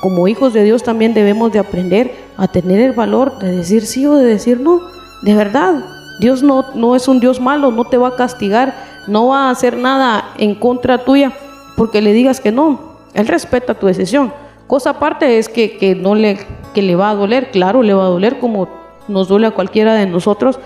como 0.00 0.28
hijos 0.28 0.52
de 0.52 0.62
Dios 0.62 0.82
también 0.82 1.14
debemos 1.14 1.52
de 1.52 1.58
aprender 1.58 2.14
a 2.36 2.48
tener 2.48 2.80
el 2.80 2.92
valor 2.92 3.38
de 3.38 3.50
decir 3.50 3.84
sí 3.84 4.06
o 4.06 4.14
de 4.14 4.24
decir 4.24 4.60
no. 4.60 4.80
De 5.22 5.34
verdad, 5.34 5.84
Dios 6.20 6.42
no, 6.42 6.64
no 6.74 6.94
es 6.94 7.08
un 7.08 7.20
Dios 7.20 7.40
malo, 7.40 7.70
no 7.72 7.84
te 7.84 7.98
va 7.98 8.08
a 8.08 8.16
castigar, 8.16 8.74
no 9.08 9.28
va 9.28 9.48
a 9.48 9.50
hacer 9.50 9.76
nada 9.76 10.32
en 10.38 10.54
contra 10.54 11.04
tuya 11.04 11.32
porque 11.76 12.00
le 12.00 12.12
digas 12.12 12.40
que 12.40 12.52
no. 12.52 12.98
Él 13.14 13.26
respeta 13.26 13.74
tu 13.74 13.86
decisión. 13.86 14.32
Cosa 14.66 14.90
aparte 14.90 15.38
es 15.38 15.48
que, 15.48 15.78
que, 15.78 15.94
no 15.94 16.14
le, 16.14 16.38
que 16.74 16.82
le 16.82 16.94
va 16.94 17.10
a 17.10 17.14
doler, 17.14 17.50
claro, 17.50 17.82
le 17.82 17.94
va 17.94 18.04
a 18.04 18.10
doler 18.10 18.38
como 18.38 18.68
nos 19.08 19.28
duele 19.28 19.46
a 19.46 19.52
cualquiera 19.52 19.94
de 19.94 20.06
nosotros 20.06 20.60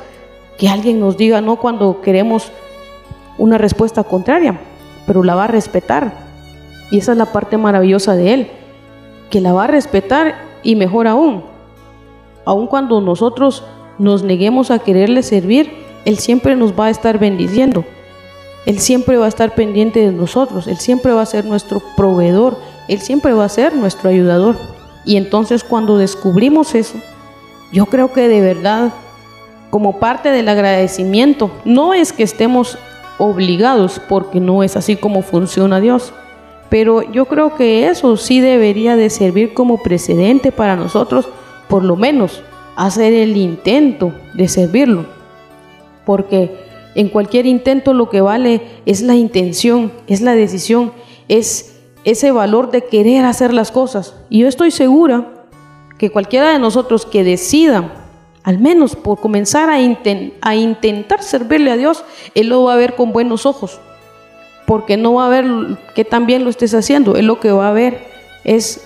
que 0.58 0.68
alguien 0.68 1.00
nos 1.00 1.16
diga 1.16 1.40
no 1.40 1.56
cuando 1.56 2.02
queremos 2.02 2.50
una 3.42 3.58
respuesta 3.58 4.04
contraria, 4.04 4.60
pero 5.04 5.24
la 5.24 5.34
va 5.34 5.44
a 5.44 5.48
respetar. 5.48 6.12
Y 6.92 6.98
esa 6.98 7.10
es 7.10 7.18
la 7.18 7.32
parte 7.32 7.58
maravillosa 7.58 8.14
de 8.14 8.34
Él 8.34 8.50
que 9.30 9.40
la 9.40 9.52
va 9.52 9.64
a 9.64 9.66
respetar 9.66 10.36
y 10.62 10.76
mejor 10.76 11.08
aún, 11.08 11.42
aun 12.44 12.68
cuando 12.68 13.00
nosotros 13.00 13.64
nos 13.98 14.22
neguemos 14.22 14.70
a 14.70 14.78
quererle 14.78 15.24
servir, 15.24 15.72
Él 16.04 16.18
siempre 16.18 16.54
nos 16.54 16.78
va 16.78 16.86
a 16.86 16.90
estar 16.90 17.18
bendiciendo. 17.18 17.84
Él 18.64 18.78
siempre 18.78 19.16
va 19.16 19.24
a 19.24 19.28
estar 19.28 19.56
pendiente 19.56 19.98
de 19.98 20.12
nosotros, 20.12 20.68
Él 20.68 20.76
siempre 20.76 21.12
va 21.12 21.22
a 21.22 21.26
ser 21.26 21.44
nuestro 21.44 21.82
proveedor, 21.96 22.56
Él 22.86 23.00
siempre 23.00 23.32
va 23.32 23.46
a 23.46 23.48
ser 23.48 23.74
nuestro 23.74 24.08
ayudador. 24.08 24.54
Y 25.04 25.16
entonces 25.16 25.64
cuando 25.64 25.98
descubrimos 25.98 26.76
eso, 26.76 26.94
yo 27.72 27.86
creo 27.86 28.12
que 28.12 28.28
de 28.28 28.40
verdad, 28.40 28.92
como 29.70 29.98
parte 29.98 30.30
del 30.30 30.48
agradecimiento, 30.48 31.50
no 31.64 31.92
es 31.92 32.12
que 32.12 32.22
estemos 32.22 32.78
obligados, 33.24 34.00
porque 34.08 34.40
no 34.40 34.64
es 34.64 34.76
así 34.76 34.96
como 34.96 35.22
funciona 35.22 35.78
Dios, 35.78 36.12
pero 36.68 37.02
yo 37.12 37.26
creo 37.26 37.54
que 37.54 37.86
eso 37.86 38.16
sí 38.16 38.40
debería 38.40 38.96
de 38.96 39.10
servir 39.10 39.54
como 39.54 39.80
precedente 39.80 40.50
para 40.50 40.74
nosotros, 40.74 41.28
por 41.68 41.84
lo 41.84 41.94
menos 41.94 42.42
hacer 42.74 43.12
el 43.12 43.36
intento 43.36 44.12
de 44.34 44.48
servirlo, 44.48 45.06
porque 46.04 46.58
en 46.96 47.10
cualquier 47.10 47.46
intento 47.46 47.94
lo 47.94 48.10
que 48.10 48.20
vale 48.20 48.60
es 48.86 49.02
la 49.02 49.14
intención, 49.14 49.92
es 50.08 50.20
la 50.20 50.34
decisión, 50.34 50.92
es 51.28 51.80
ese 52.02 52.32
valor 52.32 52.72
de 52.72 52.82
querer 52.82 53.24
hacer 53.24 53.54
las 53.54 53.70
cosas. 53.70 54.16
Y 54.30 54.40
yo 54.40 54.48
estoy 54.48 54.72
segura 54.72 55.28
que 55.96 56.10
cualquiera 56.10 56.50
de 56.50 56.58
nosotros 56.58 57.06
que 57.06 57.22
decida, 57.22 58.01
al 58.44 58.58
menos 58.58 58.96
por 58.96 59.20
comenzar 59.20 59.70
a, 59.70 59.80
intentar 60.54 61.22
servirle 61.22 61.70
a 61.70 61.76
Dios, 61.76 62.04
Él 62.34 62.48
lo 62.48 62.64
va 62.64 62.74
a 62.74 62.76
ver 62.76 62.94
con 62.94 63.12
buenos 63.12 63.46
ojos. 63.46 63.80
Porque 64.66 64.96
no 64.96 65.14
va 65.14 65.26
a 65.26 65.28
ver 65.28 65.46
que 65.94 66.04
también 66.04 66.44
lo 66.44 66.50
estés 66.50 66.74
haciendo. 66.74 67.16
Él 67.16 67.26
lo 67.26 67.40
que 67.40 67.52
va 67.52 67.68
a 67.68 67.72
ver 67.72 68.04
es 68.44 68.84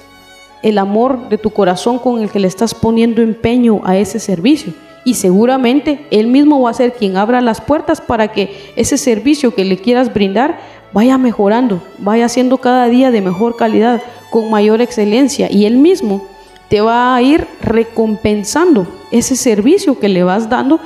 el 0.63 0.79
amor 0.79 1.29
de 1.29 1.39
tu 1.39 1.51
corazón 1.51 1.99
con 1.99 2.21
el 2.21 2.31
que 2.31 2.41
le 2.41 2.49
estás 2.49 2.75
poniendo 2.75 3.23
empeño 3.23 3.81
a 3.85 3.97
ese 3.97 4.19
servicio. 4.19 4.73
Y 5.05 5.15
seguramente 5.15 6.05
Él 6.11 6.27
mismo 6.27 6.61
va 6.61 6.71
a 6.71 6.75
ser 6.75 6.95
quien 6.95 7.17
abra 7.17 7.41
las 7.41 7.61
puertas 7.61 8.01
para 8.01 8.33
que 8.33 8.73
ese 8.75 8.99
servicio 8.99 9.55
que 9.55 9.65
le 9.65 9.79
quieras 9.79 10.13
brindar 10.13 10.59
vaya 10.93 11.19
mejorando, 11.19 11.83
vaya 11.99 12.29
siendo 12.29 12.59
cada 12.59 12.89
día 12.89 13.11
de 13.11 13.21
mejor 13.21 13.57
calidad, 13.57 14.03
con 14.31 14.51
mayor 14.51 14.81
excelencia. 14.81 15.49
Y 15.51 15.67
Él 15.67 15.77
mismo 15.77 16.27
te 16.69 16.81
va 16.81 17.15
a 17.15 17.23
ir 17.23 17.47
recompensando 17.61 18.87
ese 19.11 19.37
servicio 19.37 19.99
que 19.99 20.09
le 20.09 20.23
vas 20.23 20.49
dando. 20.49 20.81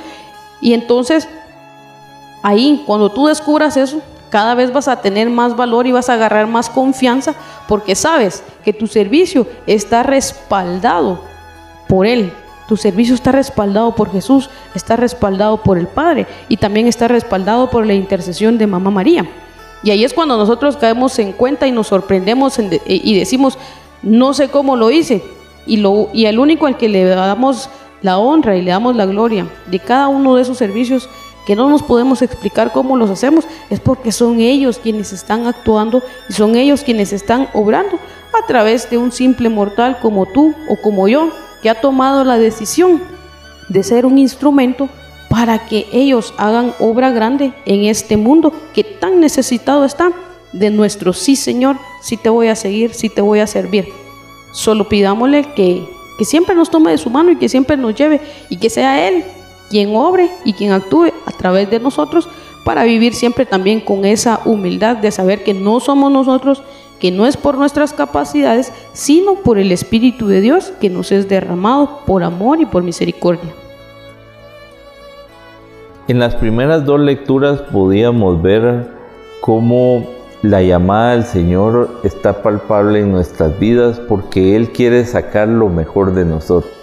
Y 0.61 0.73
entonces, 0.73 1.27
ahí, 2.43 2.83
cuando 2.85 3.11
tú 3.11 3.27
descubras 3.27 3.77
eso, 3.77 4.01
cada 4.29 4.55
vez 4.55 4.71
vas 4.71 4.87
a 4.87 5.01
tener 5.01 5.29
más 5.29 5.55
valor 5.55 5.87
y 5.87 5.91
vas 5.91 6.09
a 6.09 6.13
agarrar 6.13 6.47
más 6.47 6.69
confianza 6.69 7.35
porque 7.67 7.95
sabes 7.95 8.43
que 8.63 8.71
tu 8.71 8.87
servicio 8.87 9.45
está 9.67 10.03
respaldado 10.03 11.19
por 11.87 12.05
Él. 12.05 12.31
Tu 12.67 12.77
servicio 12.77 13.13
está 13.13 13.33
respaldado 13.33 13.93
por 13.95 14.11
Jesús, 14.11 14.49
está 14.73 14.95
respaldado 14.95 15.57
por 15.57 15.77
el 15.77 15.87
Padre 15.87 16.25
y 16.47 16.55
también 16.55 16.87
está 16.87 17.09
respaldado 17.09 17.69
por 17.69 17.85
la 17.85 17.93
intercesión 17.93 18.57
de 18.57 18.67
Mamá 18.67 18.91
María. 18.91 19.29
Y 19.83 19.91
ahí 19.91 20.05
es 20.05 20.13
cuando 20.13 20.37
nosotros 20.37 20.77
caemos 20.77 21.17
en 21.19 21.33
cuenta 21.33 21.67
y 21.67 21.71
nos 21.71 21.87
sorprendemos 21.87 22.57
y 22.85 23.19
decimos, 23.19 23.57
no 24.01 24.33
sé 24.33 24.47
cómo 24.47 24.77
lo 24.77 24.91
hice. 24.91 25.21
Y, 25.65 25.77
lo, 25.77 26.09
el 26.13 26.39
único 26.39 26.65
al 26.65 26.77
que 26.77 26.89
le 26.89 27.05
damos 27.05 27.69
la 28.01 28.17
honra 28.17 28.55
y 28.55 28.61
le 28.61 28.71
damos 28.71 28.95
la 28.95 29.05
gloria 29.05 29.47
de 29.67 29.79
cada 29.79 30.07
uno 30.07 30.35
de 30.35 30.41
esos 30.41 30.57
servicios 30.57 31.07
que 31.45 31.55
no 31.55 31.69
nos 31.69 31.83
podemos 31.83 32.21
explicar 32.21 32.71
cómo 32.71 32.97
los 32.97 33.09
hacemos, 33.09 33.45
es 33.69 33.79
porque 33.79 34.11
son 34.11 34.39
ellos 34.39 34.79
quienes 34.81 35.11
están 35.11 35.47
actuando 35.47 36.01
y 36.29 36.33
son 36.33 36.55
ellos 36.55 36.83
quienes 36.83 37.13
están 37.13 37.49
obrando 37.53 37.97
a 38.33 38.45
través 38.47 38.89
de 38.89 38.97
un 38.97 39.11
simple 39.11 39.49
mortal 39.49 39.99
como 40.01 40.25
tú 40.25 40.53
o 40.69 40.75
como 40.81 41.07
yo, 41.07 41.29
que 41.61 41.69
ha 41.69 41.81
tomado 41.81 42.23
la 42.23 42.37
decisión 42.37 43.01
de 43.69 43.83
ser 43.83 44.05
un 44.05 44.17
instrumento 44.17 44.89
para 45.29 45.65
que 45.65 45.87
ellos 45.91 46.33
hagan 46.37 46.73
obra 46.79 47.11
grande 47.11 47.53
en 47.65 47.85
este 47.85 48.17
mundo 48.17 48.53
que 48.73 48.83
tan 48.83 49.19
necesitado 49.19 49.85
está 49.85 50.11
de 50.51 50.69
nuestro 50.69 51.13
sí 51.13 51.35
Señor, 51.35 51.77
sí 52.01 52.17
te 52.17 52.29
voy 52.29 52.47
a 52.47 52.55
seguir, 52.55 52.93
sí 52.93 53.09
te 53.09 53.21
voy 53.21 53.39
a 53.39 53.47
servir. 53.47 54.00
Solo 54.51 54.87
pidámosle 54.87 55.53
que, 55.53 55.87
que 56.17 56.25
siempre 56.25 56.55
nos 56.55 56.69
tome 56.69 56.91
de 56.91 56.97
su 56.97 57.09
mano 57.09 57.31
y 57.31 57.37
que 57.37 57.49
siempre 57.49 57.77
nos 57.77 57.95
lleve 57.95 58.21
y 58.49 58.57
que 58.57 58.69
sea 58.69 59.07
Él 59.07 59.23
quien 59.69 59.95
obre 59.95 60.29
y 60.43 60.53
quien 60.53 60.73
actúe 60.73 61.11
a 61.25 61.31
través 61.31 61.69
de 61.69 61.79
nosotros 61.79 62.27
para 62.63 62.83
vivir 62.83 63.13
siempre 63.15 63.45
también 63.45 63.79
con 63.79 64.05
esa 64.05 64.41
humildad 64.45 64.97
de 64.97 65.11
saber 65.11 65.43
que 65.43 65.53
no 65.53 65.79
somos 65.79 66.11
nosotros, 66.11 66.61
que 66.99 67.09
no 67.09 67.25
es 67.25 67.37
por 67.37 67.57
nuestras 67.57 67.93
capacidades, 67.93 68.71
sino 68.93 69.35
por 69.35 69.57
el 69.57 69.71
Espíritu 69.71 70.27
de 70.27 70.41
Dios 70.41 70.73
que 70.79 70.89
nos 70.89 71.11
es 71.11 71.27
derramado 71.27 72.01
por 72.05 72.23
amor 72.23 72.61
y 72.61 72.65
por 72.65 72.83
misericordia. 72.83 73.53
En 76.07 76.19
las 76.19 76.35
primeras 76.35 76.85
dos 76.85 76.99
lecturas 76.99 77.61
podíamos 77.61 78.41
ver 78.41 78.91
cómo 79.39 80.05
la 80.41 80.63
llamada 80.63 81.11
del 81.11 81.25
Señor 81.25 81.99
está 82.03 82.41
palpable 82.41 83.01
en 83.01 83.11
nuestras 83.11 83.59
vidas 83.59 83.99
porque 83.99 84.55
Él 84.55 84.71
quiere 84.71 85.05
sacar 85.05 85.47
lo 85.47 85.69
mejor 85.69 86.15
de 86.15 86.25
nosotros. 86.25 86.73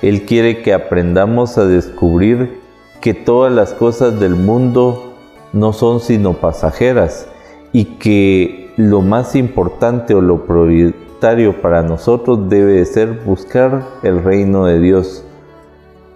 Él 0.00 0.22
quiere 0.22 0.62
que 0.62 0.72
aprendamos 0.72 1.58
a 1.58 1.66
descubrir 1.66 2.60
que 3.02 3.12
todas 3.12 3.52
las 3.52 3.74
cosas 3.74 4.18
del 4.18 4.34
mundo 4.34 5.12
no 5.52 5.74
son 5.74 6.00
sino 6.00 6.32
pasajeras 6.34 7.28
y 7.72 7.84
que 7.96 8.72
lo 8.78 9.02
más 9.02 9.36
importante 9.36 10.14
o 10.14 10.22
lo 10.22 10.46
prioritario 10.46 11.60
para 11.60 11.82
nosotros 11.82 12.48
debe 12.48 12.82
ser 12.86 13.20
buscar 13.24 13.84
el 14.02 14.24
reino 14.24 14.64
de 14.64 14.80
Dios. 14.80 15.24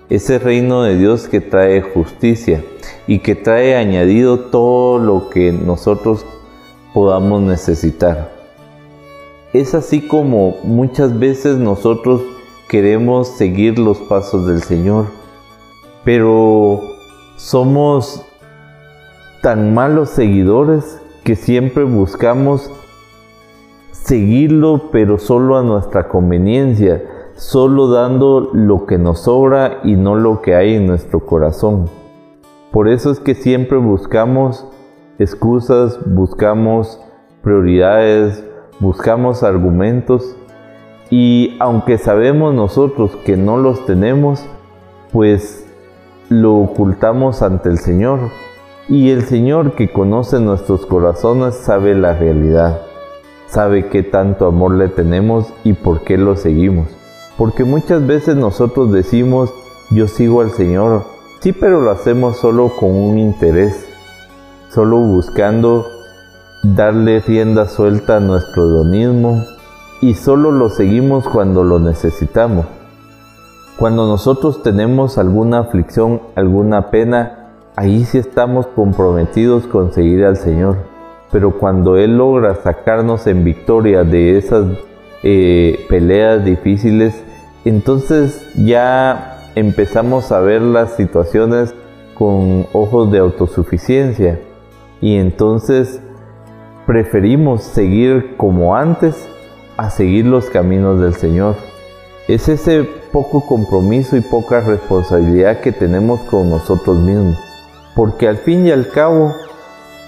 Ese 0.09 0.39
reino 0.39 0.85
de 0.85 0.97
Dios 0.97 1.29
que 1.29 1.43
trae 1.43 1.83
justicia 1.83 2.65
y 3.07 3.19
que 3.19 3.35
trae 3.35 3.77
añadido 3.77 4.39
todo 4.39 4.99
lo 4.99 5.29
que 5.29 5.53
nosotros 5.53 6.25
podamos 6.93 7.43
necesitar. 7.43 8.31
Es 9.53 9.75
así 9.75 10.07
como 10.07 10.57
muchas 10.63 11.19
veces 11.19 11.57
nosotros 11.57 12.23
queremos 12.69 13.29
seguir 13.29 13.79
los 13.79 13.99
pasos 13.99 14.47
del 14.47 14.63
Señor, 14.63 15.07
pero 16.05 16.81
somos 17.37 18.25
tan 19.43 19.73
malos 19.73 20.11
seguidores 20.11 21.01
que 21.25 21.37
siempre 21.37 21.85
buscamos 21.85 22.71
seguirlo, 23.93 24.91
pero 24.91 25.19
solo 25.19 25.57
a 25.57 25.63
nuestra 25.63 26.09
conveniencia, 26.09 27.03
solo 27.37 27.89
dando 27.89 28.51
lo 28.53 28.87
que 28.87 28.99
nos 28.99 29.21
sobra 29.21 29.81
y 29.85 29.97
no 29.97 30.15
lo 30.15 30.43
que 30.43 30.55
hay 30.55 30.75
en 30.75 30.87
nuestro 30.87 31.25
corazón. 31.25 31.89
Por 32.73 32.89
eso 32.89 33.11
es 33.11 33.21
que 33.21 33.35
siempre 33.35 33.79
buscamos 33.79 34.67
excusas, 35.19 35.99
buscamos 36.07 37.01
prioridades, 37.43 38.45
buscamos 38.81 39.43
argumentos 39.43 40.37
y 41.11 41.57
aunque 41.59 41.99
sabemos 41.99 42.55
nosotros 42.55 43.17
que 43.25 43.37
no 43.37 43.57
los 43.57 43.87
tenemos, 43.87 44.45
pues 45.13 45.67
lo 46.29 46.57
ocultamos 46.57 47.43
ante 47.43 47.71
el 47.71 47.79
Señor. 47.79 48.19
Y 48.89 49.11
el 49.11 49.23
Señor 49.25 49.75
que 49.75 49.91
conoce 49.91 50.41
nuestros 50.41 50.87
corazones 50.87 51.55
sabe 51.55 51.95
la 51.95 52.15
realidad, 52.15 52.83
sabe 53.47 53.89
qué 53.89 54.03
tanto 54.03 54.47
amor 54.47 54.75
le 54.75 54.89
tenemos 54.89 55.53
y 55.65 55.75
por 55.75 56.03
qué 56.03 56.17
lo 56.17 56.37
seguimos. 56.37 56.89
Porque 57.37 57.65
muchas 57.65 58.07
veces 58.07 58.37
nosotros 58.37 58.93
decimos, 58.93 59.53
yo 59.91 60.09
sigo 60.09 60.41
al 60.41 60.51
Señor, 60.51 61.05
sí, 61.41 61.53
pero 61.53 61.81
lo 61.81 61.91
hacemos 61.91 62.39
solo 62.39 62.73
con 62.79 62.91
un 62.91 63.19
interés, 63.19 63.88
solo 64.71 64.99
buscando 64.99 65.87
darle 66.63 67.21
rienda 67.21 67.67
suelta 67.69 68.17
a 68.17 68.21
nuestro 68.21 68.65
hedonismo, 68.65 69.45
y 70.01 70.15
solo 70.15 70.53
lo 70.53 70.69
seguimos 70.69 71.29
cuando 71.29 71.65
lo 71.65 71.79
necesitamos. 71.79 72.67
Cuando 73.79 74.07
nosotros 74.07 74.63
tenemos 74.63 75.19
alguna 75.19 75.61
aflicción, 75.61 76.21
alguna 76.35 76.91
pena, 76.91 77.51
ahí 77.77 78.05
sí 78.05 78.19
estamos 78.19 78.67
comprometidos 78.67 79.67
con 79.67 79.93
seguir 79.93 80.25
al 80.25 80.37
Señor. 80.37 80.77
Pero 81.31 81.59
cuando 81.59 81.97
Él 81.97 82.17
logra 82.17 82.57
sacarnos 82.57 83.27
en 83.27 83.45
victoria 83.45 84.03
de 84.05 84.39
esas 84.39 84.67
eh, 85.23 85.85
peleas 85.89 86.45
difíciles, 86.45 87.23
entonces 87.65 88.45
ya 88.57 89.39
empezamos 89.55 90.33
a 90.33 90.41
ver 90.41 90.63
las 90.63 90.97
situaciones 90.97 91.75
con 92.15 92.67
ojos 92.73 93.13
de 93.13 93.19
autosuficiencia 93.19 94.41
y 95.01 95.17
entonces 95.17 96.01
preferimos 96.87 97.63
seguir 97.63 98.37
como 98.37 98.77
antes 98.77 99.29
a 99.77 99.91
seguir 99.91 100.27
los 100.27 100.47
caminos 100.51 101.01
del 101.01 101.15
Señor. 101.15 101.57
Es 102.27 102.49
ese 102.49 102.85
poco 103.13 103.47
compromiso 103.47 104.17
y 104.17 104.21
poca 104.21 104.61
responsabilidad 104.61 105.61
que 105.61 105.73
tenemos 105.73 106.21
con 106.23 106.51
nosotros 106.51 106.99
mismos. 106.99 107.39
Porque 107.95 108.29
al 108.29 108.39
fin 108.39 108.67
y 108.67 108.71
al 108.71 108.89
cabo, 108.89 109.35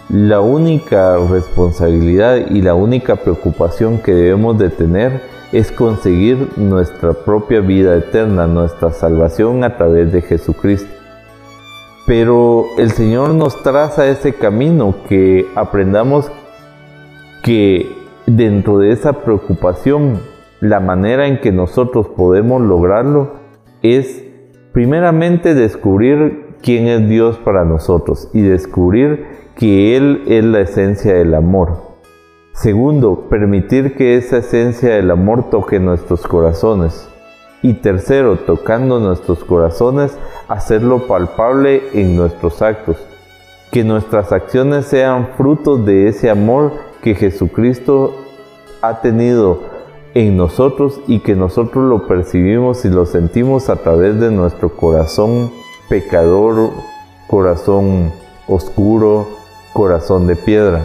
la 0.08 0.40
única 0.40 1.16
responsabilidad 1.16 2.36
y 2.50 2.62
la 2.62 2.74
única 2.74 3.16
preocupación 3.16 3.98
que 3.98 4.12
debemos 4.12 4.58
de 4.58 4.70
tener 4.70 5.22
es 5.52 5.70
conseguir 5.72 6.48
nuestra 6.56 7.12
propia 7.12 7.60
vida 7.60 7.96
eterna, 7.96 8.46
nuestra 8.46 8.92
salvación 8.92 9.64
a 9.64 9.76
través 9.76 10.12
de 10.12 10.22
Jesucristo. 10.22 10.99
Pero 12.10 12.66
el 12.76 12.90
Señor 12.90 13.34
nos 13.34 13.62
traza 13.62 14.08
ese 14.08 14.32
camino, 14.32 14.96
que 15.08 15.46
aprendamos 15.54 16.28
que 17.44 17.86
dentro 18.26 18.78
de 18.78 18.90
esa 18.90 19.12
preocupación, 19.12 20.18
la 20.60 20.80
manera 20.80 21.28
en 21.28 21.38
que 21.40 21.52
nosotros 21.52 22.08
podemos 22.08 22.62
lograrlo 22.62 23.34
es 23.82 24.24
primeramente 24.72 25.54
descubrir 25.54 26.56
quién 26.60 26.88
es 26.88 27.08
Dios 27.08 27.38
para 27.38 27.64
nosotros 27.64 28.28
y 28.34 28.40
descubrir 28.40 29.26
que 29.54 29.96
Él 29.96 30.24
es 30.26 30.44
la 30.44 30.62
esencia 30.62 31.14
del 31.14 31.32
amor. 31.32 31.94
Segundo, 32.54 33.28
permitir 33.30 33.94
que 33.94 34.16
esa 34.16 34.38
esencia 34.38 34.96
del 34.96 35.12
amor 35.12 35.48
toque 35.48 35.78
nuestros 35.78 36.26
corazones. 36.26 37.09
Y 37.62 37.74
tercero, 37.74 38.38
tocando 38.38 39.00
nuestros 39.00 39.44
corazones, 39.44 40.16
hacerlo 40.48 41.06
palpable 41.06 41.82
en 41.92 42.16
nuestros 42.16 42.62
actos. 42.62 42.96
Que 43.70 43.84
nuestras 43.84 44.32
acciones 44.32 44.86
sean 44.86 45.28
frutos 45.36 45.84
de 45.84 46.08
ese 46.08 46.30
amor 46.30 46.72
que 47.02 47.14
Jesucristo 47.14 48.14
ha 48.82 49.00
tenido 49.00 49.60
en 50.14 50.36
nosotros 50.36 51.00
y 51.06 51.20
que 51.20 51.36
nosotros 51.36 51.84
lo 51.84 52.06
percibimos 52.06 52.84
y 52.84 52.88
lo 52.88 53.06
sentimos 53.06 53.68
a 53.68 53.76
través 53.76 54.18
de 54.18 54.30
nuestro 54.30 54.70
corazón 54.70 55.52
pecador, 55.88 56.70
corazón 57.28 58.12
oscuro, 58.48 59.28
corazón 59.72 60.26
de 60.26 60.34
piedra 60.34 60.82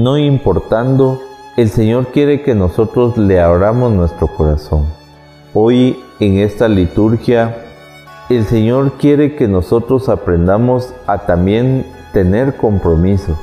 no 0.00 0.16
importando, 0.16 1.20
el 1.56 1.68
Señor 1.68 2.06
quiere 2.06 2.42
que 2.42 2.54
nosotros 2.54 3.18
le 3.18 3.40
abramos 3.40 3.92
nuestro 3.92 4.28
corazón. 4.28 4.86
Hoy 5.52 5.98
en 6.20 6.38
esta 6.38 6.68
liturgia, 6.68 7.56
el 8.28 8.44
Señor 8.44 8.92
quiere 9.00 9.34
que 9.34 9.48
nosotros 9.48 10.08
aprendamos 10.08 10.94
a 11.08 11.26
también 11.26 11.84
tener 12.12 12.56
compromiso, 12.56 13.36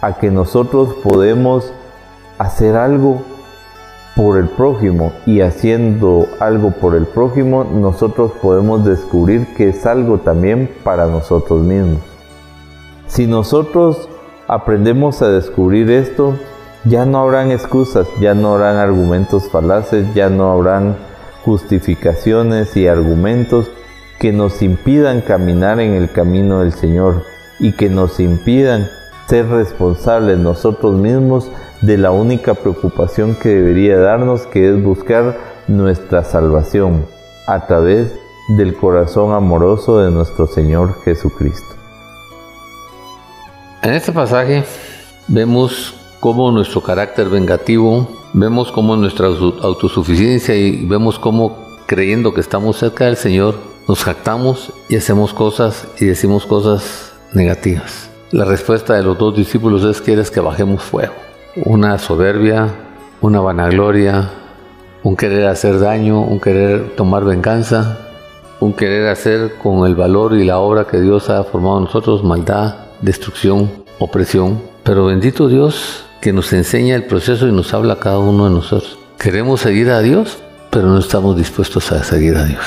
a 0.00 0.14
que 0.14 0.30
nosotros 0.30 0.94
podemos 1.02 1.70
hacer 2.38 2.76
algo 2.76 3.20
por 4.16 4.38
el 4.38 4.48
prójimo 4.48 5.12
y 5.26 5.42
haciendo 5.42 6.28
algo 6.40 6.70
por 6.70 6.94
el 6.94 7.04
prójimo 7.04 7.64
nosotros 7.64 8.32
podemos 8.40 8.86
descubrir 8.86 9.46
que 9.54 9.68
es 9.68 9.84
algo 9.84 10.20
también 10.20 10.70
para 10.82 11.08
nosotros 11.08 11.60
mismos. 11.60 12.00
Si 13.06 13.26
nosotros 13.26 14.08
aprendemos 14.48 15.20
a 15.20 15.28
descubrir 15.28 15.90
esto, 15.90 16.36
ya 16.84 17.04
no 17.04 17.18
habrán 17.18 17.50
excusas, 17.50 18.06
ya 18.18 18.32
no 18.32 18.54
habrán 18.54 18.76
argumentos 18.76 19.50
falaces, 19.50 20.06
ya 20.14 20.30
no 20.30 20.50
habrán 20.50 20.96
justificaciones 21.44 22.76
y 22.76 22.86
argumentos 22.86 23.70
que 24.18 24.32
nos 24.32 24.62
impidan 24.62 25.20
caminar 25.20 25.80
en 25.80 25.94
el 25.94 26.10
camino 26.10 26.60
del 26.60 26.72
Señor 26.72 27.24
y 27.60 27.72
que 27.72 27.88
nos 27.88 28.20
impidan 28.20 28.88
ser 29.28 29.48
responsables 29.48 30.38
nosotros 30.38 30.94
mismos 30.94 31.50
de 31.82 31.98
la 31.98 32.10
única 32.10 32.54
preocupación 32.54 33.34
que 33.34 33.50
debería 33.50 33.98
darnos, 33.98 34.46
que 34.46 34.70
es 34.70 34.82
buscar 34.82 35.36
nuestra 35.68 36.24
salvación 36.24 37.06
a 37.46 37.66
través 37.66 38.12
del 38.56 38.76
corazón 38.76 39.32
amoroso 39.32 40.00
de 40.00 40.10
nuestro 40.10 40.46
Señor 40.46 40.94
Jesucristo. 41.04 41.74
En 43.82 43.92
este 43.92 44.12
pasaje 44.12 44.64
vemos 45.28 45.94
cómo 46.20 46.50
nuestro 46.50 46.82
carácter 46.82 47.28
vengativo, 47.28 48.08
vemos 48.34 48.72
cómo 48.72 48.96
nuestra 48.96 49.28
autosuficiencia 49.28 50.56
y 50.56 50.84
vemos 50.84 51.18
cómo 51.18 51.56
creyendo 51.86 52.34
que 52.34 52.40
estamos 52.40 52.76
cerca 52.76 53.06
del 53.06 53.16
Señor, 53.16 53.54
nos 53.88 54.02
jactamos 54.02 54.72
y 54.88 54.96
hacemos 54.96 55.32
cosas 55.32 55.86
y 56.00 56.06
decimos 56.06 56.44
cosas 56.44 57.12
negativas. 57.32 58.10
La 58.32 58.44
respuesta 58.44 58.94
de 58.94 59.04
los 59.04 59.16
dos 59.16 59.36
discípulos 59.36 59.84
es 59.84 60.00
quieres 60.00 60.30
que 60.30 60.40
bajemos 60.40 60.82
fuego. 60.82 61.14
Una 61.64 61.98
soberbia, 61.98 62.68
una 63.20 63.40
vanagloria, 63.40 64.30
un 65.04 65.16
querer 65.16 65.46
hacer 65.46 65.78
daño, 65.78 66.20
un 66.20 66.40
querer 66.40 66.96
tomar 66.96 67.24
venganza, 67.24 67.98
un 68.58 68.72
querer 68.72 69.08
hacer 69.08 69.54
con 69.62 69.86
el 69.86 69.94
valor 69.94 70.34
y 70.34 70.44
la 70.44 70.58
obra 70.58 70.86
que 70.86 71.00
Dios 71.00 71.30
ha 71.30 71.44
formado 71.44 71.78
en 71.78 71.84
nosotros 71.84 72.24
maldad, 72.24 72.74
destrucción, 73.00 73.70
opresión. 74.00 74.60
Pero 74.82 75.06
bendito 75.06 75.46
Dios 75.46 76.04
que 76.24 76.32
nos 76.32 76.54
enseña 76.54 76.96
el 76.96 77.04
proceso 77.04 77.46
y 77.46 77.52
nos 77.52 77.74
habla 77.74 77.92
a 77.92 78.00
cada 78.00 78.18
uno 78.18 78.46
de 78.46 78.50
nosotros. 78.50 78.96
Queremos 79.18 79.60
seguir 79.60 79.90
a 79.90 80.00
Dios, 80.00 80.38
pero 80.70 80.88
no 80.88 80.98
estamos 80.98 81.36
dispuestos 81.36 81.92
a 81.92 82.02
seguir 82.02 82.34
a 82.36 82.46
Dios. 82.46 82.64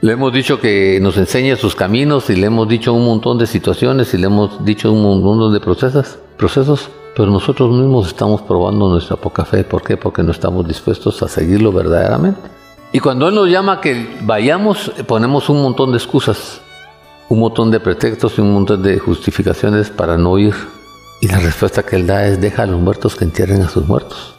Le 0.00 0.14
hemos 0.14 0.32
dicho 0.32 0.60
que 0.60 0.98
nos 1.00 1.16
enseñe 1.16 1.54
sus 1.54 1.76
caminos 1.76 2.28
y 2.30 2.34
le 2.34 2.48
hemos 2.48 2.68
dicho 2.68 2.92
un 2.92 3.04
montón 3.04 3.38
de 3.38 3.46
situaciones 3.46 4.12
y 4.12 4.18
le 4.18 4.26
hemos 4.26 4.64
dicho 4.64 4.92
un 4.92 5.02
montón 5.02 5.52
de 5.52 5.60
procesos, 5.60 6.18
procesos, 6.36 6.90
pero 7.14 7.30
nosotros 7.30 7.70
mismos 7.70 8.08
estamos 8.08 8.42
probando 8.42 8.88
nuestra 8.88 9.14
poca 9.14 9.44
fe. 9.44 9.62
¿Por 9.62 9.84
qué? 9.84 9.96
Porque 9.96 10.24
no 10.24 10.32
estamos 10.32 10.66
dispuestos 10.66 11.22
a 11.22 11.28
seguirlo 11.28 11.70
verdaderamente. 11.70 12.40
Y 12.90 12.98
cuando 12.98 13.28
Él 13.28 13.36
nos 13.36 13.48
llama 13.48 13.80
que 13.80 14.18
vayamos, 14.22 14.90
ponemos 15.06 15.48
un 15.48 15.62
montón 15.62 15.92
de 15.92 15.98
excusas 15.98 16.60
un 17.28 17.38
montón 17.38 17.70
de 17.70 17.80
pretextos 17.80 18.36
y 18.36 18.40
un 18.42 18.52
montón 18.52 18.82
de 18.82 18.98
justificaciones 18.98 19.90
para 19.90 20.18
no 20.18 20.38
ir. 20.38 20.54
Y 21.20 21.28
la 21.28 21.38
respuesta 21.38 21.82
que 21.82 21.96
él 21.96 22.06
da 22.06 22.26
es 22.26 22.40
deja 22.40 22.62
a 22.62 22.66
los 22.66 22.80
muertos 22.80 23.16
que 23.16 23.24
entierren 23.24 23.62
a 23.62 23.68
sus 23.68 23.86
muertos. 23.86 24.34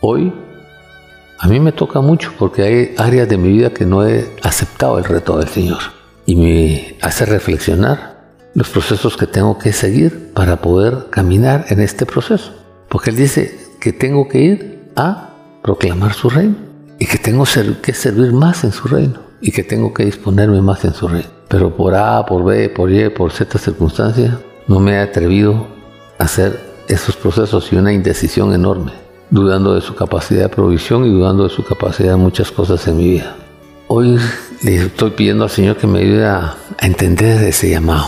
Hoy 0.00 0.32
a 1.38 1.48
mí 1.48 1.60
me 1.60 1.72
toca 1.72 2.00
mucho 2.00 2.32
porque 2.38 2.62
hay 2.62 2.94
áreas 2.98 3.28
de 3.28 3.38
mi 3.38 3.48
vida 3.48 3.70
que 3.70 3.86
no 3.86 4.06
he 4.06 4.30
aceptado 4.42 4.98
el 4.98 5.04
reto 5.04 5.38
del 5.38 5.48
Señor. 5.48 5.78
Y 6.26 6.36
me 6.36 6.96
hace 7.00 7.24
reflexionar 7.24 8.18
los 8.54 8.68
procesos 8.68 9.16
que 9.16 9.26
tengo 9.26 9.58
que 9.58 9.72
seguir 9.72 10.32
para 10.34 10.56
poder 10.56 11.06
caminar 11.10 11.66
en 11.68 11.80
este 11.80 12.04
proceso. 12.04 12.52
Porque 12.88 13.10
Él 13.10 13.16
dice 13.16 13.58
que 13.80 13.92
tengo 13.92 14.28
que 14.28 14.40
ir 14.40 14.90
a 14.96 15.30
proclamar 15.62 16.12
su 16.12 16.28
reino 16.28 16.56
y 16.98 17.06
que 17.06 17.18
tengo 17.18 17.44
que 17.82 17.94
servir 17.94 18.32
más 18.32 18.64
en 18.64 18.72
su 18.72 18.88
reino 18.88 19.20
y 19.40 19.52
que 19.52 19.62
tengo 19.62 19.94
que 19.94 20.04
disponerme 20.04 20.60
más 20.60 20.84
en 20.84 20.94
su 20.94 21.08
reino 21.08 21.38
pero 21.48 21.74
por 21.74 21.94
A, 21.94 22.24
por 22.26 22.44
B, 22.44 22.68
por 22.68 22.92
Y, 22.92 23.08
por 23.08 23.32
Z 23.32 23.58
circunstancias, 23.58 24.34
no 24.68 24.80
me 24.80 24.92
he 24.92 24.98
atrevido 24.98 25.66
hacer 26.18 26.60
esos 26.88 27.16
procesos 27.16 27.72
y 27.72 27.76
una 27.76 27.92
indecisión 27.92 28.52
enorme, 28.52 28.92
dudando 29.30 29.74
de 29.74 29.80
su 29.80 29.94
capacidad 29.94 30.42
de 30.42 30.48
provisión 30.48 31.04
y 31.04 31.10
dudando 31.10 31.44
de 31.44 31.50
su 31.50 31.64
capacidad 31.64 32.12
de 32.12 32.16
muchas 32.16 32.50
cosas 32.50 32.86
en 32.88 32.96
mi 32.96 33.10
vida. 33.10 33.36
Hoy 33.86 34.18
le 34.62 34.76
estoy 34.76 35.10
pidiendo 35.10 35.44
al 35.44 35.50
Señor 35.50 35.76
que 35.76 35.86
me 35.86 36.00
ayude 36.00 36.26
a, 36.26 36.56
entender 36.80 37.42
ese 37.42 37.70
llamado, 37.70 38.06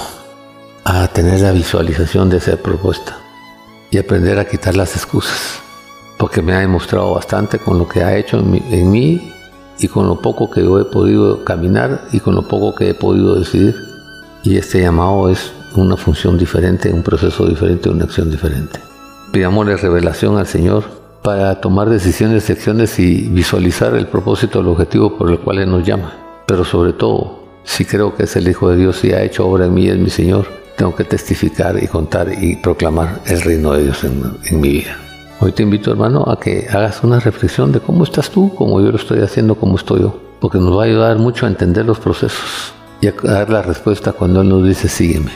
a 0.84 1.08
tener 1.08 1.40
la 1.40 1.52
visualización 1.52 2.30
de 2.30 2.36
esa 2.36 2.56
propuesta 2.56 3.16
y 3.90 3.98
aprender 3.98 4.38
a 4.38 4.44
quitar 4.44 4.76
las 4.76 4.94
excusas, 4.94 5.60
porque 6.18 6.42
me 6.42 6.52
ha 6.52 6.60
demostrado 6.60 7.14
bastante 7.14 7.58
con 7.58 7.78
lo 7.78 7.88
que 7.88 8.02
ha 8.02 8.16
hecho 8.16 8.38
en 8.38 8.90
mí 8.90 9.32
y 9.78 9.88
con 9.88 10.06
lo 10.06 10.20
poco 10.20 10.50
que 10.50 10.62
yo 10.62 10.78
he 10.78 10.84
podido 10.84 11.44
caminar 11.44 12.02
y 12.12 12.20
con 12.20 12.34
lo 12.34 12.42
poco 12.42 12.74
que 12.74 12.90
he 12.90 12.94
podido 12.94 13.38
decidir. 13.38 13.74
Y 14.42 14.56
este 14.56 14.80
llamado 14.82 15.28
es 15.30 15.52
una 15.76 15.96
función 15.96 16.38
diferente, 16.38 16.92
un 16.92 17.02
proceso 17.02 17.46
diferente, 17.46 17.88
una 17.88 18.04
acción 18.04 18.30
diferente. 18.30 18.80
Pidámosle 19.32 19.76
revelación 19.76 20.38
al 20.38 20.46
Señor 20.46 20.84
para 21.22 21.60
tomar 21.60 21.88
decisiones, 21.88 22.48
acciones 22.50 22.98
y 22.98 23.28
visualizar 23.28 23.94
el 23.94 24.06
propósito, 24.06 24.60
el 24.60 24.68
objetivo 24.68 25.16
por 25.16 25.30
el 25.30 25.38
cual 25.38 25.58
Él 25.58 25.70
nos 25.70 25.86
llama. 25.86 26.14
Pero 26.46 26.64
sobre 26.64 26.92
todo, 26.92 27.44
si 27.64 27.84
creo 27.84 28.16
que 28.16 28.24
es 28.24 28.36
el 28.36 28.48
Hijo 28.48 28.70
de 28.70 28.76
Dios 28.76 29.04
y 29.04 29.12
ha 29.12 29.22
hecho 29.22 29.46
obra 29.46 29.66
en 29.66 29.74
mí, 29.74 29.88
es 29.88 29.98
mi 29.98 30.10
Señor, 30.10 30.46
tengo 30.76 30.94
que 30.96 31.04
testificar 31.04 31.80
y 31.82 31.86
contar 31.86 32.32
y 32.32 32.56
proclamar 32.56 33.20
el 33.26 33.40
reino 33.42 33.72
de 33.72 33.84
Dios 33.84 34.02
en, 34.04 34.22
en 34.46 34.60
mi 34.60 34.70
vida. 34.70 34.96
Hoy 35.40 35.52
te 35.52 35.62
invito, 35.62 35.90
hermano, 35.90 36.24
a 36.26 36.38
que 36.38 36.66
hagas 36.70 37.02
una 37.02 37.20
reflexión 37.20 37.72
de 37.72 37.80
cómo 37.80 38.04
estás 38.04 38.30
tú, 38.30 38.54
como 38.54 38.80
yo 38.80 38.90
lo 38.90 38.96
estoy 38.96 39.20
haciendo, 39.20 39.54
cómo 39.54 39.76
estoy 39.76 40.00
yo, 40.00 40.20
porque 40.40 40.58
nos 40.58 40.76
va 40.76 40.82
a 40.82 40.86
ayudar 40.86 41.18
mucho 41.18 41.46
a 41.46 41.48
entender 41.48 41.86
los 41.86 41.98
procesos 41.98 42.74
y 43.00 43.08
a 43.08 43.12
dar 43.12 43.48
la 43.48 43.62
respuesta 43.62 44.12
cuando 44.12 44.42
Él 44.42 44.48
nos 44.48 44.66
dice 44.66 44.88
sígueme, 44.88 45.30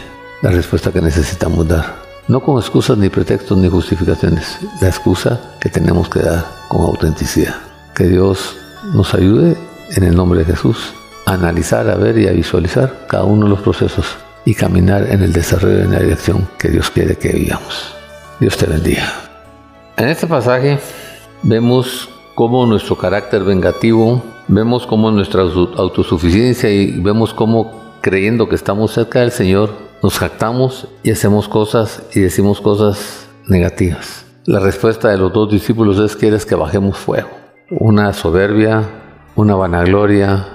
la 0.44 0.50
respuesta 0.50 0.92
que 0.92 1.00
necesitamos 1.00 1.66
dar. 1.66 1.96
No 2.28 2.40
con 2.40 2.58
excusas 2.58 2.98
ni 2.98 3.08
pretextos 3.08 3.56
ni 3.56 3.70
justificaciones, 3.70 4.58
la 4.82 4.88
excusa 4.88 5.40
que 5.58 5.70
tenemos 5.70 6.10
que 6.10 6.20
dar 6.20 6.44
con 6.68 6.82
autenticidad. 6.82 7.54
Que 7.94 8.08
Dios 8.08 8.54
nos 8.92 9.14
ayude 9.14 9.56
en 9.96 10.02
el 10.04 10.14
nombre 10.14 10.40
de 10.40 10.44
Jesús 10.44 10.92
a 11.24 11.32
analizar, 11.32 11.88
a 11.88 11.94
ver 11.94 12.18
y 12.18 12.28
a 12.28 12.32
visualizar 12.32 13.06
cada 13.08 13.24
uno 13.24 13.44
de 13.46 13.50
los 13.52 13.60
procesos 13.60 14.04
y 14.44 14.54
caminar 14.54 15.10
en 15.10 15.22
el 15.22 15.32
desarrollo 15.32 15.78
de 15.78 15.88
la 15.88 16.00
dirección 16.00 16.46
que 16.58 16.68
Dios 16.68 16.90
quiere 16.90 17.16
que 17.16 17.32
vivamos. 17.32 17.94
Dios 18.38 18.58
te 18.58 18.66
bendiga. 18.66 19.14
En 19.96 20.08
este 20.08 20.26
pasaje 20.26 20.78
vemos 21.42 22.10
cómo 22.34 22.66
nuestro 22.66 22.98
carácter 22.98 23.44
vengativo, 23.44 24.22
vemos 24.48 24.86
cómo 24.86 25.10
nuestra 25.10 25.40
autosuficiencia 25.40 26.68
y 26.70 27.00
vemos 27.00 27.32
cómo 27.32 27.82
creyendo 28.02 28.46
que 28.46 28.56
estamos 28.56 28.92
cerca 28.92 29.20
del 29.20 29.30
Señor, 29.30 29.83
nos 30.04 30.18
jactamos 30.18 30.86
y 31.02 31.12
hacemos 31.12 31.48
cosas 31.48 32.02
y 32.12 32.20
decimos 32.20 32.60
cosas 32.60 33.26
negativas. 33.46 34.26
La 34.44 34.60
respuesta 34.60 35.08
de 35.08 35.16
los 35.16 35.32
dos 35.32 35.50
discípulos 35.50 35.98
es 35.98 36.14
quieres 36.14 36.44
que 36.44 36.54
bajemos 36.54 36.98
fuego. 36.98 37.30
Una 37.70 38.12
soberbia, 38.12 38.82
una 39.34 39.54
vanagloria, 39.54 40.46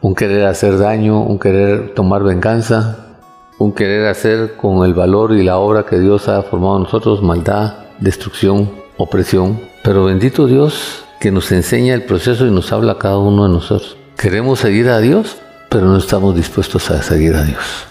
un 0.00 0.14
querer 0.14 0.46
hacer 0.46 0.78
daño, 0.78 1.20
un 1.20 1.38
querer 1.38 1.92
tomar 1.94 2.22
venganza, 2.22 3.18
un 3.58 3.74
querer 3.74 4.06
hacer 4.06 4.56
con 4.56 4.86
el 4.86 4.94
valor 4.94 5.32
y 5.32 5.42
la 5.42 5.58
obra 5.58 5.84
que 5.84 5.98
Dios 5.98 6.26
ha 6.30 6.42
formado 6.42 6.78
en 6.78 6.84
nosotros 6.84 7.22
maldad, 7.22 7.74
destrucción, 8.00 8.70
opresión, 8.96 9.60
pero 9.84 10.06
bendito 10.06 10.46
Dios 10.46 11.04
que 11.20 11.30
nos 11.30 11.52
enseña 11.52 11.92
el 11.92 12.06
proceso 12.06 12.46
y 12.46 12.50
nos 12.50 12.72
habla 12.72 12.92
a 12.92 12.98
cada 12.98 13.18
uno 13.18 13.46
de 13.46 13.52
nosotros. 13.52 13.98
Queremos 14.16 14.60
seguir 14.60 14.88
a 14.88 15.00
Dios, 15.00 15.36
pero 15.68 15.88
no 15.88 15.98
estamos 15.98 16.34
dispuestos 16.34 16.90
a 16.90 17.02
seguir 17.02 17.34
a 17.34 17.42
Dios. 17.42 17.87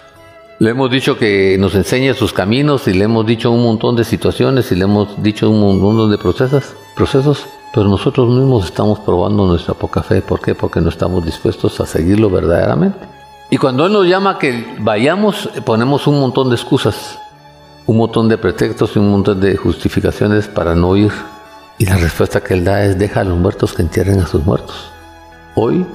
Le 0.60 0.72
hemos 0.72 0.90
dicho 0.90 1.20
que 1.20 1.56
nos 1.60 1.76
enseñe 1.76 2.16
sus 2.16 2.34
caminos 2.34 2.88
y 2.88 2.94
le 2.94 3.04
hemos 3.04 3.28
dicho 3.28 3.52
un 3.52 3.62
montón 3.62 3.96
de 3.96 4.04
situaciones 4.04 4.72
y 4.72 4.76
le 4.76 4.86
hemos 4.86 5.22
dicho 5.22 5.52
un 5.52 5.60
montón 5.60 6.10
de 6.10 6.18
procesos, 6.18 6.74
procesos, 6.96 7.46
pero 7.72 7.88
nosotros 7.88 8.28
mismos 8.28 8.66
estamos 8.66 9.00
probando 9.02 9.46
nuestra 9.46 9.76
poca 9.76 10.02
fe. 10.02 10.22
¿Por 10.22 10.42
qué? 10.42 10.56
Porque 10.56 10.82
no 10.82 10.90
estamos 10.90 11.24
dispuestos 11.24 11.80
a 11.80 11.86
seguirlo 11.86 12.32
verdaderamente. 12.32 12.98
Y 13.52 13.58
cuando 13.58 13.86
Él 13.86 13.94
nos 13.94 14.08
llama 14.08 14.40
que 14.40 14.66
vayamos, 14.80 15.48
ponemos 15.64 16.08
un 16.08 16.20
montón 16.20 16.50
de 16.50 16.56
excusas, 16.56 17.20
un 17.86 17.98
montón 17.98 18.28
de 18.28 18.40
pretextos 18.40 18.96
y 18.96 19.00
un 19.00 19.12
montón 19.12 19.40
de 19.40 19.56
justificaciones 19.58 20.48
para 20.48 20.74
no 20.74 20.96
ir. 20.96 21.12
Y 21.78 21.86
la 21.86 21.98
respuesta 21.98 22.42
que 22.42 22.56
Él 22.56 22.66
da 22.66 22.84
es, 22.84 22.98
deja 22.98 23.22
a 23.22 23.26
los 23.26 23.38
muertos 23.38 23.74
que 23.74 23.84
entierren 23.84 24.22
a 24.22 24.26
sus 24.26 24.44
muertos. 24.44 24.92
Hoy 25.54 25.86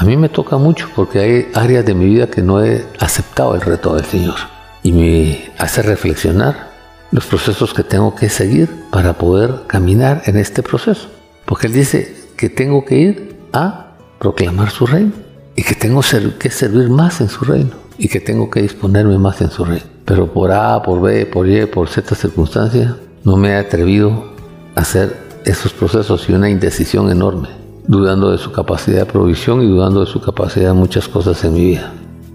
a 0.00 0.04
mí 0.04 0.16
me 0.16 0.30
toca 0.30 0.56
mucho 0.56 0.88
porque 0.96 1.18
hay 1.18 1.48
áreas 1.52 1.84
de 1.84 1.92
mi 1.92 2.06
vida 2.06 2.28
que 2.28 2.40
no 2.40 2.64
he 2.64 2.86
aceptado 3.00 3.54
el 3.54 3.60
reto 3.60 3.94
del 3.94 4.06
Señor 4.06 4.36
y 4.82 4.92
me 4.92 5.52
hace 5.58 5.82
reflexionar 5.82 6.70
los 7.10 7.26
procesos 7.26 7.74
que 7.74 7.84
tengo 7.84 8.14
que 8.14 8.30
seguir 8.30 8.70
para 8.90 9.12
poder 9.12 9.64
caminar 9.66 10.22
en 10.24 10.38
este 10.38 10.62
proceso. 10.62 11.08
Porque 11.44 11.66
Él 11.66 11.74
dice 11.74 12.16
que 12.38 12.48
tengo 12.48 12.86
que 12.86 12.96
ir 12.96 13.36
a 13.52 13.88
proclamar 14.18 14.70
su 14.70 14.86
reino 14.86 15.12
y 15.54 15.64
que 15.64 15.74
tengo 15.74 16.00
que 16.38 16.50
servir 16.50 16.88
más 16.88 17.20
en 17.20 17.28
su 17.28 17.44
reino 17.44 17.72
y 17.98 18.08
que 18.08 18.20
tengo 18.20 18.48
que 18.48 18.62
disponerme 18.62 19.18
más 19.18 19.42
en 19.42 19.50
su 19.50 19.66
reino. 19.66 19.84
Pero 20.06 20.32
por 20.32 20.50
A, 20.50 20.82
por 20.82 21.02
B, 21.02 21.26
por 21.26 21.46
Y, 21.46 21.66
por 21.66 21.90
Z 21.90 22.14
circunstancia, 22.14 22.96
no 23.22 23.36
me 23.36 23.50
he 23.50 23.56
atrevido 23.56 24.32
a 24.74 24.80
hacer 24.80 25.14
esos 25.44 25.74
procesos 25.74 26.26
y 26.30 26.32
una 26.32 26.48
indecisión 26.48 27.10
enorme 27.10 27.59
dudando 27.90 28.30
de 28.30 28.38
su 28.38 28.52
capacidad 28.52 29.00
de 29.00 29.06
provisión 29.06 29.62
y 29.62 29.66
dudando 29.66 30.04
de 30.04 30.06
su 30.06 30.20
capacidad 30.20 30.68
de 30.68 30.74
muchas 30.74 31.08
cosas 31.08 31.42
en 31.42 31.54
mi 31.54 31.60
vida. 31.70 31.92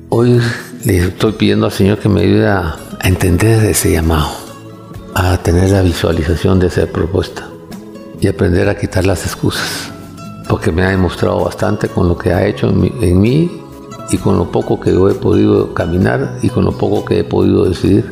Hoy 0.09 0.41
le 0.83 0.97
estoy 0.97 1.31
pidiendo 1.31 1.67
al 1.67 1.71
Señor 1.71 1.97
que 1.97 2.09
me 2.09 2.21
ayude 2.23 2.47
a, 2.47 2.75
entender 3.01 3.63
ese 3.63 3.93
llamado, 3.93 4.27
a 5.13 5.37
tener 5.37 5.69
la 5.69 5.81
visualización 5.81 6.59
de 6.59 6.67
esa 6.67 6.87
propuesta 6.87 7.47
y 8.19 8.27
aprender 8.27 8.67
a 8.67 8.75
quitar 8.75 9.05
las 9.05 9.25
excusas, 9.25 9.91
porque 10.49 10.73
me 10.73 10.83
ha 10.83 10.89
demostrado 10.89 11.45
bastante 11.45 11.87
con 11.87 12.09
lo 12.09 12.17
que 12.17 12.33
ha 12.33 12.45
hecho 12.45 12.67
en 12.67 13.21
mí, 13.21 13.49
y 14.11 14.17
con 14.17 14.37
lo 14.37 14.51
poco 14.51 14.79
que 14.79 14.91
yo 14.91 15.09
he 15.09 15.13
podido 15.13 15.73
caminar 15.73 16.37
y 16.41 16.49
con 16.49 16.65
lo 16.65 16.73
poco 16.73 17.05
que 17.05 17.19
he 17.19 17.23
podido 17.23 17.63
decidir. 17.63 18.05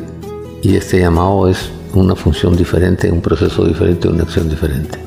Y 0.62 0.76
este 0.76 1.00
llamado 1.00 1.46
es 1.48 1.70
una 1.92 2.14
función 2.14 2.56
diferente, 2.56 3.10
un 3.10 3.20
proceso 3.20 3.66
diferente, 3.66 4.08
una 4.08 4.22
acción 4.22 4.48
diferente. 4.48 4.98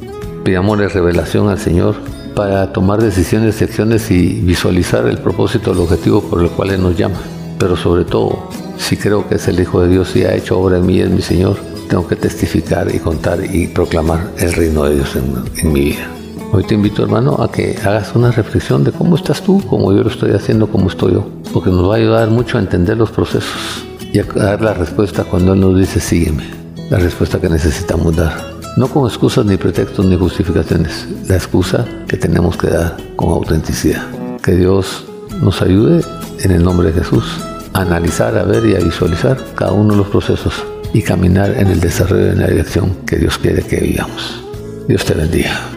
Pidámosle 0.44 0.88
revelación 0.88 1.50
al 1.50 1.58
Señor 1.58 1.96
para 2.38 2.72
tomar 2.72 3.02
decisiones, 3.02 3.60
acciones 3.64 4.12
y 4.12 4.42
visualizar 4.42 5.08
el 5.08 5.18
propósito, 5.18 5.72
el 5.72 5.80
objetivo 5.80 6.22
por 6.22 6.44
el 6.44 6.52
cual 6.52 6.70
Él 6.70 6.84
nos 6.84 6.96
llama. 6.96 7.18
Pero 7.58 7.76
sobre 7.76 8.06
todo, 8.06 8.48
si 8.78 8.96
creo 8.96 9.28
que 9.28 9.36
es 9.36 9.48
el 9.48 9.60
Hijo 9.60 9.82
de 9.82 9.90
Dios 9.90 10.16
y 10.16 10.24
ha 10.24 10.36
hecho 10.36 10.60
obra 10.60 10.78
en 10.78 10.86
mí, 10.86 11.02
en 11.02 11.16
mi 11.16 11.24
Señor, 11.24 11.58
tengo 11.90 12.08
que 12.08 12.16
testificar 12.16 12.94
y 12.94 13.00
contar 13.00 13.40
y 13.44 13.66
proclamar 13.66 14.34
el 14.38 14.54
reino 14.54 14.84
de 14.84 14.96
Dios 14.96 15.16
en, 15.16 15.34
en 15.58 15.74
mi 15.74 15.86
vida. 15.86 16.08
Hoy 16.52 16.64
te 16.64 16.76
invito, 16.76 17.02
hermano, 17.02 17.42
a 17.42 17.52
que 17.52 17.76
hagas 17.84 18.14
una 18.14 18.30
reflexión 18.30 18.84
de 18.84 18.92
cómo 18.92 19.16
estás 19.16 19.42
tú, 19.42 19.60
cómo 19.68 19.92
yo 19.92 20.04
lo 20.04 20.10
estoy 20.12 20.34
haciendo, 20.34 20.68
cómo 20.68 20.90
estoy 20.90 21.14
yo, 21.14 21.28
porque 21.52 21.72
nos 21.72 21.90
va 21.90 21.96
a 21.96 21.98
ayudar 21.98 22.30
mucho 22.30 22.60
a 22.60 22.62
entender 22.62 22.98
los 22.98 23.10
procesos 23.10 23.84
y 24.14 24.20
a 24.20 24.24
dar 24.24 24.62
la 24.62 24.76
respuesta 24.76 25.24
cuando 25.24 25.54
Él 25.54 25.60
nos 25.60 25.76
dice 25.76 26.00
sígueme, 26.00 26.44
la 26.92 27.00
respuesta 27.00 27.42
que 27.42 27.50
necesitamos 27.50 28.16
dar 28.16 28.57
no 28.78 28.88
con 28.88 29.08
excusas 29.08 29.44
ni 29.46 29.58
pretextos 29.58 30.06
ni 30.06 30.16
justificaciones, 30.16 31.08
la 31.28 31.36
excusa 31.36 31.86
que 32.08 32.16
tenemos 32.16 32.56
que 32.56 32.68
dar 32.68 32.96
con 33.16 33.30
autenticidad. 33.30 34.06
Que 34.44 34.54
Dios 34.54 35.06
nos 35.42 35.62
ayude 35.64 36.04
en 36.42 36.52
el 36.52 36.64
nombre 36.64 36.92
de 36.92 37.02
Jesús 37.02 37.26
a 37.74 37.82
analizar, 37.82 38.38
a 38.38 38.44
ver 38.44 38.66
y 38.66 38.76
a 38.76 38.80
visualizar 38.80 39.38
cada 39.56 39.72
uno 39.72 39.94
de 39.94 39.98
los 39.98 40.08
procesos 40.08 40.54
y 40.94 41.02
caminar 41.02 41.56
en 41.58 41.68
el 41.68 41.80
desarrollo 41.80 42.32
en 42.32 42.40
la 42.40 42.48
dirección 42.48 42.96
que 43.06 43.18
Dios 43.18 43.40
quiere 43.40 43.64
que 43.64 43.78
vivamos. 43.78 44.44
Dios 44.88 45.04
te 45.04 45.16
bendiga. 45.16 45.77